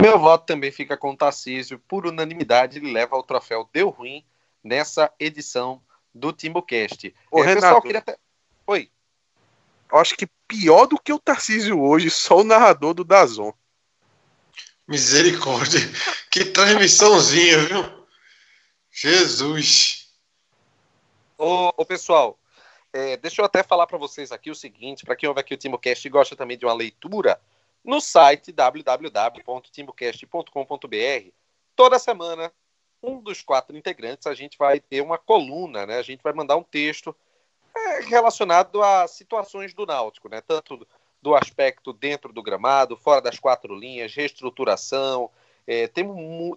Meu 0.00 0.18
voto 0.18 0.46
também 0.46 0.70
fica 0.70 0.96
com 0.96 1.10
o 1.10 1.16
Tarcísio. 1.16 1.80
Por 1.88 2.06
unanimidade, 2.06 2.78
ele 2.78 2.92
leva 2.92 3.16
o 3.16 3.22
troféu 3.22 3.68
Deu 3.72 3.88
Ruim 3.88 4.24
nessa 4.62 5.10
edição 5.18 5.80
do 6.14 6.32
TimbuCast. 6.32 7.14
Ô, 7.30 7.42
é, 7.42 7.46
Renato, 7.46 7.62
pessoal, 7.62 7.82
queria 7.82 7.98
até... 7.98 8.16
Oi. 8.66 8.88
Eu 9.90 9.98
acho 9.98 10.14
que 10.16 10.28
pior 10.46 10.86
do 10.86 11.00
que 11.00 11.12
o 11.12 11.18
Tarcísio 11.18 11.80
hoje, 11.80 12.10
só 12.10 12.38
o 12.38 12.44
narrador 12.44 12.94
do 12.94 13.02
Dazon. 13.02 13.52
Misericórdia. 14.86 15.80
Que 16.30 16.44
transmissãozinha, 16.44 17.58
viu? 17.66 17.97
Jesus! 19.00 20.12
Ô, 21.38 21.68
ô 21.76 21.86
pessoal, 21.86 22.36
é, 22.92 23.16
deixa 23.16 23.40
eu 23.40 23.44
até 23.44 23.62
falar 23.62 23.86
para 23.86 23.96
vocês 23.96 24.32
aqui 24.32 24.50
o 24.50 24.56
seguinte: 24.56 25.04
para 25.04 25.14
quem 25.14 25.28
ouve 25.28 25.40
aqui 25.40 25.54
o 25.54 25.56
TimbuCast 25.56 26.04
e 26.04 26.10
gosta 26.10 26.34
também 26.34 26.58
de 26.58 26.66
uma 26.66 26.74
leitura, 26.74 27.40
no 27.84 28.00
site 28.00 28.50
www.timbocast.com.br, 28.50 31.30
toda 31.76 31.96
semana, 32.00 32.52
um 33.00 33.20
dos 33.20 33.40
quatro 33.40 33.76
integrantes, 33.76 34.26
a 34.26 34.34
gente 34.34 34.58
vai 34.58 34.80
ter 34.80 35.00
uma 35.00 35.16
coluna, 35.16 35.86
né? 35.86 35.98
A 35.98 36.02
gente 36.02 36.20
vai 36.20 36.32
mandar 36.32 36.56
um 36.56 36.64
texto 36.64 37.14
é, 37.76 38.00
relacionado 38.00 38.82
a 38.82 39.06
situações 39.06 39.72
do 39.72 39.86
Náutico, 39.86 40.28
né? 40.28 40.40
Tanto 40.40 40.84
do 41.22 41.36
aspecto 41.36 41.92
dentro 41.92 42.32
do 42.32 42.42
gramado, 42.42 42.96
fora 42.96 43.20
das 43.20 43.38
quatro 43.38 43.76
linhas, 43.76 44.12
reestruturação. 44.12 45.30
É, 45.68 45.86
tem, 45.86 46.04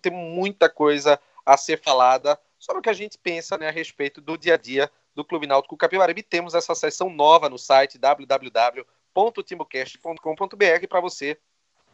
tem 0.02 0.12
muita 0.12 0.68
coisa 0.68 1.20
a 1.46 1.58
ser 1.58 1.82
falada 1.82 2.40
sobre 2.58 2.80
o 2.80 2.82
que 2.82 2.90
a 2.90 2.94
gente 2.94 3.18
pensa 3.18 3.58
né, 3.58 3.68
a 3.68 3.72
respeito 3.72 4.22
do 4.22 4.38
dia 4.38 4.54
a 4.54 4.58
dia 4.58 4.90
do 5.16 5.26
Clube 5.26 5.48
Náutico 5.48 5.76
Capibaribe. 5.76 6.24
Temos 6.24 6.54
essa 6.54 6.74
sessão 6.76 7.10
nova 7.10 7.50
no 7.50 7.58
site 7.58 7.98
www.timocast.com.br 7.98 10.88
para 10.88 11.02
você 11.02 11.38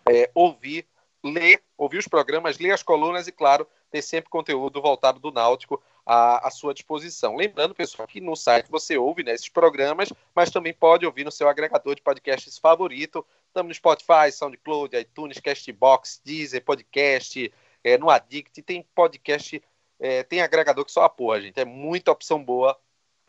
é, 0.09 0.29
ouvir, 0.33 0.87
ler, 1.23 1.61
ouvir 1.77 1.97
os 1.97 2.07
programas, 2.07 2.59
ler 2.59 2.71
as 2.71 2.83
colunas 2.83 3.27
e, 3.27 3.31
claro, 3.31 3.67
ter 3.89 4.01
sempre 4.01 4.29
conteúdo 4.29 4.81
voltado 4.81 5.19
do 5.19 5.31
Náutico 5.31 5.81
à, 6.05 6.47
à 6.47 6.51
sua 6.51 6.73
disposição. 6.73 7.35
Lembrando, 7.35 7.73
pessoal, 7.73 8.07
que 8.07 8.21
no 8.21 8.35
site 8.35 8.69
você 8.69 8.97
ouve 8.97 9.23
né, 9.23 9.33
esses 9.33 9.49
programas, 9.49 10.11
mas 10.35 10.51
também 10.51 10.73
pode 10.73 11.05
ouvir 11.05 11.23
no 11.23 11.31
seu 11.31 11.47
agregador 11.47 11.95
de 11.95 12.01
podcasts 12.01 12.57
favorito. 12.57 13.25
Estamos 13.47 13.69
no 13.69 13.75
Spotify, 13.75 14.31
SoundCloud, 14.31 14.95
iTunes, 14.97 15.39
Castbox, 15.39 16.21
Deezer, 16.23 16.63
Podcast, 16.63 17.51
é, 17.83 17.97
no 17.97 18.09
Addict, 18.09 18.61
tem 18.61 18.85
podcast, 18.93 19.61
é, 19.99 20.23
tem 20.23 20.41
agregador 20.41 20.83
que 20.85 20.91
só 20.91 21.03
a 21.03 21.09
porra, 21.09 21.41
gente. 21.41 21.59
É 21.59 21.65
muita 21.65 22.11
opção 22.11 22.43
boa 22.43 22.77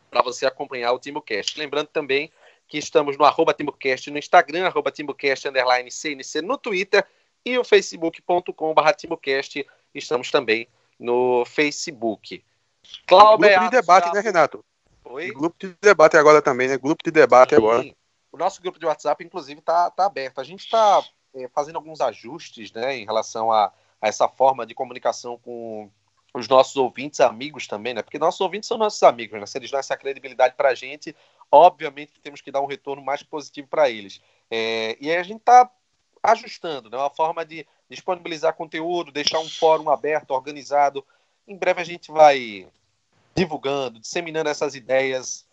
para 0.09 0.21
você 0.21 0.45
acompanhar 0.45 0.91
o 0.93 0.99
TimbuCast. 0.99 1.57
Lembrando 1.59 1.87
também 1.87 2.31
que 2.67 2.77
estamos 2.77 3.17
no 3.17 3.25
arroba 3.25 3.53
TimbuCast 3.53 4.11
no 4.11 4.17
Instagram, 4.17 4.67
arroba 4.67 4.91
TimbuCast 4.91 5.47
underline 5.47 5.89
CNC 5.91 6.41
no 6.41 6.57
Twitter 6.57 7.05
e 7.45 7.57
o 7.57 7.63
facebook.com.br 7.63 8.91
TimbuCast. 8.95 9.65
Estamos 9.93 10.29
também 10.29 10.67
no 10.99 11.45
Facebook. 11.45 12.43
Cláudio. 13.07 13.49
Grupo 13.49 13.63
de 13.65 13.69
debate, 13.71 14.13
né, 14.13 14.19
Renato? 14.19 14.63
Oi? 15.05 15.31
Grupo 15.31 15.55
de 15.59 15.75
debate 15.81 16.17
agora 16.17 16.41
também, 16.41 16.67
né? 16.67 16.77
Grupo 16.77 17.03
de 17.03 17.11
debate 17.11 17.51
Sim. 17.51 17.55
agora. 17.55 17.95
O 18.31 18.37
nosso 18.37 18.61
grupo 18.61 18.77
de 18.77 18.85
WhatsApp, 18.85 19.23
inclusive, 19.23 19.59
está 19.59 19.89
tá 19.89 20.05
aberto. 20.05 20.39
A 20.39 20.43
gente 20.43 20.65
está 20.65 21.03
é, 21.33 21.47
fazendo 21.49 21.77
alguns 21.77 21.99
ajustes 21.99 22.71
né, 22.71 22.97
em 22.97 23.05
relação 23.05 23.51
a, 23.51 23.73
a 24.01 24.07
essa 24.07 24.27
forma 24.27 24.65
de 24.65 24.73
comunicação 24.73 25.37
com 25.37 25.89
os 26.33 26.47
nossos 26.47 26.75
ouvintes, 26.75 27.19
amigos 27.19 27.67
também, 27.67 27.93
né? 27.93 28.01
Porque 28.01 28.19
nossos 28.19 28.39
ouvintes 28.41 28.67
são 28.67 28.77
nossos 28.77 29.01
amigos, 29.03 29.39
né? 29.39 29.45
Se 29.45 29.57
eles 29.57 29.71
dão 29.71 29.79
essa 29.79 29.97
credibilidade 29.97 30.55
para 30.55 30.69
a 30.69 30.75
gente, 30.75 31.15
obviamente 31.51 32.19
temos 32.21 32.41
que 32.41 32.51
dar 32.51 32.61
um 32.61 32.67
retorno 32.67 33.01
mais 33.01 33.23
positivo 33.23 33.67
para 33.67 33.89
eles. 33.89 34.21
É, 34.49 34.97
e 34.99 35.09
aí 35.09 35.17
a 35.17 35.23
gente 35.23 35.39
está 35.39 35.69
ajustando, 36.21 36.89
né? 36.89 36.97
Uma 36.97 37.09
forma 37.09 37.45
de 37.45 37.65
disponibilizar 37.89 38.53
conteúdo, 38.53 39.11
deixar 39.11 39.39
um 39.39 39.49
fórum 39.49 39.89
aberto, 39.89 40.31
organizado. 40.31 41.05
Em 41.47 41.55
breve 41.55 41.81
a 41.81 41.85
gente 41.85 42.11
vai 42.11 42.67
divulgando, 43.35 43.99
disseminando 43.99 44.49
essas 44.49 44.75
ideias 44.75 45.47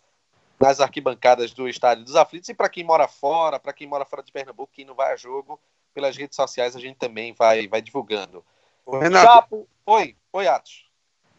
nas 0.59 0.79
arquibancadas 0.79 1.53
do 1.53 1.67
Estádio 1.67 2.03
dos 2.03 2.15
Aflitos. 2.15 2.49
E 2.49 2.53
para 2.53 2.69
quem 2.69 2.83
mora 2.83 3.07
fora, 3.07 3.59
para 3.59 3.73
quem 3.73 3.87
mora 3.87 4.05
fora 4.05 4.23
de 4.23 4.31
Pernambuco, 4.31 4.73
quem 4.73 4.85
não 4.85 4.95
vai 4.95 5.13
a 5.13 5.15
jogo, 5.15 5.59
pelas 5.97 6.15
redes 6.15 6.35
sociais 6.35 6.75
a 6.75 6.79
gente 6.79 6.95
também 6.95 7.33
vai, 7.33 7.67
vai 7.67 7.81
divulgando. 7.81 8.45
Renato. 8.87 9.25
Chapo, 9.25 9.67
oi, 9.83 10.15
oi, 10.31 10.47
Atos. 10.47 10.85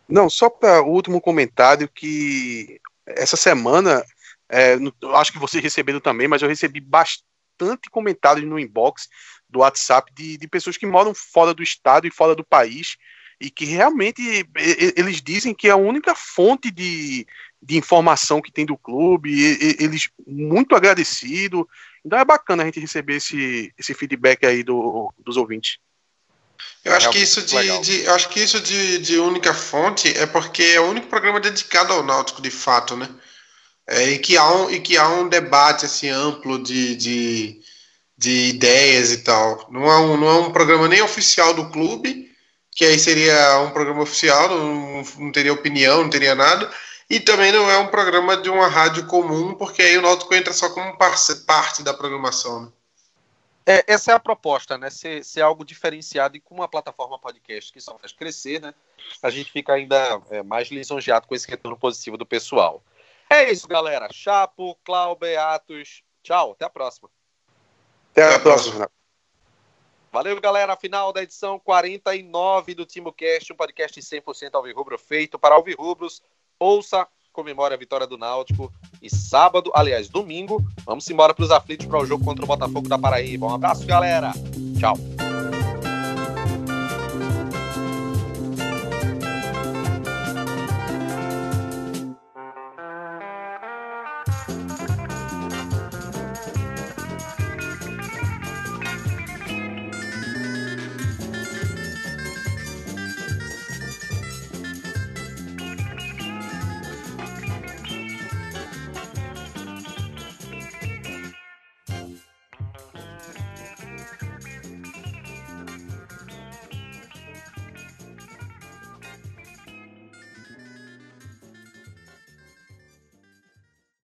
Não, 0.08 0.28
só 0.28 0.50
para 0.50 0.82
o 0.82 0.90
último 0.90 1.20
comentário 1.20 1.88
que 1.88 2.80
essa 3.06 3.36
semana, 3.36 4.04
é, 4.48 4.74
acho 5.14 5.32
que 5.32 5.38
vocês 5.38 5.62
receberam 5.62 6.00
também, 6.00 6.26
mas 6.26 6.42
eu 6.42 6.48
recebi 6.48 6.80
bastante 6.80 7.88
comentários 7.88 8.44
no 8.44 8.58
inbox 8.58 9.08
do 9.48 9.60
WhatsApp 9.60 10.12
de, 10.12 10.36
de 10.36 10.48
pessoas 10.48 10.76
que 10.76 10.86
moram 10.86 11.14
fora 11.14 11.54
do 11.54 11.62
estado 11.62 12.08
e 12.08 12.10
fora 12.10 12.34
do 12.34 12.44
país 12.44 12.96
e 13.40 13.50
que 13.50 13.64
realmente 13.64 14.20
eles 14.96 15.22
dizem 15.22 15.54
que 15.54 15.68
é 15.68 15.70
a 15.70 15.76
única 15.76 16.16
fonte 16.16 16.68
de, 16.72 17.24
de 17.62 17.76
informação 17.76 18.40
que 18.40 18.52
tem 18.52 18.64
do 18.64 18.76
clube, 18.76 19.30
e, 19.30 19.76
e, 19.80 19.84
eles 19.84 20.08
muito 20.26 20.74
agradecido. 20.74 21.68
Então 22.04 22.18
é 22.18 22.24
bacana 22.24 22.62
a 22.62 22.66
gente 22.66 22.80
receber 22.80 23.16
esse, 23.16 23.72
esse 23.76 23.92
feedback 23.94 24.46
aí 24.46 24.62
do, 24.62 25.12
dos 25.18 25.36
ouvintes. 25.36 25.78
Eu 26.84 26.94
acho 26.94 27.10
que 27.10 27.18
isso 27.18 27.42
de, 27.42 27.80
de, 27.80 28.04
eu 28.04 28.14
acho 28.14 28.28
que 28.28 28.40
isso 28.40 28.60
de, 28.60 28.98
de 28.98 29.18
única 29.18 29.52
fonte 29.52 30.08
é 30.16 30.26
porque 30.26 30.62
é 30.62 30.80
o 30.80 30.88
único 30.88 31.06
programa 31.06 31.40
dedicado 31.40 31.92
ao 31.92 32.02
Náutico 32.02 32.40
de 32.40 32.50
fato, 32.50 32.96
né? 32.96 33.08
É, 33.86 34.10
e, 34.10 34.18
que 34.18 34.36
há 34.36 34.50
um, 34.50 34.70
e 34.70 34.80
que 34.80 34.96
há 34.96 35.08
um 35.08 35.28
debate 35.28 35.86
assim 35.86 36.08
amplo 36.08 36.62
de, 36.62 36.94
de, 36.96 37.60
de 38.16 38.48
ideias 38.48 39.12
e 39.12 39.18
tal. 39.18 39.66
Não 39.70 39.90
é, 39.90 39.98
um, 39.98 40.16
não 40.16 40.28
é 40.28 40.34
um 40.40 40.52
programa 40.52 40.88
nem 40.88 41.00
oficial 41.02 41.54
do 41.54 41.70
clube, 41.70 42.30
que 42.72 42.84
aí 42.84 42.98
seria 42.98 43.60
um 43.60 43.70
programa 43.70 44.02
oficial, 44.02 44.48
não, 44.48 45.02
não 45.18 45.32
teria 45.32 45.52
opinião, 45.52 46.02
não 46.02 46.10
teria 46.10 46.34
nada. 46.34 46.70
E 47.10 47.18
também 47.18 47.50
não 47.50 47.70
é 47.70 47.78
um 47.78 47.88
programa 47.88 48.36
de 48.36 48.50
uma 48.50 48.68
rádio 48.68 49.06
comum, 49.06 49.54
porque 49.54 49.80
aí 49.80 49.96
o 49.96 50.02
Náutico 50.02 50.34
entra 50.34 50.52
só 50.52 50.68
como 50.74 50.96
parte 51.46 51.82
da 51.82 51.94
programação. 51.94 52.66
Né? 52.66 52.72
É, 53.70 53.84
essa 53.86 54.12
é 54.12 54.14
a 54.14 54.20
proposta, 54.20 54.78
né? 54.78 54.90
Ser, 54.90 55.24
ser, 55.24 55.42
algo 55.42 55.64
diferenciado 55.64 56.36
e 56.36 56.40
com 56.40 56.54
uma 56.54 56.68
plataforma 56.68 57.18
podcast 57.18 57.72
que 57.72 57.80
só 57.80 57.98
faz 57.98 58.12
crescer, 58.12 58.60
né? 58.60 58.74
A 59.22 59.28
gente 59.28 59.52
fica 59.52 59.74
ainda 59.74 60.22
é, 60.30 60.42
mais 60.42 60.68
lisonjeado 60.68 61.26
com 61.26 61.34
esse 61.34 61.48
retorno 61.48 61.78
positivo 61.78 62.16
do 62.16 62.24
pessoal. 62.24 62.82
É 63.28 63.50
isso, 63.50 63.68
galera. 63.68 64.08
Chapo, 64.10 64.74
Cláudio, 64.84 65.38
Atos. 65.38 66.02
Tchau, 66.22 66.52
até 66.52 66.64
a 66.64 66.70
próxima. 66.70 67.10
Até 68.12 68.34
a 68.34 68.38
próxima. 68.38 68.90
Valeu, 70.10 70.40
galera. 70.40 70.74
Final 70.76 71.12
da 71.12 71.22
edição 71.22 71.58
49 71.58 72.74
do 72.74 72.86
TimoCast, 72.86 73.52
um 73.52 73.56
podcast 73.56 74.00
100% 74.00 74.54
alvirrubro 74.54 74.98
feito 74.98 75.38
para 75.38 75.54
alvirrubros. 75.54 76.22
Ouça, 76.60 77.06
comemore 77.32 77.72
a 77.72 77.76
vitória 77.76 78.06
do 78.06 78.18
Náutico 78.18 78.72
e 79.00 79.08
sábado, 79.08 79.70
aliás, 79.74 80.08
domingo, 80.08 80.60
vamos 80.84 81.08
embora 81.08 81.32
para 81.32 81.44
os 81.44 81.52
aflitos 81.52 81.86
para 81.86 82.00
o 82.00 82.06
jogo 82.06 82.24
contra 82.24 82.44
o 82.44 82.48
Botafogo 82.48 82.88
da 82.88 82.98
Paraíba. 82.98 83.46
Um 83.46 83.54
abraço, 83.54 83.86
galera. 83.86 84.32
Tchau. 84.78 84.96